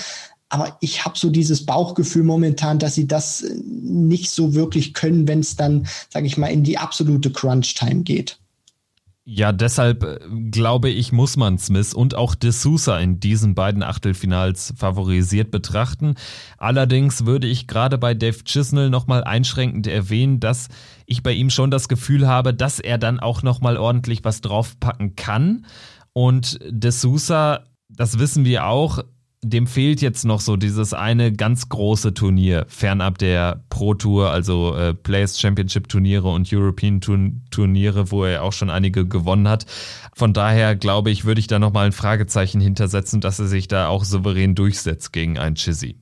aber 0.49 0.79
ich 0.81 1.05
habe 1.05 1.19
so 1.19 1.29
dieses 1.29 1.67
Bauchgefühl 1.67 2.23
momentan, 2.23 2.79
dass 2.79 2.95
sie 2.95 3.07
das 3.07 3.45
nicht 3.63 4.31
so 4.31 4.55
wirklich 4.55 4.95
können, 4.95 5.29
wenn 5.29 5.41
es 5.41 5.57
dann, 5.57 5.87
sage 6.09 6.27
ich 6.27 6.39
mal, 6.39 6.47
in 6.47 6.65
die 6.65 6.79
absolute 6.79 7.31
Crunch-Time 7.31 8.03
geht. 8.05 8.39
Ja, 9.27 9.53
deshalb 9.53 10.05
äh, 10.05 10.19
glaube 10.51 10.91
ich, 10.91 11.11
muss 11.11 11.39
man 11.39 11.57
Smith 11.59 11.95
und 11.95 12.15
auch 12.15 12.35
D'Souza 12.35 12.99
in 13.01 13.21
diesen 13.21 13.55
beiden 13.55 13.83
Achtelfinals 13.83 14.75
favorisiert 14.77 15.51
betrachten. 15.51 16.17
Allerdings 16.59 17.25
würde 17.25 17.47
ich 17.47 17.67
gerade 17.67 17.97
bei 17.97 18.13
Dave 18.13 18.45
Chisnell 18.45 18.91
nochmal 18.91 19.25
einschränkend 19.25 19.87
erwähnen, 19.87 20.41
dass 20.41 20.69
ich 21.07 21.23
bei 21.23 21.33
ihm 21.33 21.49
schon 21.49 21.71
das 21.71 21.89
Gefühl 21.89 22.29
habe, 22.29 22.53
dass 22.53 22.81
er 22.81 22.99
dann 22.99 23.19
auch 23.19 23.43
nochmal 23.43 23.79
ordentlich 23.79 24.25
was 24.25 24.43
draufpacken 24.43 25.17
kann. 25.17 25.65
Und 26.13 26.59
D'Souza, 26.63 27.61
das 27.89 28.19
wissen 28.19 28.45
wir 28.45 28.67
auch, 28.67 29.05
dem 29.45 29.67
fehlt 29.67 30.01
jetzt 30.01 30.25
noch 30.25 30.41
so 30.41 30.57
dieses 30.57 30.95
eine 30.95 31.33
ganz 31.33 31.69
große 31.69 32.15
Turnier, 32.15 32.65
fernab 32.69 33.19
der 33.19 33.63
Pro 33.69 33.95
Tour, 33.95 34.31
also 34.31 34.75
äh, 34.75 34.95
Players 34.95 35.39
Championship 35.39 35.89
Turniere 35.89 36.29
und 36.29 36.53
European 36.53 37.01
Turniere, 37.01 38.11
wo 38.11 38.25
er 38.25 38.43
auch 38.43 38.53
schon 38.53 38.71
einige 38.71 39.07
gewonnen 39.07 39.49
hat. 39.49 39.67
Von 40.15 40.33
daher 40.33 40.75
glaube 40.75 41.11
ich, 41.11 41.25
würde 41.25 41.41
ich 41.41 41.47
da 41.47 41.59
nochmal 41.59 41.87
ein 41.87 41.93
Fragezeichen 41.93 42.61
hintersetzen, 42.61 43.21
dass 43.21 43.39
er 43.39 43.47
sich 43.47 43.69
da 43.69 43.89
auch 43.89 44.05
souverän 44.05 44.55
durchsetzt 44.55 45.13
gegen 45.13 45.39
ein 45.39 45.55
Chizzy. 45.55 45.97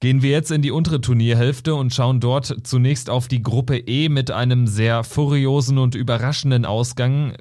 Gehen 0.00 0.20
wir 0.20 0.30
jetzt 0.30 0.50
in 0.50 0.60
die 0.60 0.70
untere 0.70 1.00
Turnierhälfte 1.00 1.74
und 1.74 1.92
schauen 1.92 2.20
dort 2.20 2.66
zunächst 2.66 3.08
auf 3.08 3.28
die 3.28 3.42
Gruppe 3.42 3.78
E 3.78 4.10
mit 4.10 4.30
einem 4.30 4.66
sehr 4.66 5.04
furiosen 5.04 5.78
und 5.78 5.94
überraschenden 5.94 6.66
Ausgang 6.66 7.34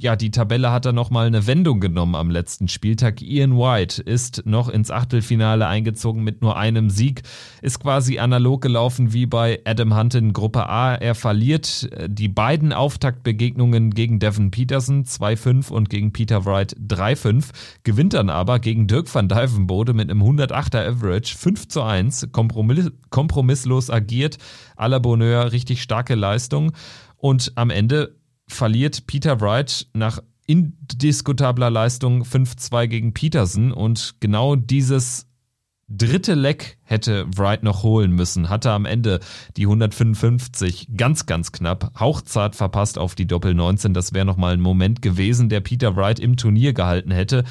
ja, 0.00 0.16
die 0.16 0.30
Tabelle 0.30 0.72
hat 0.72 0.86
da 0.86 0.92
nochmal 0.92 1.26
eine 1.26 1.46
Wendung 1.46 1.80
genommen 1.80 2.14
am 2.14 2.30
letzten 2.30 2.68
Spieltag. 2.68 3.20
Ian 3.22 3.56
White 3.56 4.02
ist 4.02 4.42
noch 4.46 4.68
ins 4.68 4.90
Achtelfinale 4.90 5.66
eingezogen 5.66 6.24
mit 6.24 6.42
nur 6.42 6.56
einem 6.56 6.90
Sieg, 6.90 7.22
ist 7.62 7.80
quasi 7.80 8.18
analog 8.18 8.62
gelaufen 8.62 9.12
wie 9.12 9.26
bei 9.26 9.60
Adam 9.64 9.96
Hunt 9.96 10.14
in 10.14 10.32
Gruppe 10.32 10.68
A. 10.68 10.94
Er 10.94 11.14
verliert 11.14 11.88
äh, 11.92 12.08
die 12.08 12.28
beiden 12.28 12.72
Auftaktbegegnungen 12.72 13.90
gegen 13.90 14.18
Devin 14.18 14.50
Peterson 14.50 15.04
2-5 15.04 15.70
und 15.70 15.90
gegen 15.90 16.12
Peter 16.12 16.44
Wright 16.44 16.76
3-5, 16.76 17.50
gewinnt 17.82 18.14
dann 18.14 18.30
aber 18.30 18.58
gegen 18.58 18.86
Dirk 18.86 19.12
van 19.14 19.28
Dijvenbode 19.28 19.92
mit 19.92 20.10
einem 20.10 20.22
108er 20.22 20.88
Average 20.88 21.36
5 21.36 21.68
zu 21.68 21.82
1, 21.82 22.28
kompromiss 22.32 22.90
kompromisslos 23.10 23.90
agiert, 23.90 24.38
à 24.76 24.88
la 24.88 24.98
Bonheur, 24.98 25.52
richtig 25.52 25.82
starke 25.82 26.14
Leistung. 26.14 26.72
Und 27.18 27.52
am 27.56 27.68
Ende 27.68 28.14
verliert 28.50 29.06
Peter 29.06 29.40
Wright 29.40 29.86
nach 29.94 30.20
indiskutabler 30.46 31.70
Leistung 31.70 32.22
5-2 32.24 32.86
gegen 32.88 33.14
Peterson 33.14 33.72
und 33.72 34.16
genau 34.20 34.56
dieses 34.56 35.26
dritte 35.90 36.34
Leck 36.34 36.78
hätte 36.82 37.26
Wright 37.36 37.62
noch 37.62 37.82
holen 37.82 38.12
müssen, 38.12 38.48
hatte 38.48 38.70
am 38.70 38.84
Ende 38.84 39.20
die 39.56 39.64
155 39.64 40.88
ganz, 40.96 41.26
ganz 41.26 41.52
knapp, 41.52 41.98
hauchzart 41.98 42.54
verpasst 42.54 42.96
auf 42.96 43.14
die 43.14 43.26
Doppel 43.26 43.54
19. 43.54 43.92
Das 43.92 44.14
wäre 44.14 44.24
nochmal 44.24 44.54
ein 44.54 44.60
Moment 44.60 45.02
gewesen, 45.02 45.48
der 45.48 45.60
Peter 45.60 45.96
Wright 45.96 46.20
im 46.20 46.36
Turnier 46.36 46.72
gehalten 46.72 47.10
hätte. 47.10 47.44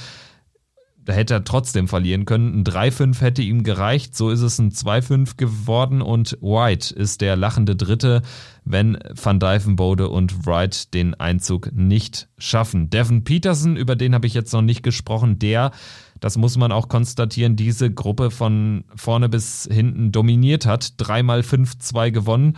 Da 1.09 1.15
hätte 1.15 1.33
er 1.33 1.43
trotzdem 1.43 1.87
verlieren 1.87 2.25
können. 2.25 2.59
Ein 2.59 2.63
3-5 2.63 3.19
hätte 3.21 3.41
ihm 3.41 3.63
gereicht. 3.63 4.15
So 4.15 4.29
ist 4.29 4.41
es 4.41 4.59
ein 4.59 4.69
2-5 4.69 5.37
geworden 5.37 6.03
und 6.03 6.37
White 6.39 6.93
ist 6.93 7.21
der 7.21 7.35
lachende 7.35 7.75
Dritte, 7.75 8.21
wenn 8.63 8.95
Van 9.15 9.39
Dijvenbode 9.39 10.07
und 10.07 10.45
Wright 10.45 10.93
den 10.93 11.15
Einzug 11.15 11.71
nicht 11.73 12.29
schaffen. 12.37 12.91
Devin 12.91 13.23
Peterson, 13.23 13.75
über 13.75 13.95
den 13.95 14.13
habe 14.13 14.27
ich 14.27 14.35
jetzt 14.35 14.53
noch 14.53 14.61
nicht 14.61 14.83
gesprochen, 14.83 15.39
der, 15.39 15.71
das 16.19 16.37
muss 16.37 16.57
man 16.57 16.71
auch 16.71 16.89
konstatieren, 16.89 17.55
diese 17.55 17.91
Gruppe 17.91 18.29
von 18.29 18.83
vorne 18.95 19.29
bis 19.29 19.67
hinten 19.71 20.11
dominiert 20.11 20.67
hat. 20.67 20.93
Dreimal 20.97 21.39
5-2 21.39 22.11
gewonnen, 22.11 22.55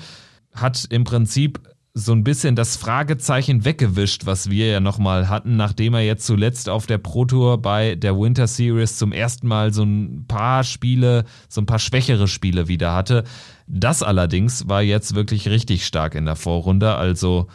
hat 0.53 0.87
im 0.89 1.05
Prinzip 1.05 1.61
so 1.93 2.13
ein 2.13 2.23
bisschen 2.23 2.55
das 2.55 2.77
Fragezeichen 2.77 3.65
weggewischt, 3.65 4.25
was 4.25 4.49
wir 4.49 4.67
ja 4.67 4.79
nochmal 4.79 5.27
hatten, 5.27 5.57
nachdem 5.57 5.93
er 5.93 6.01
jetzt 6.01 6.25
zuletzt 6.25 6.69
auf 6.69 6.85
der 6.85 6.97
Pro 6.97 7.25
Tour 7.25 7.61
bei 7.61 7.95
der 7.95 8.17
Winter 8.17 8.47
Series 8.47 8.97
zum 8.97 9.11
ersten 9.11 9.47
Mal 9.47 9.73
so 9.73 9.83
ein 9.83 10.25
paar 10.27 10.63
Spiele, 10.63 11.25
so 11.49 11.59
ein 11.59 11.65
paar 11.65 11.79
schwächere 11.79 12.29
Spiele 12.29 12.69
wieder 12.69 12.93
hatte. 12.93 13.25
Das 13.67 14.03
allerdings 14.03 14.69
war 14.69 14.81
jetzt 14.81 15.15
wirklich 15.15 15.49
richtig 15.49 15.85
stark 15.85 16.15
in 16.15 16.25
der 16.25 16.37
Vorrunde. 16.37 16.95
Also 16.95 17.47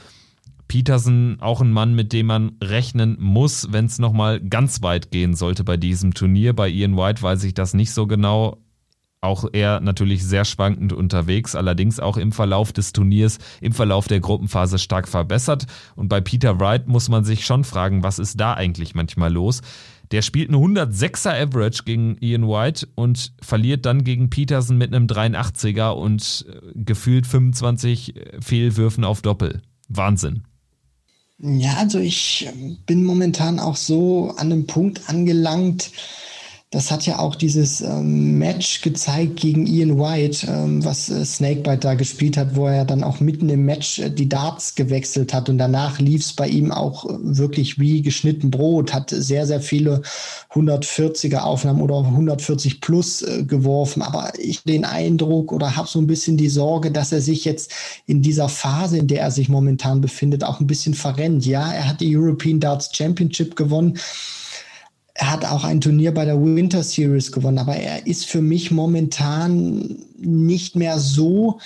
Peterson 0.69 1.39
auch 1.41 1.63
ein 1.63 1.73
Mann, 1.73 1.95
mit 1.95 2.13
dem 2.13 2.27
man 2.27 2.57
rechnen 2.63 3.17
muss, 3.19 3.69
wenn 3.73 3.87
es 3.87 3.99
nochmal 3.99 4.41
ganz 4.41 4.83
weit 4.83 5.11
gehen 5.11 5.35
sollte 5.35 5.65
bei 5.65 5.79
diesem 5.79 6.13
Turnier. 6.13 6.55
Bei 6.55 6.69
Ian 6.69 6.97
White 6.97 7.23
weiß 7.23 7.45
ich 7.45 7.55
das 7.55 7.73
nicht 7.73 7.93
so 7.93 8.07
genau 8.07 8.59
auch 9.21 9.47
er 9.53 9.81
natürlich 9.81 10.25
sehr 10.25 10.45
schwankend 10.45 10.93
unterwegs, 10.93 11.55
allerdings 11.55 12.01
auch 12.01 12.17
im 12.17 12.33
Verlauf 12.33 12.73
des 12.73 12.93
Turniers, 12.93 13.39
im 13.61 13.73
Verlauf 13.73 14.09
der 14.09 14.21
Gruppenphase 14.21 14.79
stark 14.79 15.09
verbessert. 15.09 15.67
Und 15.95 16.09
bei 16.09 16.21
Peter 16.21 16.61
Wright 16.61 16.87
muss 16.87 17.09
man 17.09 17.25
sich 17.25 17.45
schon 17.45 17.65
fragen, 17.65 18.03
was 18.03 18.19
ist 18.19 18.39
da 18.39 18.55
eigentlich 18.55 18.95
manchmal 18.95 19.33
los? 19.33 19.63
Der 20.13 20.23
spielt 20.23 20.51
einen 20.51 20.77
106er 20.77 21.43
Average 21.43 21.83
gegen 21.85 22.17
Ian 22.21 22.47
White 22.47 22.87
und 22.95 23.33
verliert 23.43 23.87
dann 23.87 24.05
gegen 24.05 24.31
Peterson 24.31 24.79
mit 24.79 24.95
einem 24.95 25.07
83er 25.07 25.91
und 25.91 26.47
äh, 26.49 26.73
gefühlt 26.75 27.27
25 27.27 28.17
äh, 28.17 28.41
Fehlwürfen 28.41 29.03
auf 29.05 29.23
Doppel. 29.23 29.63
Wahnsinn. 29.89 30.45
Ja, 31.39 31.75
also 31.75 31.99
ich 31.99 32.49
ähm, 32.49 32.79
bin 32.87 33.05
momentan 33.05 33.59
auch 33.59 33.77
so 33.77 34.31
an 34.37 34.53
einem 34.53 34.67
Punkt 34.67 35.09
angelangt, 35.09 35.91
das 36.71 36.91
hat 36.91 37.07
ja 37.07 37.21
auch 37.21 37.37
dieses 37.37 37.81
ähm, 37.81 38.39
Match 38.39 38.81
gezeigt 38.81 39.37
gegen 39.37 39.69
Ian 39.69 40.01
White, 40.01 40.49
ähm, 40.51 40.85
was 40.85 41.09
äh, 41.09 41.25
Snakebite 41.25 41.79
da 41.79 41.95
gespielt 41.95 42.37
hat, 42.37 42.57
wo 42.57 42.67
er 42.67 42.85
dann 42.85 43.05
auch 43.05 43.21
mitten 43.21 43.49
im 43.49 43.65
Match 43.65 44.01
äh, 44.01 44.11
die 44.11 44.29
Darts 44.29 44.75
gewechselt 44.75 45.33
hat 45.33 45.49
und 45.49 45.59
danach 45.59 46.01
lief 46.01 46.23
es 46.23 46.33
bei 46.33 46.49
ihm 46.49 46.73
auch 46.73 47.05
äh, 47.05 47.19
wirklich 47.21 47.79
wie 47.79 48.03
geschnitten 48.03 48.51
Brot, 48.51 48.93
hat 48.93 49.11
sehr, 49.11 49.47
sehr 49.47 49.61
viele 49.61 50.03
140er 50.55 51.39
Aufnahmen 51.39 51.81
oder 51.81 51.99
140 51.99 52.81
plus 52.81 53.23
äh, 53.23 53.45
geworfen, 53.45 54.03
aber 54.03 54.33
ich 54.37 54.65
den 54.65 54.85
Eindruck 54.85 55.53
oder 55.53 55.77
habe 55.77 55.87
so 55.87 56.01
ein 56.01 56.09
bisschen 56.09 56.37
die 56.37 56.49
Sorge, 56.49 56.91
dass 56.91 57.13
er 57.13 57.21
sich 57.21 57.45
jetzt 57.45 57.73
in 58.07 58.23
dieser 58.23 58.49
Phase, 58.49 58.99
in 58.99 59.07
der 59.07 59.21
er 59.21 59.31
sich 59.31 59.49
momentan 59.49 60.01
befindet, 60.01 60.43
auch 60.43 60.59
ein 60.59 60.67
bisschen 60.67 60.95
verrennt. 60.95 61.47
Ja, 61.47 61.71
er 61.71 61.89
hat 61.89 62.01
die 62.01 62.17
European 62.17 62.59
Darts 62.59 62.91
Championship 62.93 63.55
gewonnen, 63.55 63.99
er 65.19 65.31
hat 65.31 65.45
auch 65.45 65.65
ein 65.65 65.81
Turnier 65.81 66.13
bei 66.13 66.25
der 66.25 66.43
Winter 66.43 66.83
Series 66.83 67.33
gewonnen, 67.33 67.59
aber 67.59 67.77
er 67.77 68.07
ist 68.07 68.27
für 68.27 68.43
mich 68.43 68.71
momentan 68.71 69.97
nicht 70.19 70.77
mehr 70.77 70.99
so 70.99 71.59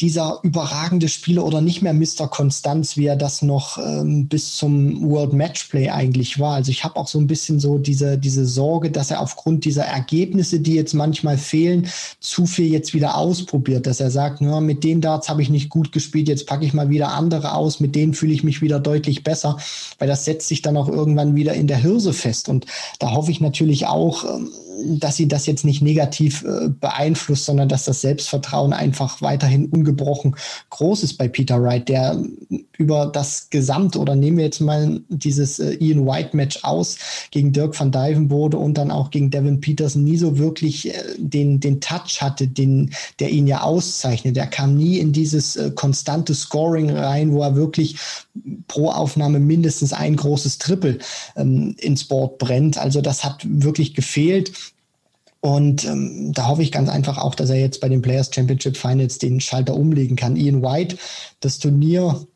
dieser 0.00 0.40
überragende 0.42 1.08
Spieler 1.08 1.44
oder 1.44 1.62
nicht 1.62 1.80
mehr 1.80 1.94
Mr. 1.94 2.28
Konstanz, 2.28 2.98
wie 2.98 3.06
er 3.06 3.16
das 3.16 3.40
noch 3.40 3.78
ähm, 3.78 4.28
bis 4.28 4.56
zum 4.56 5.08
World 5.08 5.32
Matchplay 5.32 5.88
eigentlich 5.88 6.38
war. 6.38 6.54
Also 6.54 6.70
ich 6.70 6.84
habe 6.84 6.96
auch 6.96 7.08
so 7.08 7.18
ein 7.18 7.26
bisschen 7.26 7.60
so 7.60 7.78
diese, 7.78 8.18
diese 8.18 8.44
Sorge, 8.44 8.90
dass 8.90 9.10
er 9.10 9.22
aufgrund 9.22 9.64
dieser 9.64 9.84
Ergebnisse, 9.84 10.60
die 10.60 10.74
jetzt 10.74 10.92
manchmal 10.92 11.38
fehlen, 11.38 11.88
zu 12.20 12.44
viel 12.44 12.70
jetzt 12.70 12.92
wieder 12.92 13.16
ausprobiert, 13.16 13.86
dass 13.86 14.00
er 14.00 14.10
sagt, 14.10 14.42
ja, 14.42 14.60
mit 14.60 14.84
den 14.84 15.00
Darts 15.00 15.30
habe 15.30 15.40
ich 15.40 15.48
nicht 15.48 15.70
gut 15.70 15.92
gespielt, 15.92 16.28
jetzt 16.28 16.46
packe 16.46 16.66
ich 16.66 16.74
mal 16.74 16.90
wieder 16.90 17.12
andere 17.12 17.54
aus, 17.54 17.80
mit 17.80 17.94
denen 17.94 18.12
fühle 18.12 18.34
ich 18.34 18.44
mich 18.44 18.60
wieder 18.60 18.80
deutlich 18.80 19.24
besser, 19.24 19.56
weil 19.98 20.08
das 20.08 20.26
setzt 20.26 20.48
sich 20.48 20.60
dann 20.60 20.76
auch 20.76 20.88
irgendwann 20.88 21.34
wieder 21.34 21.54
in 21.54 21.68
der 21.68 21.78
Hirse 21.78 22.12
fest. 22.12 22.50
Und 22.50 22.66
da 22.98 23.12
hoffe 23.12 23.30
ich 23.30 23.40
natürlich 23.40 23.86
auch, 23.86 24.24
ähm, 24.24 24.50
dass 24.98 25.16
sie 25.16 25.28
das 25.28 25.46
jetzt 25.46 25.64
nicht 25.64 25.82
negativ 25.82 26.44
äh, 26.44 26.68
beeinflusst, 26.68 27.44
sondern 27.44 27.68
dass 27.68 27.84
das 27.84 28.00
Selbstvertrauen 28.00 28.72
einfach 28.72 29.22
weiterhin 29.22 29.66
ungebrochen 29.66 30.36
groß 30.70 31.02
ist 31.02 31.14
bei 31.14 31.28
Peter 31.28 31.62
Wright, 31.62 31.88
der 31.88 32.22
über 32.78 33.06
das 33.06 33.50
Gesamt 33.50 33.96
oder 33.96 34.14
nehmen 34.14 34.38
wir 34.38 34.44
jetzt 34.44 34.60
mal 34.60 35.00
dieses 35.08 35.58
äh, 35.58 35.74
Ian 35.74 36.06
White 36.06 36.36
Match 36.36 36.62
aus 36.62 36.96
gegen 37.30 37.52
Dirk 37.52 37.78
van 37.78 37.90
Dijvenbode 37.90 38.56
und 38.56 38.74
dann 38.74 38.90
auch 38.90 39.10
gegen 39.10 39.30
Devin 39.30 39.60
Peterson 39.60 40.04
nie 40.04 40.16
so 40.16 40.38
wirklich 40.38 40.94
äh, 40.94 41.02
den, 41.18 41.60
den 41.60 41.80
Touch 41.80 42.20
hatte, 42.20 42.46
den, 42.46 42.90
der 43.18 43.30
ihn 43.30 43.46
ja 43.46 43.62
auszeichnet. 43.62 44.36
Er 44.36 44.46
kam 44.46 44.76
nie 44.76 44.98
in 44.98 45.12
dieses 45.12 45.56
äh, 45.56 45.70
konstante 45.70 46.34
Scoring 46.34 46.90
rein, 46.90 47.32
wo 47.32 47.42
er 47.42 47.56
wirklich 47.56 47.96
pro 48.68 48.90
Aufnahme 48.90 49.38
mindestens 49.40 49.92
ein 49.92 50.16
großes 50.16 50.58
Triple 50.58 50.98
ähm, 51.36 51.74
ins 51.78 52.04
Board 52.04 52.38
brennt. 52.38 52.78
Also 52.78 53.00
das 53.00 53.24
hat 53.24 53.46
wirklich 53.48 53.94
gefehlt. 53.94 54.52
Und 55.40 55.84
ähm, 55.84 56.32
da 56.32 56.48
hoffe 56.48 56.62
ich 56.62 56.72
ganz 56.72 56.88
einfach 56.88 57.18
auch, 57.18 57.34
dass 57.34 57.50
er 57.50 57.60
jetzt 57.60 57.80
bei 57.80 57.88
den 57.88 58.02
Players 58.02 58.30
Championship 58.34 58.76
Finals 58.76 59.18
den 59.18 59.40
Schalter 59.40 59.74
umlegen 59.74 60.16
kann. 60.16 60.36
Ian 60.36 60.62
White, 60.62 60.96
das 61.40 61.58
Turnier 61.58 62.26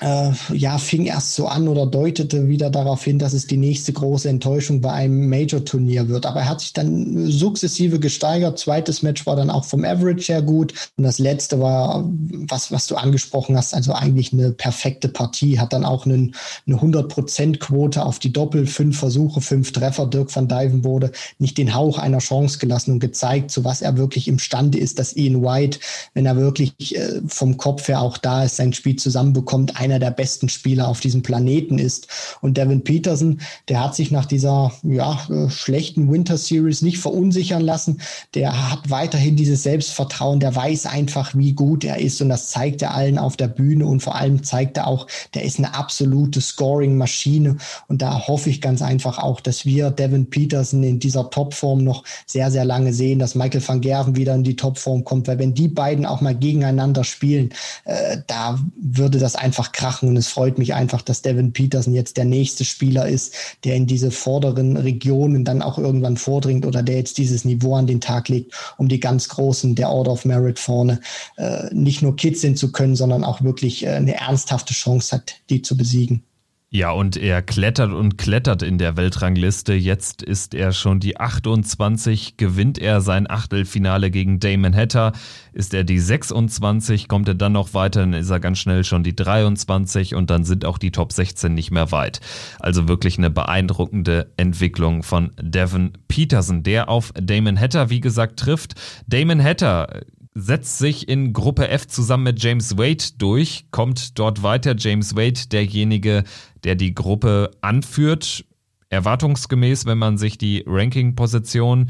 äh, 0.00 0.30
ja, 0.52 0.76
fing 0.76 1.06
erst 1.06 1.34
so 1.34 1.46
an 1.46 1.68
oder 1.68 1.86
deutete 1.86 2.48
wieder 2.48 2.68
darauf 2.68 3.02
hin, 3.02 3.18
dass 3.18 3.32
es 3.32 3.46
die 3.46 3.56
nächste 3.56 3.94
große 3.94 4.28
Enttäuschung 4.28 4.82
bei 4.82 4.92
einem 4.92 5.28
Major-Turnier 5.30 6.08
wird. 6.08 6.26
Aber 6.26 6.40
er 6.40 6.48
hat 6.50 6.60
sich 6.60 6.74
dann 6.74 7.30
sukzessive 7.30 7.98
gesteigert. 7.98 8.58
Zweites 8.58 9.02
Match 9.02 9.24
war 9.24 9.36
dann 9.36 9.48
auch 9.48 9.64
vom 9.64 9.84
Average 9.84 10.32
her 10.32 10.42
gut. 10.42 10.74
Und 10.96 11.04
das 11.04 11.18
letzte 11.18 11.60
war, 11.60 12.04
was, 12.08 12.70
was 12.70 12.86
du 12.86 12.96
angesprochen 12.96 13.56
hast, 13.56 13.72
also 13.72 13.94
eigentlich 13.94 14.34
eine 14.34 14.52
perfekte 14.52 15.08
Partie. 15.08 15.58
Hat 15.58 15.72
dann 15.72 15.86
auch 15.86 16.04
einen, 16.04 16.34
eine 16.66 16.76
100%-Quote 16.76 18.04
auf 18.04 18.18
die 18.18 18.32
Doppel, 18.32 18.66
fünf 18.66 18.98
Versuche, 18.98 19.40
fünf 19.40 19.72
Treffer. 19.72 20.06
Dirk 20.06 20.34
van 20.34 20.48
Dijven 20.48 20.84
wurde 20.84 21.10
nicht 21.38 21.56
den 21.56 21.74
Hauch 21.74 21.96
einer 21.96 22.18
Chance 22.18 22.58
gelassen 22.58 22.92
und 22.92 23.00
gezeigt, 23.00 23.50
zu 23.50 23.64
was 23.64 23.80
er 23.80 23.96
wirklich 23.96 24.28
imstande 24.28 24.78
ist, 24.78 24.98
dass 24.98 25.16
Ian 25.16 25.42
White, 25.42 25.78
wenn 26.12 26.26
er 26.26 26.36
wirklich 26.36 26.96
äh, 26.96 27.22
vom 27.26 27.56
Kopf 27.56 27.88
her 27.88 28.02
auch 28.02 28.18
da 28.18 28.44
ist, 28.44 28.56
sein 28.56 28.74
Spiel 28.74 28.96
zusammenbekommt, 28.96 29.80
einer 29.86 29.98
der 29.98 30.10
besten 30.10 30.48
Spieler 30.48 30.88
auf 30.88 31.00
diesem 31.00 31.22
Planeten 31.22 31.78
ist. 31.78 32.08
Und 32.40 32.56
Devin 32.56 32.82
Peterson, 32.82 33.40
der 33.68 33.82
hat 33.82 33.94
sich 33.94 34.10
nach 34.10 34.26
dieser 34.26 34.72
ja, 34.82 35.18
äh, 35.30 35.48
schlechten 35.48 36.10
Winter 36.10 36.36
Series 36.36 36.82
nicht 36.82 36.98
verunsichern 36.98 37.62
lassen. 37.62 38.00
Der 38.34 38.70
hat 38.70 38.90
weiterhin 38.90 39.36
dieses 39.36 39.62
Selbstvertrauen, 39.62 40.40
der 40.40 40.54
weiß 40.54 40.86
einfach, 40.86 41.34
wie 41.34 41.52
gut 41.52 41.84
er 41.84 41.98
ist. 41.98 42.20
Und 42.20 42.28
das 42.28 42.50
zeigt 42.50 42.82
er 42.82 42.94
allen 42.94 43.18
auf 43.18 43.36
der 43.36 43.48
Bühne 43.48 43.86
und 43.86 44.00
vor 44.00 44.16
allem 44.16 44.42
zeigt 44.42 44.76
er 44.76 44.88
auch, 44.88 45.06
der 45.34 45.44
ist 45.44 45.58
eine 45.58 45.74
absolute 45.74 46.40
Scoring-Maschine. 46.40 47.56
Und 47.88 48.02
da 48.02 48.26
hoffe 48.26 48.50
ich 48.50 48.60
ganz 48.60 48.82
einfach 48.82 49.18
auch, 49.18 49.40
dass 49.40 49.64
wir 49.64 49.90
Devin 49.90 50.28
Peterson 50.28 50.82
in 50.82 50.98
dieser 50.98 51.30
Topform 51.30 51.84
noch 51.84 52.04
sehr, 52.26 52.50
sehr 52.50 52.64
lange 52.64 52.92
sehen, 52.92 53.18
dass 53.18 53.34
Michael 53.34 53.66
van 53.66 53.80
Gerven 53.80 54.16
wieder 54.16 54.34
in 54.34 54.42
die 54.42 54.56
Topform 54.56 55.04
kommt. 55.04 55.28
Weil 55.28 55.38
wenn 55.38 55.54
die 55.54 55.68
beiden 55.68 56.06
auch 56.06 56.20
mal 56.20 56.34
gegeneinander 56.34 57.04
spielen, 57.04 57.50
äh, 57.84 58.18
da 58.26 58.58
würde 58.76 59.18
das 59.18 59.36
einfach 59.36 59.72
krachen. 59.76 60.08
Und 60.08 60.16
es 60.16 60.28
freut 60.28 60.58
mich 60.58 60.74
einfach, 60.74 61.02
dass 61.02 61.22
Devin 61.22 61.52
Peterson 61.52 61.94
jetzt 61.94 62.16
der 62.16 62.24
nächste 62.24 62.64
Spieler 62.64 63.06
ist, 63.06 63.34
der 63.64 63.76
in 63.76 63.86
diese 63.86 64.10
vorderen 64.10 64.76
Regionen 64.76 65.44
dann 65.44 65.62
auch 65.62 65.78
irgendwann 65.78 66.16
vordringt 66.16 66.66
oder 66.66 66.82
der 66.82 66.96
jetzt 66.96 67.18
dieses 67.18 67.44
Niveau 67.44 67.76
an 67.76 67.86
den 67.86 68.00
Tag 68.00 68.28
legt, 68.28 68.52
um 68.78 68.88
die 68.88 68.98
ganz 68.98 69.28
Großen 69.28 69.74
der 69.76 69.90
Order 69.90 70.12
of 70.12 70.24
Merit 70.24 70.58
vorne 70.58 71.00
äh, 71.36 71.72
nicht 71.72 72.02
nur 72.02 72.16
Kitzeln 72.16 72.56
zu 72.56 72.72
können, 72.72 72.96
sondern 72.96 73.22
auch 73.22 73.42
wirklich 73.42 73.84
äh, 73.84 73.90
eine 73.90 74.16
ernsthafte 74.16 74.74
Chance 74.74 75.14
hat, 75.14 75.34
die 75.50 75.62
zu 75.62 75.76
besiegen. 75.76 76.24
Ja, 76.68 76.90
und 76.90 77.16
er 77.16 77.42
klettert 77.42 77.92
und 77.92 78.18
klettert 78.18 78.62
in 78.62 78.76
der 78.76 78.96
Weltrangliste. 78.96 79.72
Jetzt 79.72 80.20
ist 80.20 80.52
er 80.52 80.72
schon 80.72 80.98
die 80.98 81.16
28, 81.16 82.36
gewinnt 82.36 82.78
er 82.78 83.00
sein 83.00 83.30
Achtelfinale 83.30 84.10
gegen 84.10 84.40
Damon 84.40 84.74
Hatter. 84.74 85.12
Ist 85.52 85.72
er 85.74 85.84
die 85.84 86.00
26, 86.00 87.06
kommt 87.06 87.28
er 87.28 87.34
dann 87.34 87.52
noch 87.52 87.72
weiter, 87.72 88.00
dann 88.00 88.14
ist 88.14 88.30
er 88.30 88.40
ganz 88.40 88.58
schnell 88.58 88.82
schon 88.82 89.04
die 89.04 89.14
23 89.14 90.16
und 90.16 90.28
dann 90.28 90.42
sind 90.42 90.64
auch 90.64 90.78
die 90.78 90.90
Top 90.90 91.12
16 91.12 91.54
nicht 91.54 91.70
mehr 91.70 91.92
weit. 91.92 92.20
Also 92.58 92.88
wirklich 92.88 93.16
eine 93.16 93.30
beeindruckende 93.30 94.32
Entwicklung 94.36 95.04
von 95.04 95.30
Devin 95.40 95.92
Peterson, 96.08 96.64
der 96.64 96.88
auf 96.88 97.12
Damon 97.14 97.60
Hatter, 97.60 97.90
wie 97.90 98.00
gesagt, 98.00 98.40
trifft. 98.40 98.74
Damon 99.06 99.42
Hatter 99.42 100.00
setzt 100.38 100.78
sich 100.78 101.08
in 101.08 101.32
Gruppe 101.32 101.68
F 101.68 101.88
zusammen 101.88 102.24
mit 102.24 102.42
James 102.42 102.76
Wade 102.76 103.04
durch, 103.16 103.66
kommt 103.70 104.18
dort 104.18 104.42
weiter. 104.42 104.74
James 104.76 105.16
Wade, 105.16 105.48
derjenige, 105.50 106.24
der 106.62 106.74
die 106.74 106.94
Gruppe 106.94 107.52
anführt. 107.62 108.44
Erwartungsgemäß, 108.90 109.86
wenn 109.86 109.96
man 109.96 110.18
sich 110.18 110.36
die 110.36 110.62
Ranking-Position, 110.66 111.88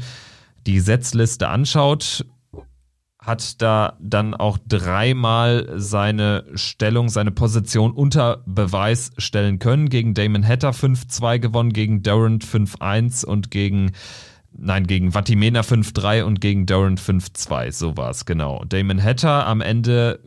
die 0.65 0.79
Setzliste 0.79 1.49
anschaut, 1.49 2.25
hat 3.19 3.61
da 3.61 3.97
dann 3.99 4.33
auch 4.33 4.57
dreimal 4.65 5.73
seine 5.75 6.45
Stellung, 6.55 7.09
seine 7.09 7.31
Position 7.31 7.91
unter 7.91 8.43
Beweis 8.45 9.11
stellen 9.17 9.59
können. 9.59 9.89
Gegen 9.89 10.13
Damon 10.13 10.47
Hatter 10.47 10.71
5-2 10.71 11.39
gewonnen, 11.39 11.73
gegen 11.73 12.01
Durant 12.01 12.45
5-1 12.45 13.25
und 13.25 13.51
gegen 13.51 13.91
Nein, 14.59 14.87
gegen 14.87 15.11
Vatimena 15.11 15.61
5-3 15.61 16.23
und 16.23 16.41
gegen 16.41 16.65
Durant 16.65 16.99
5-2. 16.99 17.71
So 17.71 17.95
war 17.95 18.09
es, 18.09 18.25
genau. 18.25 18.63
Damon 18.67 19.01
Hatter 19.01 19.45
am 19.45 19.61
Ende 19.61 20.19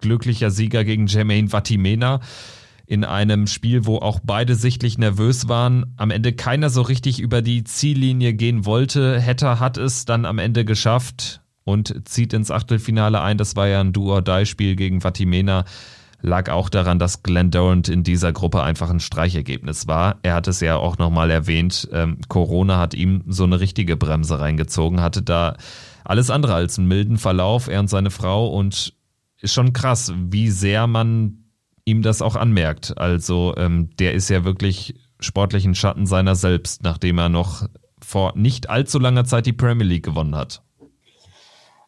glücklicher 0.00 0.50
Sieger 0.50 0.84
gegen 0.84 1.06
Jermaine 1.06 1.48
Vatimena 1.48 2.20
in 2.86 3.04
einem 3.04 3.46
Spiel, 3.46 3.86
wo 3.86 3.96
auch 3.96 4.20
beide 4.22 4.54
sichtlich 4.54 4.98
nervös 4.98 5.48
waren. 5.48 5.94
Am 5.96 6.10
Ende 6.10 6.32
keiner 6.34 6.68
so 6.68 6.82
richtig 6.82 7.20
über 7.20 7.40
die 7.40 7.64
Ziellinie 7.64 8.34
gehen 8.34 8.66
wollte. 8.66 9.24
Hatter 9.24 9.60
hat 9.60 9.78
es 9.78 10.04
dann 10.04 10.26
am 10.26 10.38
Ende 10.38 10.64
geschafft 10.64 11.40
und 11.64 12.06
zieht 12.06 12.34
ins 12.34 12.50
Achtelfinale 12.50 13.22
ein. 13.22 13.38
Das 13.38 13.56
war 13.56 13.68
ja 13.68 13.80
ein 13.80 13.92
Do-or-Die-Spiel 13.92 14.76
gegen 14.76 15.00
Vatimena 15.00 15.64
lag 16.22 16.48
auch 16.50 16.68
daran, 16.68 16.98
dass 16.98 17.22
Glenn 17.22 17.50
Durant 17.50 17.88
in 17.88 18.04
dieser 18.04 18.32
Gruppe 18.32 18.62
einfach 18.62 18.88
ein 18.88 19.00
Streichergebnis 19.00 19.88
war. 19.88 20.18
Er 20.22 20.34
hat 20.34 20.48
es 20.48 20.60
ja 20.60 20.76
auch 20.76 20.96
nochmal 20.98 21.30
erwähnt, 21.30 21.88
ähm, 21.92 22.18
Corona 22.28 22.78
hat 22.78 22.94
ihm 22.94 23.24
so 23.26 23.44
eine 23.44 23.60
richtige 23.60 23.96
Bremse 23.96 24.40
reingezogen, 24.40 25.00
hatte 25.00 25.22
da 25.22 25.56
alles 26.04 26.30
andere 26.30 26.54
als 26.54 26.78
einen 26.78 26.88
milden 26.88 27.18
Verlauf, 27.18 27.68
er 27.68 27.80
und 27.80 27.90
seine 27.90 28.10
Frau 28.10 28.48
und 28.48 28.94
ist 29.40 29.52
schon 29.52 29.72
krass, 29.72 30.12
wie 30.16 30.50
sehr 30.50 30.86
man 30.86 31.44
ihm 31.84 32.02
das 32.02 32.22
auch 32.22 32.36
anmerkt. 32.36 32.96
Also 32.96 33.54
ähm, 33.56 33.90
der 33.98 34.14
ist 34.14 34.28
ja 34.28 34.44
wirklich 34.44 34.94
sportlichen 35.20 35.74
Schatten 35.74 36.06
seiner 36.06 36.36
selbst, 36.36 36.82
nachdem 36.82 37.18
er 37.18 37.28
noch 37.28 37.66
vor 38.00 38.32
nicht 38.36 38.70
allzu 38.70 38.98
langer 38.98 39.24
Zeit 39.24 39.46
die 39.46 39.52
Premier 39.52 39.86
League 39.86 40.04
gewonnen 40.04 40.36
hat. 40.36 40.62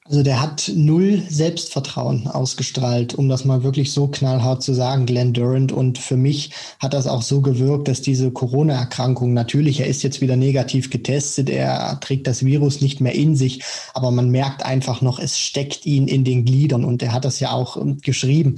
Also 0.07 0.23
der 0.23 0.43
hat 0.43 0.71
null 0.75 1.23
Selbstvertrauen 1.31 2.27
ausgestrahlt, 2.27 3.15
um 3.15 3.31
das 3.31 3.47
mal 3.47 3.63
wirklich 3.63 3.91
so 3.91 4.07
knallhart 4.07 4.63
zu 4.63 4.75
sagen, 4.75 5.07
Glenn 5.07 5.33
Durant. 5.33 5.73
Und 5.73 5.97
für 5.97 6.19
mich 6.19 6.51
hat 6.79 6.93
das 6.93 7.07
auch 7.07 7.23
so 7.23 7.41
gewirkt, 7.41 7.89
dass 7.89 8.03
diese 8.03 8.31
Corona-Erkrankung, 8.31 9.33
natürlich, 9.33 9.81
er 9.81 9.87
ist 9.87 10.03
jetzt 10.03 10.21
wieder 10.21 10.37
negativ 10.37 10.91
getestet, 10.91 11.49
er 11.49 11.99
trägt 12.01 12.27
das 12.27 12.45
Virus 12.45 12.83
nicht 12.83 13.01
mehr 13.01 13.15
in 13.15 13.35
sich, 13.35 13.63
aber 13.95 14.11
man 14.11 14.29
merkt 14.29 14.63
einfach 14.63 15.01
noch, 15.01 15.19
es 15.19 15.39
steckt 15.39 15.87
ihn 15.87 16.07
in 16.07 16.23
den 16.23 16.45
Gliedern. 16.45 16.85
Und 16.85 17.03
er 17.03 17.15
hat 17.15 17.25
das 17.25 17.41
ja 17.41 17.53
auch 17.53 17.79
ähm, 17.79 17.97
geschrieben. 18.03 18.57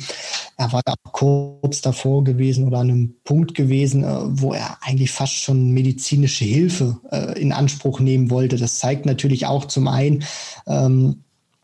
Er 0.57 0.73
war 0.73 0.83
da 0.85 0.95
kurz 1.13 1.81
davor 1.81 2.25
gewesen 2.25 2.67
oder 2.67 2.79
an 2.79 2.91
einem 2.91 3.15
Punkt 3.23 3.55
gewesen, 3.55 4.03
äh, 4.03 4.17
wo 4.31 4.53
er 4.53 4.79
eigentlich 4.81 5.13
fast 5.13 5.35
schon 5.35 5.71
medizinische 5.71 6.45
Hilfe 6.45 6.99
äh, 7.13 7.41
in 7.41 7.53
Anspruch 7.53 8.01
nehmen 8.01 8.31
wollte. 8.31 8.57
Das 8.57 8.79
zeigt 8.79 9.07
natürlich 9.07 9.47
auch 9.47 9.67
zum 9.67 9.87
einen, 9.87 10.25
ähm, 10.67 11.23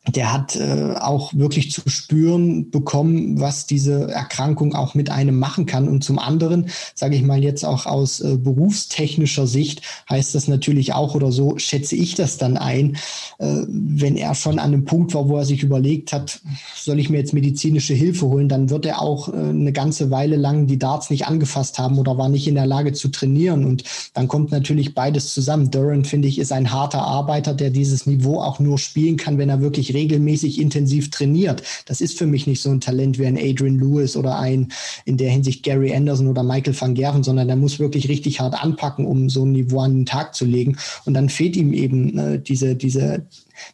der 0.09 0.33
hat 0.33 0.57
äh, 0.57 0.95
auch 0.99 1.33
wirklich 1.33 1.71
zu 1.71 1.89
spüren 1.89 2.71
bekommen, 2.71 3.41
was 3.41 3.67
diese 3.67 4.11
Erkrankung 4.11 4.75
auch 4.75 4.95
mit 4.95 5.11
einem 5.11 5.39
machen 5.39 5.65
kann. 5.65 5.89
Und 5.89 6.03
zum 6.03 6.19
anderen, 6.19 6.71
sage 6.97 7.15
ich 7.15 7.23
mal 7.23 7.43
jetzt 7.43 7.65
auch 7.65 7.87
aus 7.87 8.19
äh, 8.19 8.37
berufstechnischer 8.37 9.47
Sicht, 9.47 9.83
heißt 10.11 10.35
das 10.35 10.49
natürlich 10.49 10.93
auch 10.93 11.15
oder 11.15 11.31
so 11.31 11.57
schätze 11.57 11.95
ich 11.95 12.17
das 12.17 12.37
dann 12.37 12.57
ein, 12.57 12.97
äh, 13.39 13.63
wenn 13.69 14.17
er 14.17 14.35
schon 14.35 14.59
an 14.59 14.73
einem 14.73 14.85
Punkt 14.85 15.15
war, 15.15 15.29
wo 15.29 15.37
er 15.37 15.45
sich 15.45 15.63
überlegt 15.63 16.13
hat, 16.13 16.41
soll 16.75 16.99
ich 16.99 17.09
mir 17.09 17.19
jetzt 17.19 17.33
medizinische 17.33 17.95
Hilfe 17.95 18.27
holen, 18.27 18.49
dann 18.49 18.71
wird 18.71 18.87
er 18.87 19.01
auch 19.01 19.29
äh, 19.29 19.37
eine 19.37 19.73
ganze 19.73 20.11
Weile 20.11 20.35
lang 20.35 20.67
die 20.67 20.81
Darts 20.81 21.11
nicht 21.11 21.29
angefasst 21.29 21.79
haben 21.79 21.99
oder 22.01 22.19
war 22.19 22.29
nicht 22.29 22.49
in 22.49 22.57
der 22.57 22.67
Lage 22.67 22.93
zu 22.93 23.07
trainieren. 23.09 23.65
Und 23.65 23.85
dann 24.15 24.27
kommt 24.27 24.51
natürlich 24.51 24.95
beides 24.95 25.33
zusammen. 25.33 25.71
Durant, 25.71 26.09
finde 26.09 26.27
ich, 26.27 26.41
ist 26.41 26.51
ein 26.51 26.73
harter 26.73 27.03
Arbeiter, 27.03 27.55
der 27.55 27.71
dieses 27.71 28.05
Niveau 28.07 28.41
auch 28.41 28.59
nur 28.59 28.79
spielen 28.79 29.17
kann, 29.17 29.39
wenn 29.39 29.49
er 29.49 29.61
wirklich 29.61 29.92
regelmäßig 29.95 30.61
intensiv 30.61 31.11
trainiert. 31.11 31.63
Das 31.87 32.01
ist 32.01 32.19
für 32.19 32.27
mich 32.27 32.47
nicht 32.47 32.63
so 32.63 32.71
ein 32.71 32.81
Talent 32.81 33.19
wie 33.19 33.27
ein 33.27 33.39
Adrian 33.39 33.79
Lewis 33.79 34.17
oder 34.17 34.39
ein 34.39 34.73
in 35.05 35.17
der 35.17 35.31
Hinsicht 35.31 35.63
Gary 35.63 35.95
Anderson 35.95 36.29
oder 36.29 36.43
Michael 36.43 36.79
van 36.79 36.95
Gerven, 36.95 37.23
sondern 37.23 37.49
der 37.49 37.57
muss 37.57 37.79
wirklich 37.79 38.09
richtig 38.09 38.41
hart 38.41 38.63
anpacken, 38.63 39.07
um 39.07 39.29
so 39.29 39.45
ein 39.45 39.53
Niveau 39.53 39.81
an 39.81 39.95
den 39.95 40.07
Tag 40.07 40.35
zu 40.35 40.45
legen. 40.45 40.77
Und 41.05 41.15
dann 41.15 41.29
fehlt 41.29 41.57
ihm 41.57 41.73
eben 41.73 42.19
äh, 42.19 42.41
diese, 42.41 42.77
diese, 42.77 43.27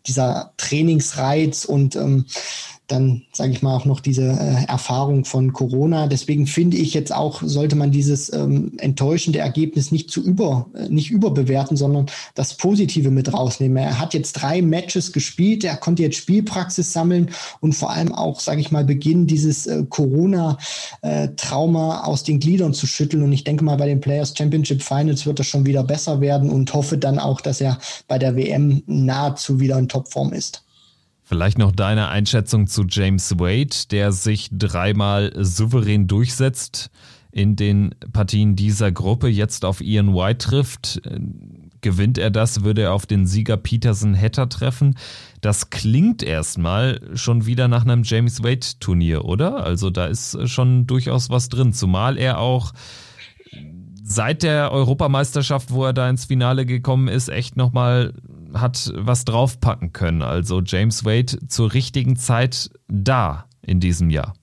dieser 0.07 0.53
Trainingsreiz 0.57 1.65
und 1.65 1.97
ähm, 1.97 2.25
dann 2.89 3.23
sage 3.33 3.53
ich 3.53 3.63
mal 3.63 3.77
auch 3.77 3.85
noch 3.85 4.01
diese 4.01 4.23
äh, 4.23 4.65
Erfahrung 4.67 5.27
von 5.27 5.53
Corona. 5.53 6.07
Deswegen 6.07 6.47
finde 6.47 6.79
ich 6.79 6.95
jetzt 6.95 7.15
auch, 7.15 7.43
sollte 7.43 7.77
man 7.77 7.91
dieses 7.91 8.33
ähm, 8.33 8.73
enttäuschende 8.79 9.41
Ergebnis 9.41 9.93
nicht 9.93 10.11
zu 10.11 10.23
über, 10.23 10.67
äh, 10.75 10.89
nicht 10.89 11.11
überbewerten, 11.11 11.77
sondern 11.77 12.07
das 12.35 12.55
Positive 12.55 13.11
mit 13.11 13.31
rausnehmen. 13.33 13.77
Er 13.77 14.01
hat 14.01 14.15
jetzt 14.15 14.33
drei 14.33 14.63
Matches 14.63 15.13
gespielt, 15.13 15.65
er 15.65 15.77
konnte 15.77 16.03
jetzt 16.03 16.17
Spielpraxis 16.17 16.91
sammeln 16.93 17.29
und 17.61 17.75
vor 17.75 17.91
allem 17.91 18.13
auch, 18.13 18.41
sage 18.41 18.63
ich 18.63 18.73
mal, 18.73 18.85
beginnen, 18.85 19.27
dieses 19.27 19.67
äh, 19.67 19.85
Corona-Trauma 19.89 22.05
aus 22.05 22.23
den 22.23 22.41
Gliedern 22.41 22.73
zu 22.73 22.87
schütteln. 22.87 23.23
Und 23.23 23.33
ich 23.33 23.45
denke 23.45 23.65
mal, 23.65 23.77
bei 23.77 23.87
den 23.87 24.01
Players 24.01 24.33
Championship 24.37 24.83
Finals 24.83 25.27
wird 25.27 25.39
das 25.39 25.47
schon 25.47 25.67
wieder 25.67 25.85
besser 25.85 26.23
werden 26.23 26.51
und 26.51 26.73
hoffe 26.73 26.97
dann 26.97 27.19
auch, 27.19 27.43
dass 27.43 27.61
er 27.61 27.79
bei 28.07 28.19
der 28.19 28.35
WM 28.35 28.83
nahezu 28.87 29.61
wieder 29.61 29.79
in 29.79 29.89
Topform 29.89 30.33
ist. 30.33 30.63
Vielleicht 31.29 31.59
noch 31.59 31.73
deine 31.73 32.09
Einschätzung 32.09 32.69
zu 32.69 32.87
James 32.89 33.39
Wade, 33.39 33.77
der 33.91 34.13
sich 34.13 34.49
dreimal 34.51 35.31
souverän 35.37 36.07
durchsetzt 36.07 36.91
in 37.31 37.55
den 37.55 37.95
Partien 38.15 38.57
dieser 38.57 38.91
Gruppe, 38.91 39.29
jetzt 39.29 39.67
auf 39.67 39.83
Ian 39.83 40.15
White 40.15 40.49
trifft. 40.49 41.03
Gewinnt 41.83 42.17
er 42.17 42.31
das, 42.31 42.65
würde 42.65 42.81
er 42.81 42.95
auf 42.95 43.05
den 43.05 43.27
Sieger 43.27 43.59
Peterson 43.59 44.19
Hatter 44.19 44.49
treffen. 44.49 44.97
Das 45.43 45.69
klingt 45.69 46.23
erstmal 46.23 46.99
schon 47.13 47.45
wieder 47.45 47.69
nach 47.69 47.85
einem 47.85 48.05
James 48.05 48.43
Wade 48.43 48.67
Turnier, 48.81 49.27
oder? 49.27 49.63
Also 49.63 49.91
da 49.91 50.07
ist 50.07 50.49
schon 50.49 50.87
durchaus 50.87 51.29
was 51.29 51.51
drin, 51.51 51.75
zumal 51.75 52.17
er 52.17 52.39
auch 52.39 52.73
seit 54.03 54.43
der 54.43 54.73
Europameisterschaft, 54.73 55.73
wo 55.73 55.85
er 55.85 55.93
da 55.93 56.09
ins 56.09 56.25
Finale 56.25 56.65
gekommen 56.65 57.09
ist, 57.09 57.29
echt 57.29 57.59
nochmal 57.59 58.15
hat 58.55 58.93
was 58.95 59.25
draufpacken 59.25 59.93
können. 59.93 60.23
Also 60.23 60.61
James 60.63 61.05
Wade 61.05 61.47
zur 61.49 61.73
richtigen 61.75 62.17
Zeit 62.17 62.71
da 62.89 63.47
in 63.63 63.81
diesem 63.81 64.11
Jahr. 64.11 64.35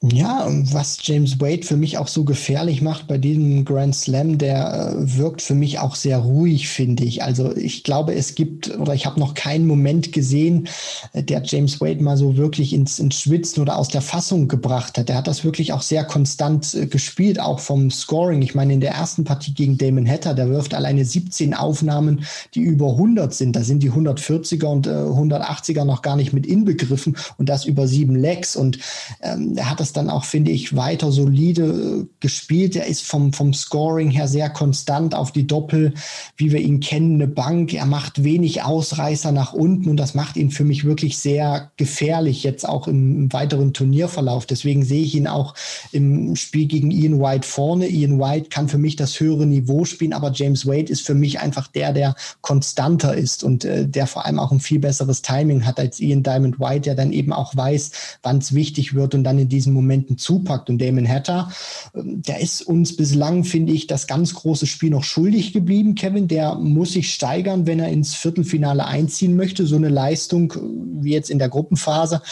Ja, 0.00 0.46
was 0.70 0.98
James 1.02 1.40
Wade 1.40 1.64
für 1.64 1.76
mich 1.76 1.98
auch 1.98 2.06
so 2.06 2.22
gefährlich 2.22 2.82
macht 2.82 3.08
bei 3.08 3.18
diesem 3.18 3.64
Grand 3.64 3.96
Slam, 3.96 4.38
der 4.38 4.92
äh, 4.96 5.18
wirkt 5.18 5.42
für 5.42 5.56
mich 5.56 5.80
auch 5.80 5.96
sehr 5.96 6.18
ruhig, 6.18 6.68
finde 6.68 7.02
ich. 7.02 7.24
Also 7.24 7.56
ich 7.56 7.82
glaube, 7.82 8.14
es 8.14 8.36
gibt 8.36 8.78
oder 8.78 8.94
ich 8.94 9.06
habe 9.06 9.18
noch 9.18 9.34
keinen 9.34 9.66
Moment 9.66 10.12
gesehen, 10.12 10.68
äh, 11.14 11.24
der 11.24 11.42
James 11.44 11.80
Wade 11.80 12.00
mal 12.00 12.16
so 12.16 12.36
wirklich 12.36 12.74
ins, 12.74 13.00
ins 13.00 13.22
Schwitzen 13.22 13.60
oder 13.60 13.76
aus 13.76 13.88
der 13.88 14.00
Fassung 14.00 14.46
gebracht 14.46 14.96
hat. 14.98 15.08
Der 15.08 15.16
hat 15.16 15.26
das 15.26 15.42
wirklich 15.42 15.72
auch 15.72 15.82
sehr 15.82 16.04
konstant 16.04 16.74
äh, 16.74 16.86
gespielt, 16.86 17.40
auch 17.40 17.58
vom 17.58 17.90
Scoring. 17.90 18.40
Ich 18.42 18.54
meine, 18.54 18.74
in 18.74 18.80
der 18.80 18.92
ersten 18.92 19.24
Partie 19.24 19.52
gegen 19.52 19.78
Damon 19.78 20.08
Hatter, 20.08 20.32
der 20.32 20.48
wirft 20.48 20.74
alleine 20.74 21.04
17 21.04 21.54
Aufnahmen, 21.54 22.24
die 22.54 22.60
über 22.60 22.90
100 22.90 23.34
sind. 23.34 23.56
Da 23.56 23.64
sind 23.64 23.82
die 23.82 23.90
140er 23.90 24.66
und 24.66 24.86
äh, 24.86 24.90
180er 24.90 25.84
noch 25.84 26.02
gar 26.02 26.14
nicht 26.14 26.32
mit 26.32 26.46
inbegriffen 26.46 27.16
und 27.36 27.48
das 27.48 27.64
über 27.64 27.88
sieben 27.88 28.14
Legs. 28.14 28.54
Und 28.54 28.78
ähm, 29.22 29.54
er 29.56 29.68
hat 29.68 29.80
das 29.80 29.87
das 29.88 29.92
dann 29.94 30.10
auch, 30.10 30.24
finde 30.24 30.50
ich, 30.50 30.76
weiter 30.76 31.10
solide 31.10 31.62
äh, 31.64 32.06
gespielt. 32.20 32.76
Er 32.76 32.86
ist 32.86 33.02
vom, 33.02 33.32
vom 33.32 33.54
Scoring 33.54 34.10
her 34.10 34.28
sehr 34.28 34.50
konstant 34.50 35.14
auf 35.14 35.32
die 35.32 35.46
Doppel, 35.46 35.94
wie 36.36 36.52
wir 36.52 36.60
ihn 36.60 36.80
kennen, 36.80 37.14
eine 37.14 37.26
Bank. 37.26 37.72
Er 37.72 37.86
macht 37.86 38.22
wenig 38.22 38.62
Ausreißer 38.62 39.32
nach 39.32 39.52
unten 39.52 39.88
und 39.88 39.96
das 39.96 40.14
macht 40.14 40.36
ihn 40.36 40.50
für 40.50 40.64
mich 40.64 40.84
wirklich 40.84 41.18
sehr 41.18 41.72
gefährlich, 41.76 42.42
jetzt 42.42 42.68
auch 42.68 42.86
im, 42.86 43.32
weiteren 43.32 43.72
Turnierverlauf. 43.72 44.46
Deswegen 44.46 44.84
sehe 44.84 45.02
ich 45.02 45.14
ihn 45.14 45.26
auch 45.26 45.54
im 45.92 46.36
Spiel 46.36 46.66
gegen 46.66 46.90
Ian 46.90 47.20
White 47.20 47.46
vorne. 47.46 47.88
Ian 47.88 48.20
White 48.20 48.48
kann 48.50 48.68
für 48.68 48.78
mich 48.78 48.96
das 48.96 49.18
höhere 49.20 49.46
Niveau 49.46 49.84
spielen, 49.84 50.12
aber 50.12 50.32
James 50.32 50.66
Wade 50.66 50.92
ist 50.92 51.06
für 51.06 51.14
mich 51.14 51.40
einfach 51.40 51.68
der, 51.68 51.92
der 51.92 52.14
konstanter 52.42 53.14
ist 53.14 53.42
und 53.42 53.64
äh, 53.64 53.86
der 53.86 54.06
vor 54.06 54.26
allem 54.26 54.38
auch 54.38 54.52
ein 54.52 54.60
viel 54.60 54.78
besseres 54.78 55.22
Timing 55.22 55.64
hat 55.64 55.78
als 55.78 56.00
Ian 56.00 56.22
Diamond 56.22 56.60
White, 56.60 56.82
der 56.82 56.94
dann 56.94 57.12
eben 57.12 57.32
auch 57.32 57.56
weiß, 57.56 57.90
wann 58.22 58.38
es 58.38 58.54
wichtig 58.54 58.94
wird 58.94 59.14
und 59.14 59.24
dann 59.24 59.38
in 59.38 59.48
diesem 59.48 59.77
Momenten 59.78 60.18
zupackt. 60.18 60.68
Und 60.68 60.80
Damon 60.80 61.08
Hatter, 61.08 61.50
ähm, 61.94 62.22
der 62.22 62.40
ist 62.40 62.62
uns 62.62 62.96
bislang, 62.96 63.44
finde 63.44 63.72
ich, 63.72 63.86
das 63.86 64.06
ganz 64.06 64.34
große 64.34 64.66
Spiel 64.66 64.90
noch 64.90 65.04
schuldig 65.04 65.52
geblieben. 65.52 65.94
Kevin, 65.94 66.26
der 66.26 66.56
muss 66.56 66.92
sich 66.92 67.12
steigern, 67.12 67.66
wenn 67.66 67.78
er 67.78 67.88
ins 67.88 68.14
Viertelfinale 68.14 68.84
einziehen 68.86 69.36
möchte. 69.36 69.66
So 69.66 69.76
eine 69.76 69.88
Leistung 69.88 70.52
äh, 70.52 70.58
wie 71.04 71.12
jetzt 71.12 71.30
in 71.30 71.38
der 71.38 71.48
Gruppenphase 71.48 72.22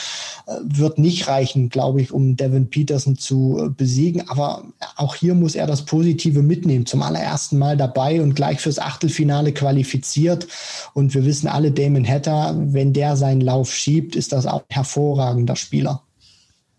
äh, 0.47 0.53
wird 0.65 0.99
nicht 0.99 1.29
reichen, 1.29 1.69
glaube 1.69 2.01
ich, 2.01 2.13
um 2.13 2.37
Devin 2.37 2.69
Peterson 2.69 3.17
zu 3.17 3.59
äh, 3.65 3.69
besiegen. 3.69 4.29
Aber 4.29 4.65
auch 4.97 5.15
hier 5.15 5.35
muss 5.35 5.55
er 5.55 5.67
das 5.67 5.85
Positive 5.85 6.43
mitnehmen. 6.43 6.87
Zum 6.87 7.03
allerersten 7.03 7.59
Mal 7.59 7.77
dabei 7.77 8.21
und 8.23 8.35
gleich 8.35 8.61
fürs 8.61 8.79
Achtelfinale 8.79 9.53
qualifiziert. 9.53 10.49
Und 10.95 11.15
wir 11.15 11.25
wissen 11.25 11.49
alle, 11.49 11.71
Damon 11.71 12.07
Hatter, 12.07 12.55
wenn 12.59 12.93
der 12.93 13.17
seinen 13.17 13.41
Lauf 13.41 13.73
schiebt, 13.73 14.17
ist 14.17 14.33
das 14.33 14.47
auch 14.47 14.61
ein 14.61 14.75
hervorragender 14.75 15.57
Spieler. 15.57 16.06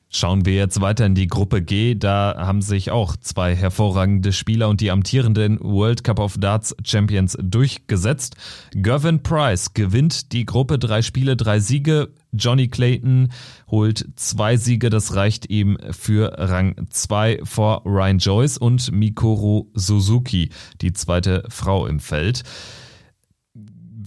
Schauen 0.10 0.46
wir 0.46 0.54
jetzt 0.54 0.80
weiter 0.80 1.06
in 1.06 1.16
die 1.16 1.28
Gruppe 1.28 1.62
G. 1.62 1.94
Da 1.94 2.36
haben 2.38 2.62
sich 2.62 2.92
auch 2.92 3.18
zwei 3.18 3.54
hervorragende 3.54 4.32
Spieler 4.32 4.70
und 4.70 4.80
die 4.80 4.90
amtierenden 4.90 5.60
World 5.60 6.06
Cup 6.06 6.20
of 6.20 6.38
Darts 6.38 6.74
Champions 6.86 7.38
durchgesetzt. 7.42 8.38
Gervin 8.72 9.22
Price 9.22 9.74
gewinnt 9.74 10.32
die 10.32 10.46
Gruppe 10.46 10.80
drei 10.80 11.02
Spiele, 11.02 11.36
drei 11.36 11.60
Siege. 11.60 12.10
Johnny 12.32 12.70
Clayton 12.70 13.34
holt 13.70 14.08
zwei 14.16 14.56
Siege, 14.56 14.90
das 14.90 15.16
reicht 15.16 15.50
ihm 15.50 15.78
für 15.92 16.34
Rang 16.38 16.76
2 16.90 17.42
vor 17.44 17.82
Ryan 17.86 18.20
Joyce 18.20 18.58
und 18.58 18.92
Mikuru 18.92 19.68
Suzuki, 19.74 20.50
die 20.82 20.94
zweite 20.94 21.44
Frau 21.50 21.86
im 21.86 22.00
Feld 22.00 22.44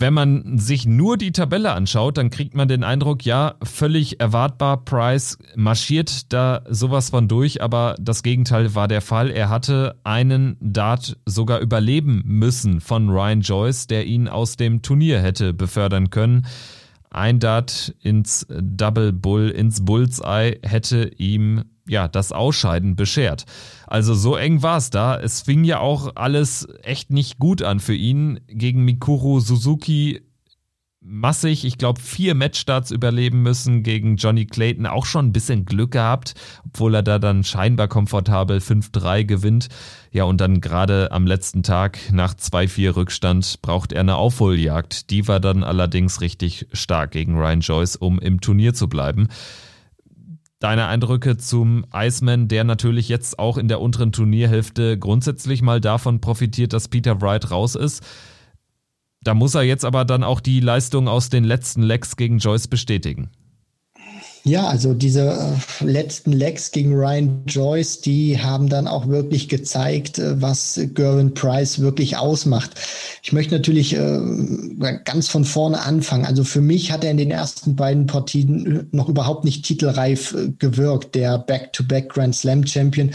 wenn 0.01 0.15
man 0.15 0.59
sich 0.59 0.87
nur 0.87 1.17
die 1.17 1.33
Tabelle 1.33 1.73
anschaut, 1.73 2.17
dann 2.17 2.31
kriegt 2.31 2.55
man 2.55 2.69
den 2.69 2.85
Eindruck, 2.85 3.25
ja, 3.25 3.55
völlig 3.63 4.21
erwartbar, 4.21 4.85
Price 4.85 5.39
marschiert 5.57 6.33
da 6.33 6.63
sowas 6.69 7.11
von 7.11 7.29
durch, 7.29 7.63
aber 7.63 7.95
das 8.01 8.23
Gegenteil 8.23 8.75
war 8.75 8.89
der 8.89 9.03
Fall. 9.03 9.31
Er 9.31 9.49
hatte 9.51 9.97
einen 10.03 10.57
Dart 10.61 11.19
sogar 11.27 11.61
überleben 11.61 12.23
müssen 12.25 12.81
von 12.81 13.11
Ryan 13.11 13.43
Joyce, 13.43 13.87
der 13.87 14.07
ihn 14.07 14.29
aus 14.29 14.57
dem 14.57 14.83
Turnier 14.83 15.21
hätte 15.21 15.53
befördern 15.53 16.11
können. 16.11 16.47
Ein 17.11 17.41
Dart 17.41 17.95
ins 18.01 18.47
Double 18.49 19.13
Bull, 19.13 19.51
ins 19.51 19.85
Bullseye 19.85 20.61
hätte 20.63 21.11
ihm 21.19 21.65
ja, 21.91 22.07
das 22.07 22.31
Ausscheiden 22.31 22.95
beschert. 22.95 23.47
Also 23.89 24.15
so 24.15 24.37
eng 24.37 24.63
war 24.63 24.77
es 24.77 24.91
da. 24.91 25.19
Es 25.19 25.43
fing 25.43 25.65
ja 25.65 25.81
auch 25.81 26.13
alles 26.15 26.69
echt 26.83 27.11
nicht 27.11 27.39
gut 27.39 27.63
an 27.63 27.81
für 27.81 27.95
ihn. 27.95 28.39
Gegen 28.47 28.85
Mikuru 28.85 29.41
Suzuki 29.41 30.21
massig, 31.01 31.65
ich 31.65 31.79
glaube, 31.79 32.01
vier 32.01 32.37
Matchstarts 32.37 32.93
überleben 32.93 33.43
müssen 33.43 33.83
gegen 33.83 34.15
Johnny 34.17 34.47
Clayton. 34.47 34.87
Auch 34.87 35.05
schon 35.05 35.27
ein 35.27 35.33
bisschen 35.33 35.65
Glück 35.65 35.91
gehabt, 35.91 36.35
obwohl 36.65 36.95
er 36.95 37.03
da 37.03 37.19
dann 37.19 37.43
scheinbar 37.43 37.89
komfortabel 37.89 38.59
5-3 38.59 39.25
gewinnt. 39.25 39.69
Ja, 40.13 40.25
und 40.25 40.41
dann 40.41 40.61
gerade 40.61 41.11
am 41.11 41.27
letzten 41.27 41.65
Tag 41.65 41.99
nach 42.13 42.35
2-4 42.35 42.95
Rückstand 42.95 43.63
braucht 43.63 43.93
er 43.93 44.01
eine 44.01 44.15
Aufholjagd. 44.15 45.11
Die 45.11 45.27
war 45.27 45.41
dann 45.41 45.65
allerdings 45.65 46.21
richtig 46.21 46.69
stark 46.73 47.11
gegen 47.11 47.37
Ryan 47.37 47.61
Joyce, 47.61 47.97
um 47.97 48.21
im 48.21 48.41
Turnier 48.41 48.75
zu 48.75 48.89
bleiben. 48.89 49.27
Deine 50.61 50.89
Eindrücke 50.89 51.39
zum 51.39 51.87
Iceman, 51.91 52.47
der 52.47 52.65
natürlich 52.65 53.09
jetzt 53.09 53.39
auch 53.39 53.57
in 53.57 53.67
der 53.67 53.81
unteren 53.81 54.13
Turnierhälfte 54.13 54.99
grundsätzlich 54.99 55.63
mal 55.63 55.81
davon 55.81 56.21
profitiert, 56.21 56.75
dass 56.75 56.89
Peter 56.89 57.23
Wright 57.23 57.51
raus 57.51 57.75
ist. 57.75 58.05
Da 59.23 59.33
muss 59.33 59.55
er 59.55 59.63
jetzt 59.63 59.87
aber 59.87 60.05
dann 60.05 60.23
auch 60.23 60.41
die 60.41 60.61
Leistung 60.61 61.09
aus 61.09 61.31
den 61.31 61.45
letzten 61.45 61.83
Legs 61.83 62.15
gegen 62.17 62.39
Joyce 62.39 62.69
bestätigen. 62.69 63.31
Ja, 64.45 64.69
also 64.69 64.95
diese 64.95 65.59
äh, 65.81 65.85
letzten 65.85 66.33
Legs 66.33 66.71
gegen 66.71 66.95
Ryan 66.95 67.43
Joyce, 67.47 68.01
die 68.01 68.41
haben 68.41 68.71
dann 68.71 68.89
auch 68.89 69.07
wirklich 69.09 69.51
gezeigt, 69.51 70.19
äh, 70.19 70.41
was 70.41 70.81
Gervin 70.95 71.35
Price 71.35 71.81
wirklich 71.81 72.17
ausmacht. 72.17 72.71
Ich 73.23 73.33
möchte 73.33 73.55
natürlich 73.55 73.95
äh, 73.95 74.19
ganz 75.05 75.29
von 75.29 75.45
vorne 75.45 75.81
anfangen. 75.81 76.25
Also 76.25 76.45
für 76.45 76.63
mich 76.63 76.91
hat 76.91 77.05
er 77.05 77.11
in 77.11 77.19
den 77.19 77.31
ersten 77.31 77.77
beiden 77.77 78.07
Partien 78.07 78.89
noch 78.93 79.11
überhaupt 79.11 79.45
nicht 79.45 79.67
titelreif 79.67 80.35
gewirkt. 80.59 81.15
Der 81.15 81.39
Back-to-Back 81.39 82.07
-Back 82.07 82.15
Grand 82.15 82.35
Slam 82.35 82.67
Champion 82.67 83.11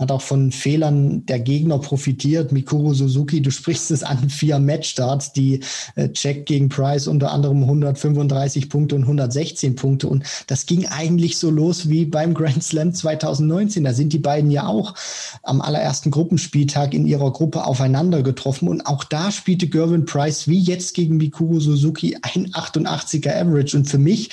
hat 0.00 0.10
auch 0.10 0.22
von 0.22 0.50
Fehlern 0.50 1.26
der 1.26 1.38
Gegner 1.38 1.78
profitiert. 1.78 2.52
Mikuru 2.52 2.94
Suzuki, 2.94 3.42
du 3.42 3.50
sprichst 3.50 3.90
es 3.90 4.02
an, 4.02 4.30
vier 4.30 4.58
Matchstarts, 4.58 5.34
die 5.34 5.60
äh, 5.94 6.08
Check 6.08 6.46
gegen 6.46 6.70
Price 6.70 7.06
unter 7.06 7.30
anderem 7.30 7.62
135 7.62 8.70
Punkte 8.70 8.96
und 8.96 9.02
116 9.02 9.76
Punkte. 9.76 10.08
Und 10.08 10.24
das 10.46 10.64
ging 10.64 10.86
eigentlich 10.86 11.36
so 11.36 11.50
los 11.50 11.90
wie 11.90 12.06
beim 12.06 12.32
Grand 12.32 12.64
Slam 12.64 12.94
2019. 12.94 13.84
Da 13.84 13.92
sind 13.92 14.14
die 14.14 14.18
beiden 14.18 14.50
ja 14.50 14.66
auch 14.66 14.94
am 15.42 15.60
allerersten 15.60 16.10
Gruppenspieltag 16.10 16.94
in 16.94 17.06
ihrer 17.06 17.30
Gruppe 17.30 17.64
aufeinander 17.64 18.22
getroffen. 18.22 18.68
Und 18.68 18.86
auch 18.86 19.04
da 19.04 19.30
spielte 19.30 19.66
Gervin 19.66 20.06
Price 20.06 20.48
wie 20.48 20.60
jetzt 20.60 20.94
gegen 20.94 21.18
Mikuru 21.18 21.60
Suzuki 21.60 22.16
ein 22.22 22.50
88er 22.52 23.38
Average. 23.38 23.76
Und 23.76 23.84
für 23.84 23.98
mich 23.98 24.30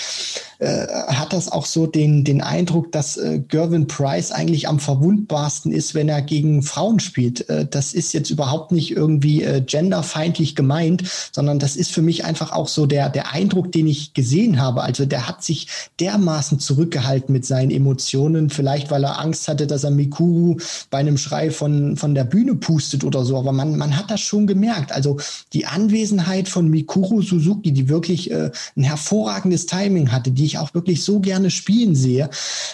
äh, 0.59 0.87
hat 0.87 1.33
das 1.33 1.51
auch 1.51 1.65
so 1.65 1.85
den, 1.85 2.23
den 2.23 2.41
Eindruck, 2.41 2.91
dass 2.91 3.17
äh, 3.17 3.39
Gervin 3.47 3.87
Price 3.87 4.31
eigentlich 4.31 4.67
am 4.67 4.79
verwundbarsten 4.79 5.71
ist, 5.71 5.93
wenn 5.93 6.09
er 6.09 6.21
gegen 6.21 6.63
Frauen 6.63 6.99
spielt. 6.99 7.47
Äh, 7.49 7.67
das 7.69 7.93
ist 7.93 8.13
jetzt 8.13 8.31
überhaupt 8.31 8.71
nicht 8.71 8.91
irgendwie 8.91 9.43
äh, 9.43 9.61
genderfeindlich 9.61 10.55
gemeint, 10.55 11.03
sondern 11.31 11.59
das 11.59 11.75
ist 11.75 11.91
für 11.91 12.01
mich 12.01 12.25
einfach 12.25 12.51
auch 12.51 12.67
so 12.67 12.87
der, 12.87 13.09
der 13.09 13.33
Eindruck, 13.33 13.71
den 13.71 13.85
ich 13.85 14.13
gesehen 14.13 14.59
habe. 14.59 14.81
Also 14.81 15.05
der 15.05 15.27
hat 15.27 15.43
sich 15.43 15.67
dermaßen 15.99 16.59
zurückgehalten 16.59 17.33
mit 17.33 17.45
seinen 17.45 17.69
Emotionen, 17.69 18.49
vielleicht 18.49 18.89
weil 18.89 19.03
er 19.03 19.19
Angst 19.19 19.47
hatte, 19.47 19.67
dass 19.67 19.83
er 19.83 19.91
Mikuru 19.91 20.57
bei 20.89 20.97
einem 20.97 21.17
Schrei 21.17 21.51
von, 21.51 21.97
von 21.97 22.15
der 22.15 22.23
Bühne 22.23 22.55
pustet 22.55 23.03
oder 23.03 23.23
so. 23.25 23.37
Aber 23.37 23.51
man, 23.51 23.77
man 23.77 23.95
hat 23.95 24.09
das 24.09 24.21
schon 24.21 24.47
gemerkt. 24.47 24.91
Also 24.91 25.19
die 25.53 25.67
Anwesenheit 25.67 26.49
von 26.49 26.67
Mikuru 26.67 27.21
Suzuki, 27.21 27.71
die 27.71 27.89
wirklich 27.89 28.31
äh, 28.31 28.49
ein 28.75 28.83
hervorragendes 28.83 29.67
Timing 29.67 30.11
hatte, 30.11 30.31
die 30.31 30.46
ich 30.47 30.57
auch 30.57 30.73
wirklich 30.73 31.03
so 31.03 31.19
gerne 31.19 31.51
spielen 31.51 31.95
sehe, 31.95 32.29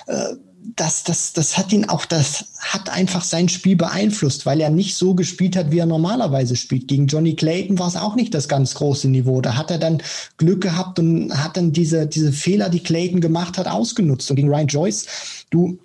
äh, 0.08 0.36
das, 0.76 1.04
das, 1.04 1.34
das 1.34 1.58
hat 1.58 1.72
ihn 1.74 1.90
auch, 1.90 2.06
das 2.06 2.46
hat 2.60 2.90
einfach 2.90 3.24
sein 3.24 3.50
Spiel 3.50 3.76
beeinflusst, 3.76 4.46
weil 4.46 4.62
er 4.62 4.70
nicht 4.70 4.96
so 4.96 5.14
gespielt 5.14 5.56
hat, 5.56 5.72
wie 5.72 5.80
er 5.80 5.86
normalerweise 5.86 6.56
spielt. 6.56 6.88
Gegen 6.88 7.08
Johnny 7.08 7.36
Clayton 7.36 7.80
war 7.80 7.88
es 7.88 7.96
auch 7.96 8.16
nicht 8.16 8.34
das 8.34 8.48
ganz 8.48 8.76
große 8.76 9.10
Niveau. 9.10 9.42
Da 9.42 9.58
hat 9.58 9.72
er 9.72 9.78
dann 9.78 10.02
Glück 10.38 10.62
gehabt 10.62 11.00
und 11.00 11.34
hat 11.38 11.58
dann 11.58 11.74
diese, 11.74 12.08
diese 12.08 12.32
Fehler, 12.32 12.70
die 12.70 12.82
Clayton 12.82 13.22
gemacht 13.22 13.58
hat, 13.58 13.68
ausgenutzt. 13.68 14.30
Und 14.30 14.38
gegen 14.38 14.50
Ryan 14.50 14.68
Joyce, 14.68 15.06
du, 15.50 15.80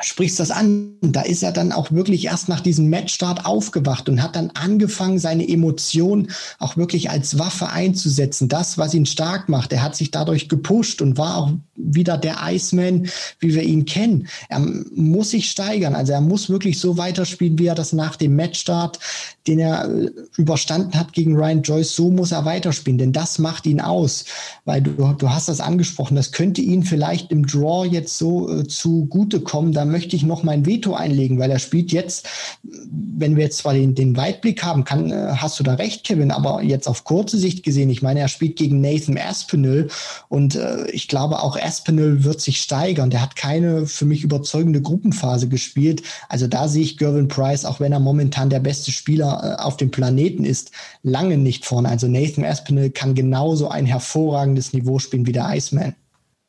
sprichst 0.00 0.40
das 0.40 0.50
an. 0.50 0.96
Da 1.02 1.22
ist 1.22 1.42
er 1.42 1.52
dann 1.52 1.70
auch 1.70 1.92
wirklich 1.92 2.24
erst 2.24 2.48
nach 2.48 2.60
diesem 2.60 2.90
Matchstart 2.90 3.46
aufgewacht 3.46 4.08
und 4.08 4.22
hat 4.22 4.34
dann 4.34 4.50
angefangen, 4.50 5.18
seine 5.18 5.48
Emotionen 5.48 6.32
auch 6.58 6.76
wirklich 6.76 7.10
als 7.10 7.38
Waffe 7.38 7.68
einzusetzen. 7.68 8.48
Das, 8.48 8.76
was 8.76 8.94
ihn 8.94 9.06
stark 9.06 9.48
macht. 9.48 9.72
Er 9.72 9.82
hat 9.82 9.94
sich 9.94 10.10
dadurch 10.10 10.48
gepusht 10.48 11.00
und 11.00 11.16
war 11.16 11.36
auch 11.36 11.52
wieder 11.76 12.18
der 12.18 12.38
Iceman, 12.42 13.08
wie 13.38 13.54
wir 13.54 13.62
ihn 13.62 13.84
kennen. 13.84 14.26
Er 14.48 14.60
muss 14.60 15.30
sich 15.30 15.50
steigern. 15.50 15.94
Also 15.94 16.12
er 16.12 16.20
muss 16.20 16.50
wirklich 16.50 16.80
so 16.80 16.96
weiterspielen, 16.96 17.58
wie 17.58 17.66
er 17.66 17.74
das 17.74 17.92
nach 17.92 18.16
dem 18.16 18.34
Matchstart, 18.34 18.98
den 19.46 19.60
er 19.60 19.88
äh, 19.88 20.10
überstanden 20.36 20.98
hat 20.98 21.12
gegen 21.12 21.36
Ryan 21.36 21.62
Joyce, 21.62 21.94
so 21.94 22.10
muss 22.10 22.32
er 22.32 22.44
weiterspielen. 22.44 22.98
Denn 22.98 23.12
das 23.12 23.38
macht 23.38 23.66
ihn 23.66 23.80
aus. 23.80 24.24
Weil 24.64 24.82
du, 24.82 24.90
du 24.90 25.30
hast 25.30 25.48
das 25.48 25.60
angesprochen. 25.60 26.16
Das 26.16 26.32
könnte 26.32 26.62
ihn 26.62 26.82
vielleicht 26.82 27.30
im 27.30 27.46
Draw 27.46 27.86
jetzt 27.86 28.18
so 28.18 28.50
äh, 28.50 28.66
zugutekommen. 28.66 29.72
Da 29.72 29.83
möchte 29.84 30.16
ich 30.16 30.22
noch 30.22 30.42
mein 30.42 30.66
Veto 30.66 30.94
einlegen, 30.94 31.38
weil 31.38 31.50
er 31.50 31.58
spielt 31.58 31.92
jetzt, 31.92 32.28
wenn 32.62 33.36
wir 33.36 33.44
jetzt 33.44 33.58
zwar 33.58 33.74
den, 33.74 33.94
den 33.94 34.16
Weitblick 34.16 34.62
haben, 34.62 34.84
kann, 34.84 35.10
äh, 35.10 35.34
hast 35.36 35.58
du 35.58 35.64
da 35.64 35.74
recht, 35.74 36.04
Kevin, 36.04 36.30
aber 36.30 36.62
jetzt 36.62 36.88
auf 36.88 37.04
kurze 37.04 37.38
Sicht 37.38 37.62
gesehen, 37.62 37.90
ich 37.90 38.02
meine, 38.02 38.20
er 38.20 38.28
spielt 38.28 38.56
gegen 38.56 38.80
Nathan 38.80 39.18
Aspinall 39.18 39.88
und 40.28 40.56
äh, 40.56 40.90
ich 40.90 41.08
glaube 41.08 41.42
auch 41.42 41.56
Aspinall 41.60 42.24
wird 42.24 42.40
sich 42.40 42.60
steigern. 42.60 43.10
Der 43.10 43.22
hat 43.22 43.36
keine 43.36 43.86
für 43.86 44.04
mich 44.04 44.24
überzeugende 44.24 44.82
Gruppenphase 44.82 45.48
gespielt. 45.48 46.02
Also 46.28 46.46
da 46.46 46.68
sehe 46.68 46.82
ich 46.82 46.98
Gervin 46.98 47.28
Price, 47.28 47.64
auch 47.64 47.80
wenn 47.80 47.92
er 47.92 48.00
momentan 48.00 48.50
der 48.50 48.60
beste 48.60 48.92
Spieler 48.92 49.58
äh, 49.58 49.62
auf 49.62 49.76
dem 49.76 49.90
Planeten 49.90 50.44
ist, 50.44 50.70
lange 51.02 51.38
nicht 51.38 51.64
vorne. 51.64 51.88
Also 51.88 52.08
Nathan 52.08 52.44
Aspinall 52.44 52.90
kann 52.90 53.14
genauso 53.14 53.68
ein 53.68 53.86
hervorragendes 53.86 54.72
Niveau 54.72 54.98
spielen 54.98 55.26
wie 55.26 55.32
der 55.32 55.48
Iceman. 55.54 55.94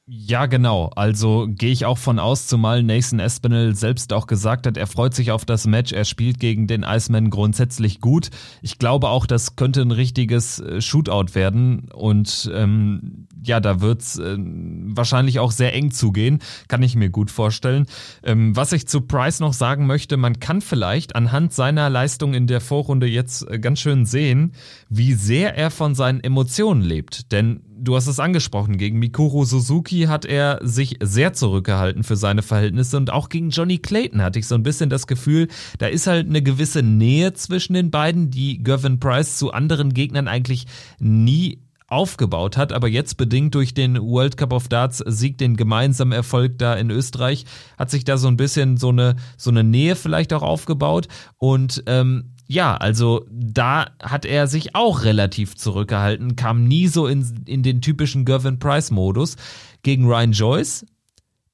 Ja, 0.08 0.46
genau. 0.46 0.92
Also 0.96 1.48
gehe 1.50 1.72
ich 1.72 1.86
auch 1.86 1.98
von 1.98 2.20
aus, 2.20 2.46
zumal 2.46 2.84
Nathan 2.84 3.20
Espinel 3.20 3.74
selbst 3.74 4.14
auch 4.14 4.28
gesagt 4.28 4.68
hat, 4.68 4.78
er 4.78 4.86
freut 4.86 5.16
sich 5.16 5.32
auf 5.32 5.46
das 5.46 5.66
Match, 5.66 5.94
er 5.94 6.06
spielt 6.06 6.40
gegen 6.40 6.68
den 6.68 6.84
Iceman 6.84 7.32
grundsätzlich 7.32 8.02
gut. 8.02 8.30
Ich 8.62 8.78
glaube 8.78 9.10
auch, 9.10 9.26
das 9.26 9.56
könnte 9.56 9.82
ein 9.82 9.90
richtiges 9.90 10.60
äh, 10.60 10.80
Shootout 10.80 11.34
werden 11.34 11.90
und 11.92 12.52
ähm, 12.54 13.28
ja, 13.48 13.60
da 13.60 13.82
wird's 13.82 14.18
äh, 14.18 14.38
wahrscheinlich 14.38 15.40
auch 15.40 15.52
sehr 15.52 15.74
eng 15.74 15.92
zugehen, 15.92 16.40
kann 16.68 16.84
ich 16.84 16.96
mir 16.96 17.10
gut 17.10 17.32
vorstellen. 17.32 17.86
Ähm, 18.24 18.56
was 18.56 18.72
ich 18.72 18.88
zu 18.88 19.02
Price 19.02 19.40
noch 19.40 19.54
sagen 19.54 19.86
möchte, 19.88 20.18
man 20.18 20.40
kann 20.40 20.62
vielleicht 20.62 21.16
anhand 21.16 21.54
seiner 21.54 21.90
Leistung 21.90 22.34
in 22.34 22.48
der 22.48 22.62
Vorrunde 22.62 23.08
jetzt 23.08 23.50
äh, 23.50 23.60
ganz 23.60 23.80
schön 23.80 24.06
sehen, 24.06 24.54
wie 24.90 25.14
sehr 25.14 25.56
er 25.56 25.72
von 25.72 25.96
seinen 25.96 26.24
Emotionen 26.24 26.82
lebt. 26.82 27.32
Denn 27.32 27.62
du 27.78 27.96
hast 27.96 28.08
es 28.08 28.20
angesprochen, 28.20 28.78
gegen 28.78 29.00
Mikuru 29.00 29.46
Suzuki 29.46 30.04
hat 30.04 30.26
er 30.26 30.60
sich 30.62 30.98
sehr 31.02 31.34
zurückgehalten 31.34 32.04
für 32.04 32.16
seine 32.16 32.42
Verhältnisse 32.42 32.98
und 32.98 33.12
auch 33.12 33.30
gegen 33.30 33.50
Johnny 33.50 33.78
Clayton 33.78 34.22
hatte 34.22 34.40
ich 34.40 34.48
so 34.48 34.56
ein 34.56 34.64
bisschen 34.64 34.90
das 34.90 35.08
Gefühl, 35.08 35.48
da 35.78 35.88
ist 35.88 36.08
halt 36.08 36.28
eine 36.28 36.42
gewisse 36.42 36.84
Nähe 36.84 37.34
zwischen 37.34 37.74
den 37.74 37.92
beiden, 37.92 38.32
die 38.32 38.64
Gervin 38.64 39.00
Price 39.00 39.38
zu 39.38 39.52
anderen 39.52 39.94
Gegnern 39.94 40.28
eigentlich 40.28 40.66
nie 41.00 41.60
aufgebaut 41.88 42.58
hat, 42.58 42.74
aber 42.74 42.88
jetzt 42.88 43.18
bedingt 43.18 43.54
durch 43.54 43.74
den 43.74 44.02
World 44.02 44.38
Cup 44.38 44.54
of 44.54 44.68
Darts 44.68 45.04
Sieg, 45.06 45.38
den 45.38 45.56
gemeinsamen 45.56 46.14
Erfolg 46.14 46.58
da 46.58 46.74
in 46.74 46.90
Österreich, 46.90 47.46
hat 47.78 47.92
sich 47.92 48.04
da 48.04 48.18
so 48.18 48.28
ein 48.28 48.38
bisschen 48.38 48.78
so 48.78 48.90
eine 48.90 49.16
so 49.38 49.52
eine 49.52 49.64
Nähe 49.64 49.96
vielleicht 49.96 50.34
auch 50.34 50.42
aufgebaut 50.42 51.08
und 51.38 51.84
ähm, 51.86 52.32
ja, 52.48 52.76
also 52.78 53.26
da 53.32 53.88
hat 54.02 54.26
er 54.26 54.48
sich 54.48 54.76
auch 54.76 55.04
relativ 55.04 55.56
zurückgehalten, 55.56 56.36
kam 56.36 56.64
nie 56.64 56.88
so 56.88 57.08
in, 57.08 57.44
in 57.46 57.64
den 57.64 57.82
typischen 57.82 58.24
Gervin 58.24 58.60
Price-Modus. 58.60 59.36
Gegen 59.82 60.06
Ryan 60.06 60.32
Joyce 60.32 60.86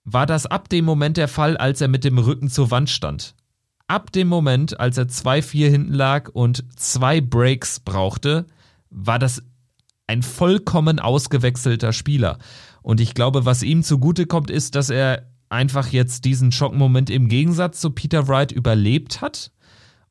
war 0.04 0.26
das 0.26 0.46
ab 0.46 0.68
dem 0.70 0.86
Moment 0.86 1.18
der 1.18 1.28
Fall, 1.28 1.56
als 1.56 1.80
er 1.80 1.88
mit 1.88 2.04
dem 2.04 2.18
Rücken 2.18 2.50
zur 2.50 2.72
Wand 2.72 2.90
stand. 2.90 3.36
Ab 3.88 4.12
dem 4.12 4.28
Moment, 4.28 4.80
als 4.80 4.98
er 4.98 5.06
2-4 5.06 5.70
hinten 5.70 5.94
lag 5.94 6.30
und 6.30 6.66
zwei 6.76 7.22
Breaks 7.22 7.80
brauchte, 7.80 8.46
war 8.90 9.20
das 9.20 9.44
ein 10.12 10.24
vollkommen 10.24 11.00
ausgewechselter 11.00 11.94
Spieler. 11.94 12.38
Und 12.82 13.00
ich 13.00 13.14
glaube, 13.14 13.46
was 13.46 13.64
ihm 13.64 13.82
zugute 13.82 14.26
kommt, 14.26 14.52
ist, 14.52 14.76
dass 14.76 14.90
er 14.90 15.32
einfach 15.50 15.88
jetzt 15.88 16.26
diesen 16.26 16.52
Schockmoment 16.52 17.10
im 17.10 17.30
Gegensatz 17.30 17.80
zu 17.80 17.92
Peter 17.92 18.28
Wright 18.28 18.52
überlebt 18.52 19.22
hat 19.22 19.52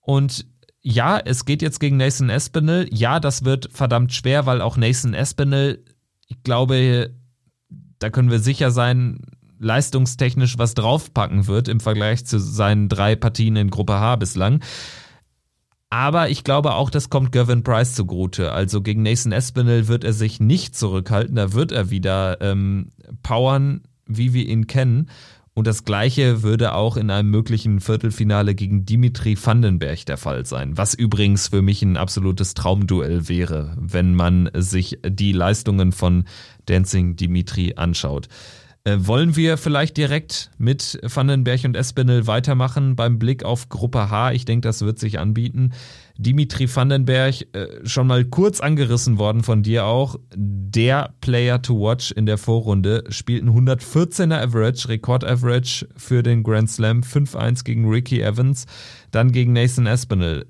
und 0.01 0.47
ja, 0.83 1.19
es 1.19 1.45
geht 1.45 1.61
jetzt 1.61 1.79
gegen 1.79 1.99
Nathan 1.99 2.31
Espinel. 2.31 2.89
Ja, 2.91 3.21
das 3.21 3.45
wird 3.45 3.69
verdammt 3.71 4.15
schwer, 4.15 4.47
weil 4.47 4.63
auch 4.63 4.79
Nathan 4.79 5.13
Espinel, 5.13 5.85
ich 6.27 6.43
glaube, 6.43 7.15
da 7.99 8.09
können 8.09 8.31
wir 8.31 8.39
sicher 8.39 8.71
sein, 8.71 9.21
leistungstechnisch 9.59 10.57
was 10.57 10.73
draufpacken 10.73 11.47
wird 11.47 11.69
im 11.69 11.81
Vergleich 11.81 12.25
zu 12.25 12.41
seinen 12.41 12.89
drei 12.89 13.15
Partien 13.15 13.57
in 13.57 13.69
Gruppe 13.69 14.01
H 14.01 14.17
bislang. 14.17 14.61
Aber 15.91 16.31
ich 16.31 16.45
glaube 16.45 16.75
auch, 16.75 16.89
das 16.89 17.11
kommt 17.11 17.33
Gavin 17.33 17.65
Price 17.65 17.95
zugute. 17.95 18.53
Also 18.53 18.81
gegen 18.81 19.03
Nathan 19.03 19.33
Espinel 19.33 19.89
wird 19.89 20.05
er 20.05 20.13
sich 20.13 20.39
nicht 20.39 20.77
zurückhalten. 20.77 21.35
Da 21.35 21.53
wird 21.53 21.73
er 21.73 21.91
wieder 21.91 22.41
ähm, 22.41 22.91
powern, 23.25 23.83
wie 24.07 24.33
wir 24.33 24.47
ihn 24.47 24.69
kennen. 24.69 25.11
Und 25.53 25.67
das 25.67 25.85
gleiche 25.85 26.45
würde 26.45 26.75
auch 26.75 26.97
in 26.97 27.11
einem 27.11 27.31
möglichen 27.31 27.81
Viertelfinale 27.81 28.55
gegen 28.55 28.87
Dimitri 28.87 29.37
Vandenberg 29.37 30.07
der 30.07 30.17
Fall 30.17 30.47
sein, 30.47 30.79
was 30.79 30.95
übrigens 30.95 31.49
für 31.49 31.61
mich 31.61 31.83
ein 31.83 31.97
absolutes 31.97 32.55
Traumduell 32.55 33.29
wäre, 33.29 33.77
wenn 33.79 34.15
man 34.15 34.49
sich 34.55 35.01
die 35.05 35.33
Leistungen 35.33 35.91
von 35.91 36.25
Dancing 36.67 37.17
Dimitri 37.17 37.75
anschaut. 37.75 38.29
Äh, 38.85 38.97
wollen 39.01 39.37
wir 39.37 39.59
vielleicht 39.59 39.99
direkt 39.99 40.51
mit 40.57 40.99
Vandenberg 41.03 41.65
und 41.65 41.77
Espinel 41.77 42.27
weitermachen 42.27 42.97
beim 42.97 43.19
Blick 43.19 43.45
auf 43.45 43.69
Gruppe 43.69 44.11
H? 44.11 44.33
Ich 44.33 44.47
denke, 44.47 44.67
das 44.67 44.81
wird 44.81 44.99
sich 44.99 45.19
anbieten. 45.19 45.73
Dimitri 46.17 46.75
Vandenberg, 46.75 47.47
äh, 47.53 47.67
schon 47.85 48.07
mal 48.07 48.25
kurz 48.25 48.61
angerissen 48.61 49.19
worden 49.19 49.43
von 49.43 49.63
dir 49.63 49.85
auch. 49.85 50.17
Der 50.35 51.13
Player 51.21 51.61
to 51.61 51.79
watch 51.79 52.11
in 52.13 52.25
der 52.25 52.39
Vorrunde 52.39 53.05
spielt 53.11 53.45
ein 53.45 53.51
114er 53.51 54.41
Average, 54.41 54.89
Rekord-Average 54.89 55.87
für 55.97 56.23
den 56.23 56.43
Grand 56.43 56.71
Slam. 56.71 57.03
5-1 57.03 57.65
gegen 57.65 57.87
Ricky 57.87 58.23
Evans, 58.23 58.65
dann 59.11 59.31
gegen 59.31 59.53
Nathan 59.53 59.87
Espinel 59.87 60.47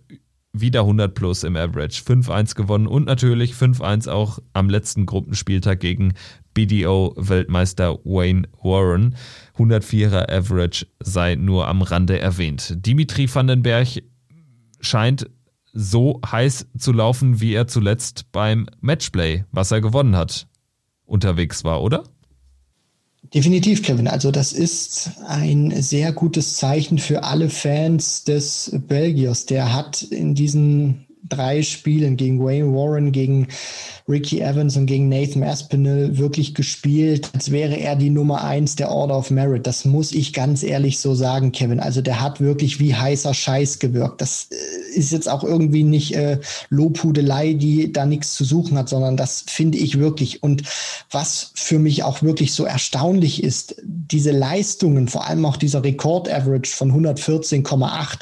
wieder 0.53 0.81
100 0.81 1.15
plus 1.15 1.45
im 1.45 1.57
Average, 1.57 2.03
5-1 2.03 2.55
gewonnen 2.55 2.87
und 2.87 3.07
natürlich 3.07 3.53
5-1 3.53 4.09
auch 4.09 4.39
am 4.53 4.69
letzten 4.69 5.07
Gruppenspieltag 5.07 5.81
gegen 5.81 6.15
BDO-Weltmeister 6.55 7.99
Wayne 8.05 8.49
Warren. 8.63 9.17
104er 9.57 10.31
Average 10.31 10.87
sei 10.99 11.37
nur 11.37 11.69
am 11.69 11.83
Rande 11.83 12.19
erwähnt. 12.19 12.75
Dimitri 12.85 13.33
Vandenberg 13.33 14.03
scheint 14.81 15.31
so 15.73 16.21
heiß 16.27 16.67
zu 16.77 16.93
laufen, 16.93 17.41
wie 17.41 17.55
er 17.55 17.69
zuletzt 17.69 18.33
beim 18.33 18.67
Matchplay, 18.81 19.45
was 19.53 19.71
er 19.71 19.81
gewonnen 19.81 20.17
hat, 20.17 20.49
unterwegs 21.05 21.63
war, 21.63 21.81
oder? 21.83 22.03
Definitiv, 23.23 23.83
Kevin. 23.83 24.09
Also 24.09 24.31
das 24.31 24.53
ist 24.53 25.11
ein 25.27 25.83
sehr 25.83 26.13
gutes 26.13 26.57
Zeichen 26.57 26.99
für 26.99 27.23
alle 27.23 27.49
Fans 27.49 28.25
des 28.25 28.73
Belgiers. 28.89 29.47
Der 29.47 29.73
hat 29.73 30.03
in 30.03 30.35
diesen 30.35 31.07
drei 31.29 31.63
Spielen 31.63 32.17
gegen 32.17 32.43
Wayne 32.45 32.73
Warren, 32.73 33.13
gegen 33.13 33.49
Ricky 34.09 34.41
Evans 34.41 34.77
und 34.77 34.87
gegen 34.87 35.09
Nathan 35.09 35.43
Aspinall 35.43 36.19
wirklich 36.19 36.55
gespielt, 36.55 37.31
als 37.33 37.51
wäre 37.51 37.77
er 37.77 37.97
die 37.97 38.11
Nummer 38.11 38.45
eins 38.45 38.77
der 38.77 38.91
Order 38.91 39.17
of 39.17 39.31
Merit. 39.31 39.67
Das 39.67 39.85
muss 39.85 40.13
ich 40.13 40.33
ganz 40.33 40.63
ehrlich 40.63 40.99
so 40.99 41.15
sagen, 41.15 41.53
Kevin. 41.53 41.81
Also 41.81 42.03
der 42.03 42.21
hat 42.21 42.41
wirklich 42.41 42.81
wie 42.81 42.95
heißer 42.95 43.33
Scheiß 43.33 43.79
gewirkt. 43.79 44.21
Das 44.21 44.49
äh, 44.51 44.99
ist 44.99 45.13
jetzt 45.13 45.29
auch 45.29 45.45
irgendwie 45.45 45.85
nicht 45.85 46.15
äh, 46.17 46.39
Lobhudelei, 46.69 47.53
die 47.53 47.93
da 47.93 48.05
nichts 48.05 48.35
zu 48.35 48.45
suchen 48.45 48.77
hat, 48.77 48.89
sondern 48.89 49.17
das 49.17 49.45
finde 49.47 49.79
ich 49.79 49.99
wirklich. 49.99 50.43
Und 50.43 50.63
was 51.11 51.53
für 51.55 51.79
mich 51.79 52.03
auch 52.03 52.23
wirklich 52.23 52.53
so 52.53 52.65
erstaunlich 52.65 53.43
ist, 53.43 53.77
diese 53.83 54.33
Leistungen, 54.33 55.09
vor 55.09 55.27
allem 55.27 55.45
auch 55.47 55.57
dieser 55.57 55.85
Rekord-Average 55.85 56.71
von 56.71 56.93
114,8, 56.93 58.21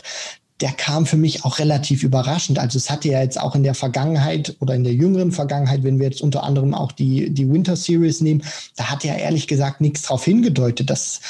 der 0.61 0.73
kam 0.73 1.07
für 1.07 1.17
mich 1.17 1.45
auch 1.45 1.59
relativ 1.59 2.03
überraschend. 2.03 2.59
Also 2.59 2.79
es 2.79 2.91
hatte 2.91 3.09
ja 3.09 3.23
jetzt 3.23 3.41
auch 3.41 3.55
in 3.55 3.63
der 3.63 3.75
Vergangenheit 3.75 4.57
oder 4.61 4.75
in 4.75 4.85
der 4.85 4.95
jüngeren 4.95 5.31
Vergangenheit, 5.31 5.85
wenn 5.85 5.99
wir 5.99 6.07
jetzt 6.07 6.21
unter 6.21 6.43
anderem 6.43 6.75
auch 6.75 6.93
die, 6.93 7.31
die 7.31 7.51
Winter 7.51 7.77
Series 7.77 8.21
nehmen, 8.21 8.43
da 8.77 8.91
hat 8.91 9.05
ja 9.05 9.15
ehrlich 9.15 9.47
gesagt 9.47 9.81
nichts 9.81 10.03
drauf 10.03 10.25
hingedeutet, 10.25 10.91
dass 10.91 11.21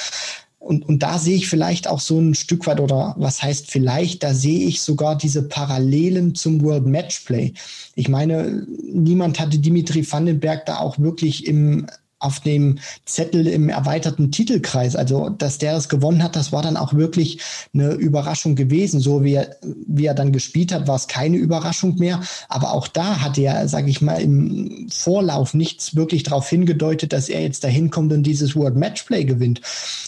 und, 0.61 0.87
und 0.89 1.03
da 1.03 1.19
sehe 1.19 1.37
ich 1.37 1.49
vielleicht 1.49 1.87
auch 1.89 2.01
so 2.01 2.19
ein 2.19 2.35
Stück 2.35 2.67
weit, 2.67 2.81
oder 2.81 3.15
was 3.17 3.43
heißt 3.43 3.71
vielleicht, 3.71 4.23
da 4.23 4.35
sehe 4.35 4.67
ich 4.67 4.83
sogar 4.83 5.17
diese 5.17 5.43
Parallelen 5.43 6.35
zum 6.35 6.63
World 6.63 6.85
Matchplay. 6.85 7.55
Ich 7.95 8.09
meine, 8.09 8.67
niemand 8.93 9.39
hatte 9.39 9.59
Dimitri 9.59 10.11
Vandenberg 10.11 10.67
da 10.67 10.79
auch 10.79 10.99
wirklich 10.99 11.47
im 11.47 11.87
auf 12.21 12.41
dem 12.41 12.79
Zettel 13.05 13.47
im 13.47 13.69
erweiterten 13.69 14.33
Titelkreis. 14.33 14.97
Also, 14.97 15.29
dass 15.29 15.59
der 15.59 15.77
es 15.77 15.89
gewonnen 15.89 16.23
hat, 16.23 16.37
das 16.37 16.53
war 16.53 16.63
dann 16.63 16.77
auch 16.77 16.95
wirklich 16.95 17.41
eine 17.73 17.93
Überraschung 17.93 18.57
gewesen. 18.57 19.01
So 19.01 19.23
wie 19.23 19.35
er, 19.35 19.57
wie 19.87 20.07
er 20.07 20.15
dann 20.15 20.33
gespielt 20.33 20.73
hat, 20.73 20.89
war 20.89 20.97
es 20.97 21.07
keine 21.07 21.37
Überraschung 21.37 21.97
mehr. 21.97 22.21
Aber 22.49 22.73
auch 22.73 22.89
da 22.89 23.21
hat 23.21 23.39
er, 23.39 23.69
sage 23.69 23.91
ich 23.91 24.01
mal, 24.01 24.21
im 24.21 24.89
Vorlauf 24.91 25.55
nichts 25.55 25.95
wirklich 25.95 26.25
darauf 26.25 26.49
hingedeutet, 26.49 27.13
dass 27.13 27.29
er 27.29 27.43
jetzt 27.43 27.65
dahin 27.65 27.91
kommt 27.91 28.13
und 28.13 28.25
dieses 28.25 28.57
World 28.57 28.77
Matchplay 28.77 29.25
gewinnt. 29.25 29.61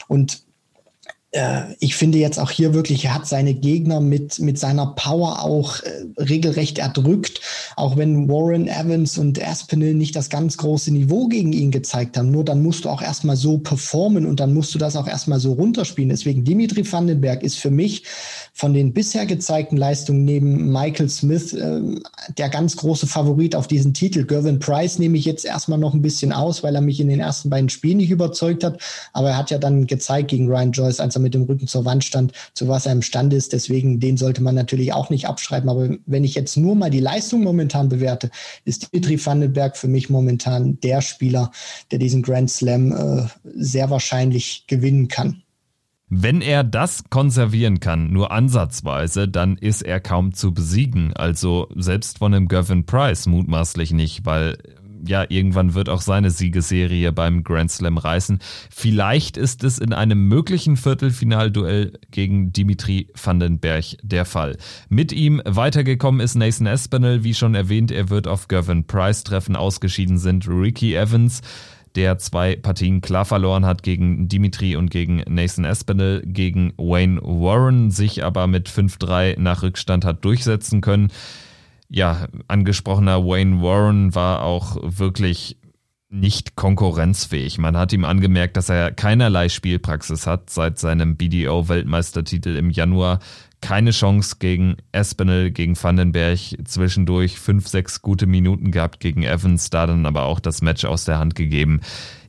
Und 0.09 0.43
ich 1.79 1.95
finde 1.95 2.19
jetzt 2.19 2.41
auch 2.41 2.51
hier 2.51 2.75
wirklich, 2.75 3.05
er 3.05 3.15
hat 3.15 3.25
seine 3.25 3.55
Gegner 3.55 4.01
mit, 4.01 4.41
mit 4.41 4.59
seiner 4.59 4.89
Power 4.97 5.45
auch 5.45 5.81
äh, 5.81 6.07
regelrecht 6.21 6.79
erdrückt, 6.79 7.41
auch 7.77 7.97
wenn 7.97 8.29
Warren 8.29 8.67
Evans 8.67 9.17
und 9.17 9.41
Aspinall 9.41 9.95
nicht 9.95 10.17
das 10.17 10.29
ganz 10.29 10.57
große 10.57 10.91
Niveau 10.91 11.29
gegen 11.29 11.53
ihn 11.53 11.71
gezeigt 11.71 12.17
haben. 12.17 12.33
Nur 12.33 12.45
dann 12.45 12.65
musst 12.65 12.85
du 12.85 12.89
auch 12.89 13.01
erstmal 13.01 13.37
so 13.37 13.59
performen 13.59 14.27
und 14.27 14.41
dann 14.41 14.53
musst 14.53 14.75
du 14.75 14.79
das 14.81 14.97
auch 14.97 15.07
erstmal 15.07 15.39
so 15.39 15.53
runterspielen. 15.53 16.09
Deswegen 16.09 16.43
Dimitri 16.43 16.91
Vandenberg 16.91 17.45
ist 17.45 17.59
für 17.59 17.71
mich 17.71 18.03
von 18.53 18.75
den 18.75 18.93
bisher 18.93 19.25
gezeigten 19.25 19.77
Leistungen 19.77 20.25
neben 20.25 20.73
Michael 20.73 21.09
Smith 21.09 21.53
äh, 21.53 21.81
der 22.39 22.49
ganz 22.49 22.77
große 22.77 23.07
Favorit 23.07 23.55
auf 23.55 23.69
diesen 23.69 23.95
Titel. 23.95 24.25
Gervin 24.25 24.59
Price 24.59 24.99
nehme 24.99 25.17
ich 25.17 25.27
jetzt 25.27 25.45
erstmal 25.45 25.79
noch 25.79 25.95
ein 25.95 26.03
bisschen 26.03 26.33
aus, 26.33 26.65
weil 26.65 26.75
er 26.75 26.81
mich 26.81 26.99
in 26.99 27.09
den 27.09 27.21
ersten 27.21 27.51
beiden 27.51 27.69
Spielen 27.69 27.99
nicht 27.99 28.11
überzeugt 28.11 28.65
hat. 28.65 28.81
Aber 29.13 29.31
er 29.31 29.37
hat 29.37 29.53
ja 29.53 29.59
dann 29.59 29.87
gezeigt 29.87 30.29
gegen 30.29 30.49
Ryan 30.49 30.73
Joyce, 30.73 30.99
als 30.99 31.15
er 31.15 31.20
mit 31.21 31.35
dem 31.35 31.43
Rücken 31.45 31.67
zur 31.67 31.85
Wand 31.85 32.05
stand, 32.05 32.33
zu 32.55 32.69
was 32.69 32.87
er 32.87 32.93
imstande 32.93 33.37
ist. 33.37 33.53
Deswegen, 33.53 34.01
den 34.01 34.17
sollte 34.17 34.43
man 34.43 34.55
natürlich 34.55 34.93
auch 34.93 35.11
nicht 35.11 35.27
abschreiben. 35.27 35.69
Aber 35.69 35.97
wenn 36.07 36.25
ich 36.25 36.35
jetzt 36.35 36.57
nur 36.57 36.75
mal 36.75 36.91
die 36.91 37.01
Leistung 37.01 37.43
momentan 37.43 37.89
bewerte, 37.89 38.31
ist 38.65 38.93
Dimitri 38.93 39.25
Vandenberg 39.25 39.77
für 39.77 39.89
mich 39.89 40.11
momentan 40.11 40.79
der 40.81 41.03
Spieler, 41.03 41.51
der 41.91 41.99
diesen 41.99 42.23
Grand 42.23 42.51
Slam 42.51 42.93
äh, 42.93 43.27
sehr 43.55 43.91
wahrscheinlich 43.91 44.65
gewinnen 44.67 45.09
kann. 45.09 45.43
Wenn 46.13 46.41
er 46.41 46.65
das 46.65 47.05
konservieren 47.09 47.79
kann, 47.79 48.13
nur 48.13 48.33
ansatzweise, 48.33 49.29
dann 49.29 49.57
ist 49.57 49.83
er 49.83 50.01
kaum 50.01 50.35
zu 50.35 50.53
besiegen. 50.53 51.13
Also 51.13 51.69
selbst 51.77 52.19
von 52.19 52.35
einem 52.35 52.49
Gavin 52.49 52.85
Price 52.85 53.27
mutmaßlich 53.27 53.93
nicht, 53.93 54.27
weil 54.27 54.59
ja, 55.07 55.25
irgendwann 55.29 55.75
wird 55.75 55.89
auch 55.89 56.01
seine 56.01 56.31
Siegesserie 56.31 57.13
beim 57.13 57.45
Grand 57.45 57.71
Slam 57.71 57.99
reißen. 57.99 58.39
Vielleicht 58.71 59.37
ist 59.37 59.65
es 59.65 59.79
in 59.79 59.93
einem 59.93 60.29
möglichen 60.29 60.77
Viertelfinalduell 60.77 61.99
gegen 62.11 62.53
Dimitri 62.53 63.09
Vandenberg 63.15 63.85
der 64.03 64.25
Fall. 64.25 64.57
Mit 64.89 65.13
ihm 65.13 65.41
weitergekommen 65.45 66.21
ist 66.21 66.35
Nathan 66.35 66.67
Espinel, 66.67 67.25
wie 67.25 67.35
schon 67.35 67.55
erwähnt, 67.55 67.91
er 67.91 68.11
wird 68.11 68.27
auf 68.27 68.49
Gavin 68.49 68.85
Price 68.85 69.25
treffen. 69.25 69.57
Ausgeschieden 69.57 70.19
sind 70.19 70.49
Ricky 70.49 70.95
Evans 70.95 71.43
der 71.97 72.19
zwei 72.19 72.57
Partien 72.57 73.01
klar 73.01 73.25
verloren 73.25 73.67
hat 73.67 73.83
gegen 73.83 74.29
Dimitri 74.29 74.77
und 74.77 74.91
gegen 74.91 75.23
Nathan 75.29 75.65
Espinel, 75.65 76.23
gegen 76.25 76.73
Wayne 76.77 77.21
Warren, 77.23 77.91
sich 77.91 78.23
aber 78.25 78.47
mit 78.47 78.69
5-3 78.69 79.39
nach 79.39 79.63
Rückstand 79.63 80.05
hat 80.05 80.25
durchsetzen 80.25 80.81
können. 80.81 81.11
Ja, 81.91 82.29
angesprochener 82.47 83.25
Wayne 83.25 83.63
Warren 83.63 84.15
war 84.15 84.43
auch 84.43 84.77
wirklich 84.81 85.57
nicht 86.09 86.57
konkurrenzfähig. 86.57 87.59
Man 87.59 87.77
hat 87.77 87.93
ihm 87.93 88.05
angemerkt, 88.05 88.57
dass 88.57 88.69
er 88.69 88.91
keinerlei 88.93 89.49
Spielpraxis 89.49 90.27
hat 90.27 90.51
seit 90.51 90.79
seinem 90.79 91.17
BDO-Weltmeistertitel 91.17 92.57
im 92.57 92.71
Januar 92.71 93.21
keine 93.61 93.91
Chance 93.91 94.37
gegen 94.39 94.77
Espinel, 94.93 95.51
gegen 95.51 95.81
Vandenberg, 95.81 96.39
zwischendurch 96.65 97.39
fünf, 97.39 97.69
sechs 97.69 98.03
gute 98.03 98.27
Minuten 98.27 98.71
gehabt 98.71 99.01
gegen 99.01 99.23
Evans, 99.23 99.71
da 99.71 99.87
dann 99.87 100.07
aber 100.07 100.23
auch 100.23 100.41
das 100.41 100.63
Match 100.63 100.85
aus 100.85 101.05
der 101.05 101.19
Hand 101.19 101.35
gegeben. 101.35 101.81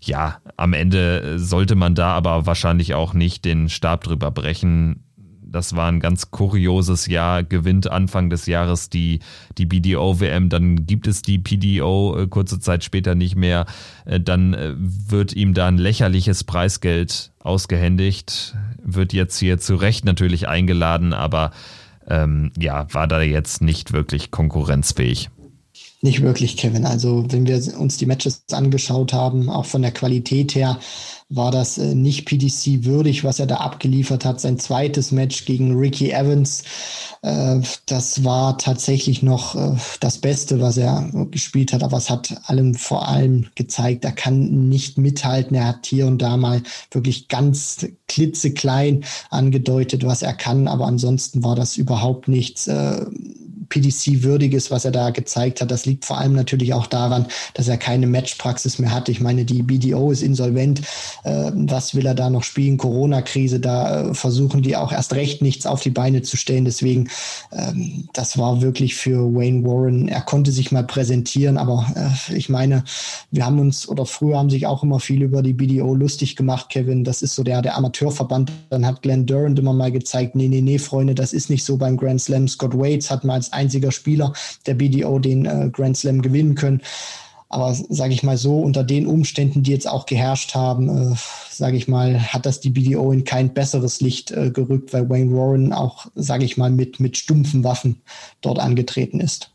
Ja, 0.02 0.40
am 0.58 0.74
Ende 0.74 1.40
sollte 1.40 1.76
man 1.76 1.96
da 1.96 2.14
aber 2.14 2.46
wahrscheinlich 2.46 2.94
auch 2.96 3.14
nicht 3.14 3.46
den 3.46 3.70
Stab 3.70 4.04
drüber 4.04 4.32
brechen. 4.32 5.06
Das 5.52 5.76
war 5.76 5.92
ein 5.92 6.00
ganz 6.00 6.32
kurioses 6.32 7.08
Jahr, 7.08 7.44
gewinnt 7.44 7.92
Anfang 7.92 8.30
des 8.30 8.46
Jahres 8.46 8.90
die, 8.90 9.20
die 9.58 9.66
BDO-WM, 9.66 10.50
dann 10.50 10.86
gibt 10.86 11.08
es 11.08 11.22
die 11.22 11.40
PDO 11.40 12.18
äh, 12.18 12.28
kurze 12.28 12.60
Zeit 12.60 12.84
später 12.84 13.16
nicht 13.16 13.36
mehr, 13.36 13.66
äh, 14.06 14.20
dann 14.20 14.54
äh, 14.54 14.74
wird 14.78 15.34
ihm 15.34 15.54
da 15.54 15.68
ein 15.68 15.78
lächerliches 15.78 16.44
Preisgeld 16.44 17.32
ausgehändigt, 17.40 18.56
wird 18.84 19.14
jetzt 19.14 19.38
hier 19.40 19.58
zu 19.58 19.76
Recht 19.76 20.06
natürlich 20.06 20.48
eingeladen, 20.48 21.14
aber 21.14 21.52
ähm, 22.08 22.52
ja, 22.58 22.88
war 22.94 23.08
da 23.08 23.22
jetzt 23.22 23.62
nicht 23.62 23.94
wirklich 23.94 24.32
konkurrenzfähig. 24.32 25.30
Nicht 26.04 26.24
wirklich, 26.24 26.58
Kevin. 26.58 26.86
Also 26.86 27.26
wenn 27.30 27.46
wir 27.46 27.62
uns 27.78 27.98
die 27.98 28.08
Matches 28.08 28.44
angeschaut 28.52 29.14
haben, 29.14 29.52
auch 29.52 29.66
von 29.66 29.84
der 29.84 29.92
Qualität 29.92 30.56
her, 30.56 30.80
war 31.30 31.52
das 31.52 31.78
äh, 31.78 31.94
nicht 31.94 32.26
PDC 32.26 32.86
würdig, 32.86 33.24
was 33.24 33.40
er 33.40 33.46
da 33.46 33.58
abgeliefert 33.58 34.26
hat. 34.26 34.42
Sein 34.42 34.58
zweites 34.58 35.12
Match 35.12 35.46
gegen 35.46 35.78
Ricky 35.78 36.10
Evans, 36.10 36.64
äh, 37.22 37.60
das 37.86 38.24
war 38.24 38.58
tatsächlich 38.58 39.22
noch 39.22 39.56
äh, 39.56 39.78
das 40.00 40.18
Beste, 40.18 40.60
was 40.60 40.78
er 40.78 41.08
gespielt 41.30 41.72
hat. 41.72 41.84
Aber 41.84 41.98
es 41.98 42.10
hat 42.10 42.36
allem 42.46 42.74
vor 42.74 43.08
allem 43.08 43.48
gezeigt, 43.54 44.04
er 44.04 44.12
kann 44.12 44.70
nicht 44.70 44.98
mithalten. 44.98 45.56
Er 45.56 45.68
hat 45.68 45.86
hier 45.86 46.08
und 46.08 46.20
da 46.20 46.36
mal 46.36 46.64
wirklich 46.90 47.28
ganz 47.28 47.86
klitzeklein 48.08 49.06
angedeutet, 49.30 50.04
was 50.04 50.24
er 50.24 50.34
kann. 50.34 50.68
Aber 50.68 50.88
ansonsten 50.88 51.44
war 51.44 51.56
das 51.56 51.78
überhaupt 51.78 52.28
nichts 52.28 52.68
PDC 53.72 54.22
würdig 54.24 54.54
ist, 54.54 54.70
was 54.70 54.86
er 54.86 54.92
da 54.92 55.10
gezeigt 55.10 55.62
hat. 55.62 55.72
Das 55.72 55.86
liegt 55.86 56.06
vor 56.06 56.20
allem 56.20 56.34
natürlich 56.34 56.74
auch 56.74 56.86
daran, 56.86 57.26
dass 57.56 57.68
er 57.68 57.78
keine 57.78 58.06
Matchpraxis 58.06 58.78
mehr 58.78 58.92
hat. 58.92 59.10
Ich 59.10 59.20
meine, 59.20 59.46
die 59.46 59.64
BDO 59.64 60.12
ist 60.12 60.22
insolvent. 60.22 60.82
Äh, 61.24 61.52
was 61.56 61.96
will 61.96 62.06
er 62.06 62.14
da 62.14 62.30
noch 62.30 62.44
spielen? 62.44 62.78
Corona-Krise, 62.78 63.60
da 63.60 64.10
äh, 64.10 64.14
versuchen 64.14 64.62
die 64.62 64.76
auch 64.76 64.92
erst 64.92 65.14
recht 65.14 65.42
nichts 65.42 65.66
auf 65.66 65.82
die 65.82 65.90
Beine 65.90 66.22
zu 66.22 66.38
stellen. 66.38 66.66
Deswegen, 66.66 67.10
ähm, 67.52 68.08
das 68.14 68.38
war 68.38 68.62
wirklich 68.62 68.96
für 68.96 69.34
Wayne 69.34 69.64
Warren. 69.64 70.08
Er 70.08 70.22
konnte 70.22 70.52
sich 70.52 70.72
mal 70.72 70.84
präsentieren, 70.84 71.58
aber 71.58 71.88
äh, 71.96 72.36
ich 72.36 72.50
meine, 72.50 72.84
wir 73.32 73.46
haben 73.46 73.60
uns 73.60 73.88
oder 73.88 74.06
früher 74.06 74.38
haben 74.38 74.50
sich 74.50 74.68
auch 74.68 74.84
immer 74.84 75.00
viel 75.00 75.24
über 75.24 75.42
die 75.42 75.54
BDO 75.54 75.96
lustig 75.96 76.36
gemacht, 76.36 76.70
Kevin. 76.70 77.04
Das 77.04 77.22
ist 77.22 77.36
so 77.36 77.44
der, 77.44 77.62
der 77.62 77.78
Amateurverband. 77.78 78.52
Dann 78.70 78.86
hat 78.86 79.02
Glenn 79.02 79.26
Durant 79.26 79.58
immer 79.58 79.74
mal 79.74 79.92
gezeigt, 79.92 80.36
nee, 80.36 80.50
nee, 80.50 80.62
nee, 80.62 80.78
Freunde, 80.78 81.16
das 81.16 81.32
ist 81.32 81.50
nicht 81.50 81.64
so 81.64 81.78
beim 81.78 81.96
Grand 81.98 82.22
Slam. 82.22 82.48
Scott 82.48 82.78
Waits 82.78 83.10
hat 83.10 83.24
mal 83.24 83.36
als 83.36 83.54
einziger 83.62 83.92
Spieler 83.92 84.34
der 84.66 84.74
BDO 84.74 85.20
den 85.20 85.46
äh, 85.46 85.70
Grand 85.72 85.98
Slam 85.98 86.22
gewinnen 86.22 86.56
können. 86.56 86.82
Aber 87.50 87.74
sage 87.74 88.14
ich 88.14 88.24
mal 88.24 88.38
so, 88.38 88.60
unter 88.60 88.84
den 88.84 89.06
Umständen, 89.06 89.62
die 89.62 89.72
jetzt 89.72 89.88
auch 89.88 90.06
geherrscht 90.06 90.56
haben, 90.56 90.88
äh, 90.88 91.16
sage 91.50 91.76
ich 91.76 91.90
mal, 91.90 92.34
hat 92.34 92.46
das 92.46 92.62
die 92.62 92.70
BDO 92.70 93.12
in 93.12 93.26
kein 93.26 93.54
besseres 93.54 94.00
Licht 94.00 94.32
äh, 94.32 94.52
gerückt, 94.52 94.94
weil 94.94 95.10
Wayne 95.10 95.32
Warren 95.32 95.74
auch, 95.74 96.08
sage 96.16 96.46
ich 96.46 96.56
mal, 96.56 96.72
mit, 96.72 97.02
mit 97.02 97.18
stumpfen 97.18 97.66
Waffen 97.66 98.02
dort 98.40 98.60
angetreten 98.60 99.20
ist. 99.20 99.52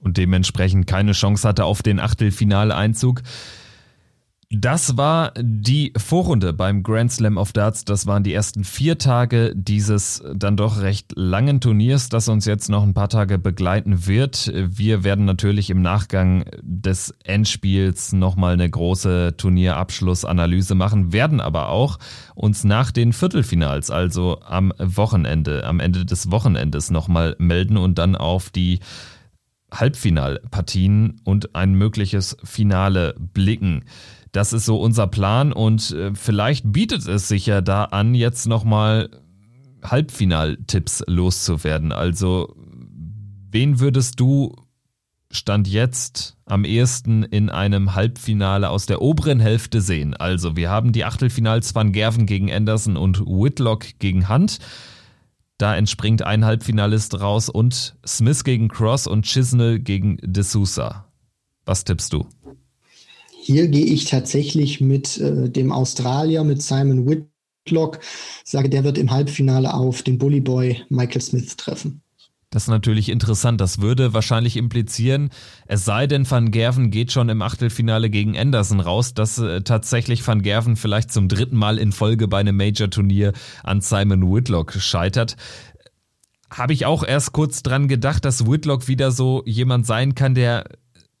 Und 0.00 0.16
dementsprechend 0.16 0.86
keine 0.88 1.12
Chance 1.12 1.46
hatte 1.46 1.64
auf 1.64 1.82
den 1.82 2.00
Achtelfinaleinzug. 2.00 3.22
Das 4.48 4.96
war 4.96 5.32
die 5.36 5.92
Vorrunde 5.96 6.52
beim 6.52 6.84
Grand 6.84 7.10
Slam 7.10 7.36
of 7.36 7.52
Darts. 7.52 7.84
Das 7.84 8.06
waren 8.06 8.22
die 8.22 8.32
ersten 8.32 8.62
vier 8.62 8.96
Tage 8.96 9.52
dieses 9.56 10.22
dann 10.34 10.56
doch 10.56 10.80
recht 10.80 11.14
langen 11.16 11.60
Turniers, 11.60 12.10
das 12.10 12.28
uns 12.28 12.44
jetzt 12.44 12.68
noch 12.68 12.84
ein 12.84 12.94
paar 12.94 13.08
Tage 13.08 13.38
begleiten 13.38 14.06
wird. 14.06 14.52
Wir 14.54 15.02
werden 15.02 15.24
natürlich 15.24 15.68
im 15.68 15.82
Nachgang 15.82 16.44
des 16.62 17.12
Endspiels 17.24 18.12
nochmal 18.12 18.52
eine 18.52 18.70
große 18.70 19.34
Turnierabschlussanalyse 19.36 20.76
machen, 20.76 21.12
werden 21.12 21.40
aber 21.40 21.70
auch 21.70 21.98
uns 22.36 22.62
nach 22.62 22.92
den 22.92 23.12
Viertelfinals, 23.12 23.90
also 23.90 24.40
am 24.42 24.72
Wochenende, 24.78 25.64
am 25.64 25.80
Ende 25.80 26.04
des 26.04 26.30
Wochenendes 26.30 26.92
nochmal 26.92 27.34
melden 27.40 27.76
und 27.76 27.98
dann 27.98 28.14
auf 28.14 28.50
die 28.50 28.78
Halbfinalpartien 29.72 31.20
und 31.24 31.56
ein 31.56 31.74
mögliches 31.74 32.36
Finale 32.44 33.16
blicken. 33.18 33.84
Das 34.32 34.52
ist 34.52 34.66
so 34.66 34.78
unser 34.80 35.06
Plan 35.06 35.52
und 35.52 35.92
äh, 35.92 36.14
vielleicht 36.14 36.70
bietet 36.72 37.06
es 37.06 37.28
sich 37.28 37.46
ja 37.46 37.60
da 37.60 37.84
an, 37.84 38.14
jetzt 38.14 38.46
nochmal 38.46 39.10
Halbfinaltipps 39.82 41.04
loszuwerden. 41.06 41.92
Also, 41.92 42.54
wen 43.50 43.80
würdest 43.80 44.20
du 44.20 44.54
Stand 45.30 45.68
jetzt 45.68 46.36
am 46.44 46.64
ehesten 46.64 47.22
in 47.24 47.50
einem 47.50 47.94
Halbfinale 47.94 48.70
aus 48.70 48.86
der 48.86 49.02
oberen 49.02 49.40
Hälfte 49.40 49.80
sehen? 49.80 50.14
Also, 50.14 50.56
wir 50.56 50.70
haben 50.70 50.92
die 50.92 51.04
Achtelfinals 51.04 51.74
Van 51.74 51.92
Gerven 51.92 52.26
gegen 52.26 52.52
Anderson 52.52 52.96
und 52.96 53.20
Whitlock 53.20 53.98
gegen 53.98 54.28
Hunt. 54.28 54.58
Da 55.58 55.74
entspringt 55.74 56.22
ein 56.22 56.44
Halbfinalist 56.44 57.18
raus 57.20 57.48
und 57.48 57.96
Smith 58.06 58.44
gegen 58.44 58.68
Cross 58.68 59.06
und 59.06 59.24
Chisnell 59.24 59.78
gegen 59.78 60.18
D'Souza. 60.18 61.04
Was 61.64 61.84
tippst 61.84 62.12
du? 62.12 62.26
Hier 63.46 63.68
gehe 63.68 63.86
ich 63.86 64.06
tatsächlich 64.06 64.80
mit 64.80 65.18
äh, 65.18 65.48
dem 65.48 65.70
Australier, 65.70 66.42
mit 66.42 66.62
Simon 66.62 67.06
Whitlock, 67.06 68.00
sage, 68.42 68.68
der 68.68 68.82
wird 68.82 68.98
im 68.98 69.12
Halbfinale 69.12 69.72
auf 69.72 70.02
den 70.02 70.18
Bully 70.18 70.40
Boy 70.40 70.82
Michael 70.88 71.20
Smith 71.20 71.56
treffen. 71.56 72.02
Das 72.50 72.64
ist 72.64 72.68
natürlich 72.68 73.08
interessant. 73.08 73.60
Das 73.60 73.80
würde 73.80 74.12
wahrscheinlich 74.12 74.56
implizieren, 74.56 75.30
es 75.68 75.84
sei 75.84 76.08
denn, 76.08 76.28
Van 76.28 76.50
Gerven 76.50 76.90
geht 76.90 77.12
schon 77.12 77.28
im 77.28 77.40
Achtelfinale 77.40 78.10
gegen 78.10 78.36
Anderson 78.36 78.80
raus, 78.80 79.14
dass 79.14 79.38
äh, 79.38 79.62
tatsächlich 79.62 80.26
Van 80.26 80.42
Gerven 80.42 80.74
vielleicht 80.74 81.12
zum 81.12 81.28
dritten 81.28 81.56
Mal 81.56 81.78
in 81.78 81.92
Folge 81.92 82.26
bei 82.26 82.40
einem 82.40 82.56
Major-Turnier 82.56 83.32
an 83.62 83.80
Simon 83.80 84.22
Whitlock 84.34 84.72
scheitert. 84.72 85.36
Habe 86.50 86.72
ich 86.72 86.84
auch 86.84 87.04
erst 87.04 87.32
kurz 87.32 87.62
dran 87.62 87.86
gedacht, 87.86 88.24
dass 88.24 88.48
Whitlock 88.48 88.88
wieder 88.88 89.12
so 89.12 89.44
jemand 89.46 89.86
sein 89.86 90.16
kann, 90.16 90.34
der 90.34 90.64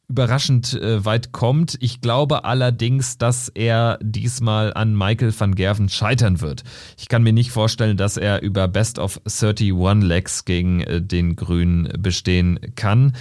überraschend 0.08 0.74
äh, 0.74 1.04
weit 1.04 1.32
kommt. 1.32 1.76
Ich 1.80 2.00
glaube 2.00 2.44
allerdings, 2.44 3.18
dass 3.18 3.48
er 3.48 3.98
diesmal 4.02 4.72
an 4.74 4.96
Michael 4.96 5.34
van 5.36 5.54
Gerven 5.54 5.88
scheitern 5.88 6.40
wird. 6.40 6.62
Ich 6.96 7.08
kann 7.08 7.22
mir 7.22 7.32
nicht 7.32 7.50
vorstellen, 7.50 7.96
dass 7.96 8.16
er 8.16 8.42
über 8.42 8.68
Best 8.68 8.98
of 8.98 9.20
31 9.24 10.02
Legs 10.02 10.44
gegen 10.44 10.80
äh, 10.80 11.02
den 11.02 11.34
Grünen 11.34 11.88
bestehen 11.98 12.60
kann. 12.76 13.14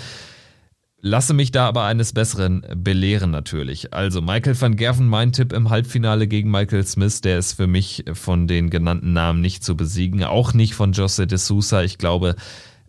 Lasse 1.08 1.36
mich 1.36 1.52
da 1.52 1.68
aber 1.68 1.84
eines 1.84 2.14
Besseren 2.14 2.66
belehren 2.76 3.30
natürlich. 3.30 3.94
Also 3.94 4.22
Michael 4.22 4.60
van 4.60 4.76
Gerven, 4.76 5.08
mein 5.08 5.34
Tipp 5.34 5.54
im 5.54 5.70
Halbfinale 5.70 6.28
gegen 6.28 6.50
Michael 6.50 6.84
Smith, 6.84 7.22
der 7.22 7.38
ist 7.38 7.54
für 7.54 7.68
mich 7.68 8.06
von 8.14 8.48
den 8.48 8.72
genannten 8.72 9.14
Namen 9.14 9.40
nicht 9.40 9.64
zu 9.64 9.78
besiegen. 9.78 10.24
Auch 10.24 10.56
nicht 10.56 10.74
von 10.74 10.94
Jose 10.94 11.28
de 11.28 11.38
Sousa. 11.38 11.84
Ich 11.84 12.00
glaube, 12.00 12.36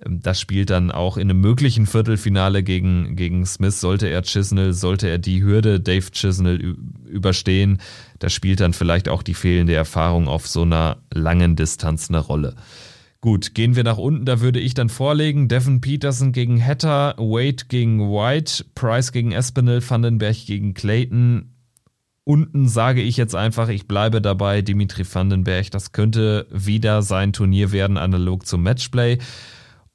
das 0.08 0.40
spielt 0.40 0.70
dann 0.70 0.90
auch 0.90 1.16
in 1.16 1.30
einem 1.30 1.40
möglichen 1.40 1.86
Viertelfinale 1.86 2.62
gegen, 2.62 3.16
gegen 3.16 3.44
Smith, 3.46 3.80
sollte 3.80 4.08
er 4.08 4.22
Chisnell, 4.22 4.72
sollte 4.72 5.08
er 5.08 5.18
die 5.18 5.42
Hürde 5.42 5.80
Dave 5.80 6.10
Chisnell 6.10 6.76
überstehen. 7.06 7.78
Da 8.18 8.28
spielt 8.28 8.60
dann 8.60 8.72
vielleicht 8.72 9.08
auch 9.08 9.22
die 9.22 9.34
fehlende 9.34 9.74
Erfahrung 9.74 10.28
auf 10.28 10.46
so 10.46 10.62
einer 10.62 10.98
langen 11.12 11.56
Distanz 11.56 12.08
eine 12.08 12.18
Rolle. 12.18 12.54
Gut, 13.20 13.54
gehen 13.54 13.74
wir 13.74 13.82
nach 13.82 13.98
unten, 13.98 14.24
da 14.24 14.40
würde 14.40 14.60
ich 14.60 14.74
dann 14.74 14.88
vorlegen, 14.88 15.48
Devin 15.48 15.80
Peterson 15.80 16.32
gegen 16.32 16.64
Hatter, 16.64 17.14
Wade 17.18 17.64
gegen 17.68 18.00
White, 18.00 18.66
Price 18.74 19.10
gegen 19.10 19.32
Espinel, 19.32 19.82
Vandenberg 19.82 20.36
gegen 20.46 20.74
Clayton. 20.74 21.52
Unten 22.22 22.68
sage 22.68 23.02
ich 23.02 23.16
jetzt 23.16 23.34
einfach, 23.34 23.68
ich 23.68 23.88
bleibe 23.88 24.20
dabei, 24.20 24.62
Dimitri 24.62 25.04
Vandenberg, 25.04 25.70
das 25.70 25.92
könnte 25.92 26.46
wieder 26.50 27.02
sein 27.02 27.32
Turnier 27.32 27.72
werden, 27.72 27.96
analog 27.96 28.46
zum 28.46 28.62
Matchplay. 28.62 29.18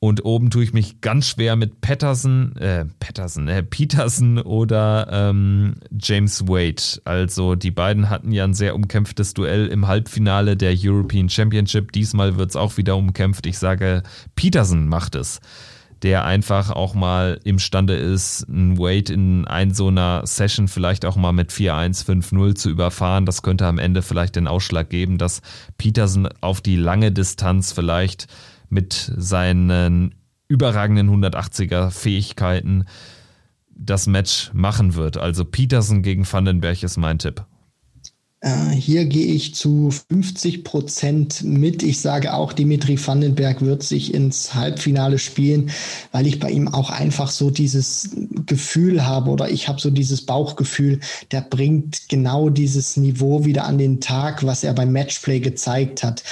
Und 0.03 0.25
oben 0.25 0.49
tue 0.49 0.63
ich 0.63 0.73
mich 0.73 0.99
ganz 1.01 1.27
schwer 1.27 1.55
mit 1.55 1.79
Patterson, 1.81 2.55
äh, 2.55 2.85
Patterson, 2.99 3.47
äh, 3.47 3.61
Peterson 3.61 4.39
oder 4.39 5.07
ähm, 5.11 5.75
James 5.95 6.47
Wade. 6.47 6.99
Also 7.05 7.53
die 7.53 7.69
beiden 7.69 8.09
hatten 8.09 8.31
ja 8.31 8.43
ein 8.43 8.55
sehr 8.55 8.73
umkämpftes 8.73 9.35
Duell 9.35 9.67
im 9.67 9.87
Halbfinale 9.87 10.57
der 10.57 10.73
European 10.75 11.29
Championship. 11.29 11.91
Diesmal 11.91 12.37
wird 12.37 12.49
es 12.49 12.55
auch 12.55 12.77
wieder 12.77 12.97
umkämpft. 12.97 13.45
Ich 13.45 13.59
sage, 13.59 14.01
Peterson 14.33 14.87
macht 14.87 15.13
es. 15.13 15.39
Der 16.01 16.25
einfach 16.25 16.71
auch 16.71 16.95
mal 16.95 17.39
imstande 17.43 17.93
ist, 17.93 18.49
ein 18.49 18.79
Wade 18.79 19.13
in 19.13 19.45
ein 19.45 19.71
so 19.71 19.89
einer 19.89 20.25
Session 20.25 20.67
vielleicht 20.67 21.05
auch 21.05 21.15
mal 21.15 21.31
mit 21.31 21.51
4-1, 21.51 22.03
5-0 22.07 22.55
zu 22.55 22.71
überfahren. 22.71 23.27
Das 23.27 23.43
könnte 23.43 23.67
am 23.67 23.77
Ende 23.77 24.01
vielleicht 24.01 24.35
den 24.35 24.47
Ausschlag 24.47 24.89
geben, 24.89 25.19
dass 25.19 25.43
Peterson 25.77 26.27
auf 26.41 26.59
die 26.59 26.75
lange 26.75 27.11
Distanz 27.11 27.71
vielleicht 27.71 28.25
mit 28.71 29.11
seinen 29.15 30.15
überragenden 30.47 31.09
180er 31.09 31.91
Fähigkeiten 31.91 32.85
das 33.69 34.07
Match 34.07 34.51
machen 34.53 34.95
wird. 34.95 35.17
Also 35.17 35.45
Peterson 35.45 36.01
gegen 36.01 36.25
Vandenberg 36.31 36.81
ist 36.83 36.97
mein 36.97 37.19
Tipp. 37.19 37.45
Äh, 38.41 38.69
hier 38.71 39.05
gehe 39.05 39.27
ich 39.27 39.53
zu 39.53 39.91
50 39.91 40.63
Prozent 40.63 41.43
mit. 41.43 41.83
Ich 41.83 41.99
sage 42.01 42.33
auch, 42.33 42.53
Dimitri 42.53 42.97
Vandenberg 42.97 43.61
wird 43.61 43.83
sich 43.83 44.13
ins 44.13 44.55
Halbfinale 44.55 45.19
spielen, 45.19 45.69
weil 46.11 46.25
ich 46.25 46.39
bei 46.39 46.49
ihm 46.49 46.67
auch 46.67 46.89
einfach 46.89 47.29
so 47.29 47.51
dieses 47.51 48.09
Gefühl 48.47 49.05
habe 49.05 49.29
oder 49.29 49.49
ich 49.49 49.67
habe 49.67 49.79
so 49.79 49.91
dieses 49.91 50.25
Bauchgefühl, 50.25 50.99
der 51.31 51.41
bringt 51.41 52.09
genau 52.09 52.49
dieses 52.49 52.97
Niveau 52.97 53.45
wieder 53.45 53.65
an 53.65 53.77
den 53.77 54.01
Tag, 54.01 54.43
was 54.43 54.63
er 54.63 54.73
beim 54.73 54.91
Matchplay 54.91 55.39
gezeigt 55.39 56.03
hat. 56.03 56.23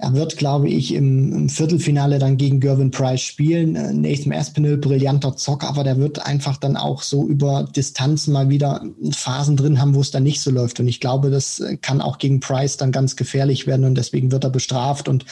Er 0.00 0.14
wird, 0.14 0.36
glaube 0.36 0.68
ich, 0.68 0.94
im, 0.94 1.32
im 1.32 1.48
Viertelfinale 1.48 2.20
dann 2.20 2.36
gegen 2.36 2.60
Gervin 2.60 2.92
Price 2.92 3.20
spielen. 3.20 3.74
Äh, 3.74 3.92
Nathan 3.92 4.32
Aspinall, 4.32 4.76
brillanter 4.76 5.36
Zocker, 5.36 5.68
aber 5.68 5.82
der 5.82 5.98
wird 5.98 6.24
einfach 6.24 6.56
dann 6.56 6.76
auch 6.76 7.02
so 7.02 7.26
über 7.26 7.68
Distanzen 7.74 8.32
mal 8.32 8.48
wieder 8.48 8.84
Phasen 9.10 9.56
drin 9.56 9.80
haben, 9.80 9.96
wo 9.96 10.00
es 10.00 10.12
dann 10.12 10.22
nicht 10.22 10.40
so 10.40 10.52
läuft. 10.52 10.78
Und 10.78 10.86
ich 10.86 11.00
glaube, 11.00 11.30
das 11.30 11.58
äh, 11.58 11.76
kann 11.78 12.00
auch 12.00 12.18
gegen 12.18 12.38
Price 12.38 12.76
dann 12.76 12.92
ganz 12.92 13.16
gefährlich 13.16 13.66
werden 13.66 13.84
und 13.84 13.96
deswegen 13.96 14.30
wird 14.30 14.44
er 14.44 14.50
bestraft 14.50 15.08
und 15.08 15.24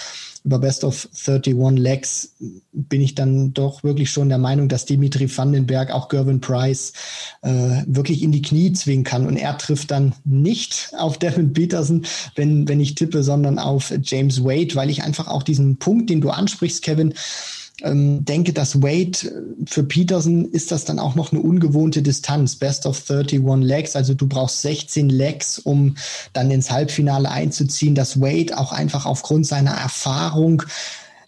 über 0.46 0.60
Best 0.60 0.84
of 0.84 1.08
31 1.26 1.76
Legs 1.76 2.34
bin 2.72 3.00
ich 3.00 3.16
dann 3.16 3.52
doch 3.52 3.82
wirklich 3.82 4.10
schon 4.10 4.28
der 4.28 4.38
Meinung, 4.38 4.68
dass 4.68 4.86
Dimitri 4.86 5.28
Vandenberg 5.28 5.90
auch 5.90 6.08
Gervin 6.08 6.40
Price 6.40 6.92
äh, 7.42 7.82
wirklich 7.86 8.22
in 8.22 8.30
die 8.30 8.42
Knie 8.42 8.72
zwingen 8.72 9.04
kann. 9.04 9.26
Und 9.26 9.36
er 9.36 9.58
trifft 9.58 9.90
dann 9.90 10.14
nicht 10.24 10.92
auf 10.96 11.18
Devin 11.26 11.52
Peterson, 11.52 12.06
wenn, 12.36 12.68
wenn 12.68 12.80
ich 12.80 12.94
tippe, 12.94 13.24
sondern 13.24 13.58
auf 13.58 13.92
James 14.02 14.44
Wade, 14.44 14.76
weil 14.76 14.88
ich 14.88 15.02
einfach 15.02 15.26
auch 15.26 15.42
diesen 15.42 15.78
Punkt, 15.78 16.08
den 16.10 16.20
du 16.20 16.30
ansprichst, 16.30 16.82
Kevin, 16.82 17.14
ähm, 17.82 18.24
denke, 18.24 18.52
dass 18.52 18.82
Wade 18.82 19.18
äh, 19.24 19.66
für 19.66 19.82
Peterson 19.82 20.46
ist 20.46 20.72
das 20.72 20.84
dann 20.84 20.98
auch 20.98 21.14
noch 21.14 21.32
eine 21.32 21.42
ungewohnte 21.42 22.02
Distanz. 22.02 22.56
Best 22.56 22.86
of 22.86 23.02
31 23.08 23.66
Legs. 23.66 23.96
Also 23.96 24.14
du 24.14 24.26
brauchst 24.26 24.62
16 24.62 25.10
Legs, 25.10 25.58
um 25.58 25.96
dann 26.32 26.50
ins 26.50 26.70
Halbfinale 26.70 27.30
einzuziehen. 27.30 27.94
Dass 27.94 28.20
Wade 28.20 28.56
auch 28.56 28.72
einfach 28.72 29.04
aufgrund 29.04 29.46
seiner 29.46 29.72
Erfahrung 29.72 30.62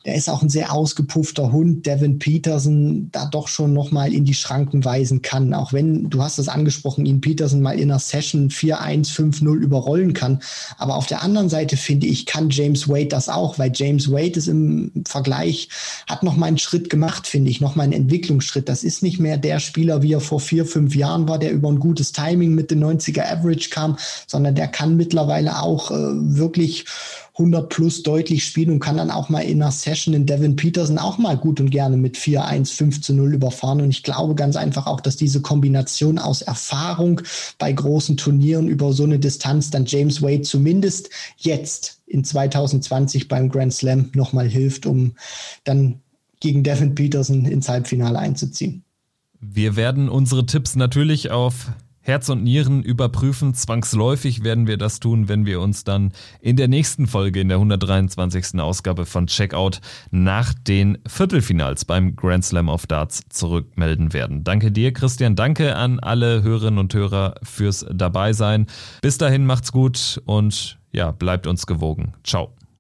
der 0.09 0.17
ist 0.17 0.31
auch 0.31 0.41
ein 0.41 0.49
sehr 0.49 0.73
ausgepuffter 0.73 1.53
Hund, 1.53 1.85
Devin 1.85 2.19
Peterson 2.19 3.11
da 3.13 3.27
doch 3.27 3.47
schon 3.47 3.75
nochmal 3.75 4.15
in 4.15 4.25
die 4.25 4.33
Schranken 4.33 4.83
weisen 4.83 5.21
kann. 5.21 5.53
Auch 5.53 5.75
wenn, 5.75 6.09
du 6.09 6.23
hast 6.23 6.39
es 6.39 6.49
angesprochen, 6.49 7.05
ihn 7.05 7.21
Peterson 7.21 7.61
mal 7.61 7.79
in 7.79 7.91
einer 7.91 7.99
Session 7.99 8.49
4-1, 8.49 9.13
5-0 9.13 9.57
überrollen 9.57 10.15
kann. 10.15 10.41
Aber 10.79 10.97
auf 10.97 11.05
der 11.05 11.23
anderen 11.23 11.51
Seite 11.51 11.77
finde 11.77 12.07
ich, 12.07 12.25
kann 12.25 12.49
James 12.49 12.89
Wade 12.89 13.09
das 13.09 13.29
auch, 13.29 13.59
weil 13.59 13.71
James 13.75 14.11
Wade 14.11 14.39
ist 14.39 14.49
im 14.49 14.93
Vergleich, 15.07 15.69
hat 16.09 16.23
noch 16.23 16.39
mal 16.39 16.47
einen 16.47 16.57
Schritt 16.57 16.89
gemacht, 16.89 17.27
finde 17.27 17.51
ich, 17.51 17.61
noch 17.61 17.77
mal 17.77 17.83
einen 17.83 17.93
Entwicklungsschritt. 17.93 18.67
Das 18.67 18.85
ist 18.85 19.03
nicht 19.03 19.21
mehr 19.21 19.37
der 19.37 19.61
Spieler, 19.61 20.03
wie 20.03 20.15
er 20.15 20.21
vor 20.21 20.41
vier, 20.41 20.65
fünf 20.65 20.97
Jahren 20.97 21.29
war, 21.29 21.39
der 21.39 21.53
über 21.53 21.69
ein 21.69 21.81
gutes 21.81 22.13
Timing 22.13 22.55
mit 22.55 22.71
den 22.71 22.83
90er 22.83 23.31
Average 23.31 23.69
kam, 23.69 23.99
sondern 24.27 24.55
der 24.55 24.69
kann 24.69 24.97
mittlerweile 24.97 25.61
auch 25.61 25.91
äh, 25.91 25.95
wirklich 25.95 26.87
100 27.39 27.69
plus 27.69 28.03
deutlich 28.03 28.45
spielen 28.45 28.71
und 28.71 28.81
kann 28.81 28.97
dann 28.97 29.13
auch 29.13 29.29
mal 29.29 29.41
in 29.41 29.63
einer 29.63 29.71
Session 29.71 30.13
in 30.13 30.27
Devin 30.27 30.57
Peterson 30.57 30.99
auch 30.99 31.19
mal 31.19 31.37
gut 31.37 31.61
und 31.61 31.71
gerne 31.71 31.97
mit 31.97 32.17
4-1, 32.17 32.75
5 32.75 33.01
zu 33.01 33.15
0 33.15 33.35
überfahren. 33.35 33.81
Und 33.81 33.91
ich 33.91 34.03
glaube 34.03 34.35
ganz 34.35 34.57
einfach 34.57 34.87
auch, 34.87 35.01
dass 35.01 35.17
diese 35.17 35.41
Kombination 35.41 36.19
aus 36.19 36.43
Erfahrung 36.43 37.21
bei 37.59 37.73
großen 37.73 38.17
Turnieren 38.17 38.67
über 38.67 38.93
so 38.93 39.05
eine 39.05 39.21
Distanz 39.21 39.71
dann 39.71 39.87
James 39.87 40.21
Wade 40.21 40.43
zumindest 40.43 41.11
jetzt 41.37 42.01
in 42.07 42.25
2020 42.25 43.29
beim 43.29 43.49
Grand 43.49 43.73
Slam 43.73 44.11
nochmal 44.15 44.49
hilft, 44.49 44.85
um 44.85 45.15
dann 45.63 46.01
gegen 46.41 46.65
Devin 46.65 46.95
Peterson 46.95 47.45
ins 47.45 47.69
Halbfinale 47.69 48.19
einzuziehen. 48.19 48.83
Wir 49.41 49.77
werden 49.77 50.09
unsere 50.09 50.45
Tipps 50.47 50.75
natürlich 50.75 51.31
auf 51.31 51.69
Herz 52.09 52.29
und 52.31 52.43
Nieren 52.43 52.83
überprüfen. 52.83 53.55
Zwangsläufig 53.55 54.43
werden 54.43 54.67
wir 54.67 54.79
das 54.79 54.99
tun, 54.99 55.29
wenn 55.29 55.47
wir 55.47 55.61
uns 55.61 55.85
dann 55.85 56.13
in 56.41 56.57
der 56.57 56.67
nächsten 56.67 57.07
Folge, 57.07 57.41
in 57.41 57.49
der 57.49 57.59
123. 57.59 58.59
Ausgabe 58.59 59.07
von 59.07 59.27
Checkout 59.27 59.81
nach 60.11 60.55
den 60.55 60.99
Viertelfinals 61.07 61.85
beim 61.85 62.17
Grand 62.17 62.45
Slam 62.45 62.69
of 62.69 62.87
Darts 62.87 63.23
zurückmelden 63.29 64.13
werden. 64.13 64.43
Danke 64.43 64.73
dir, 64.73 64.93
Christian. 64.93 65.37
Danke 65.37 65.77
an 65.77 66.01
alle 66.01 66.43
Hörerinnen 66.43 66.79
und 66.79 66.95
Hörer 66.95 67.35
fürs 67.43 67.87
Dabeisein. 67.93 68.67
Bis 69.03 69.19
dahin 69.19 69.47
macht's 69.47 69.71
gut 69.71 70.21
und 70.25 70.79
ja, 70.93 71.11
bleibt 71.13 71.47
uns 71.47 71.67
gewogen. 71.67 72.15
Ciao. 72.25 72.58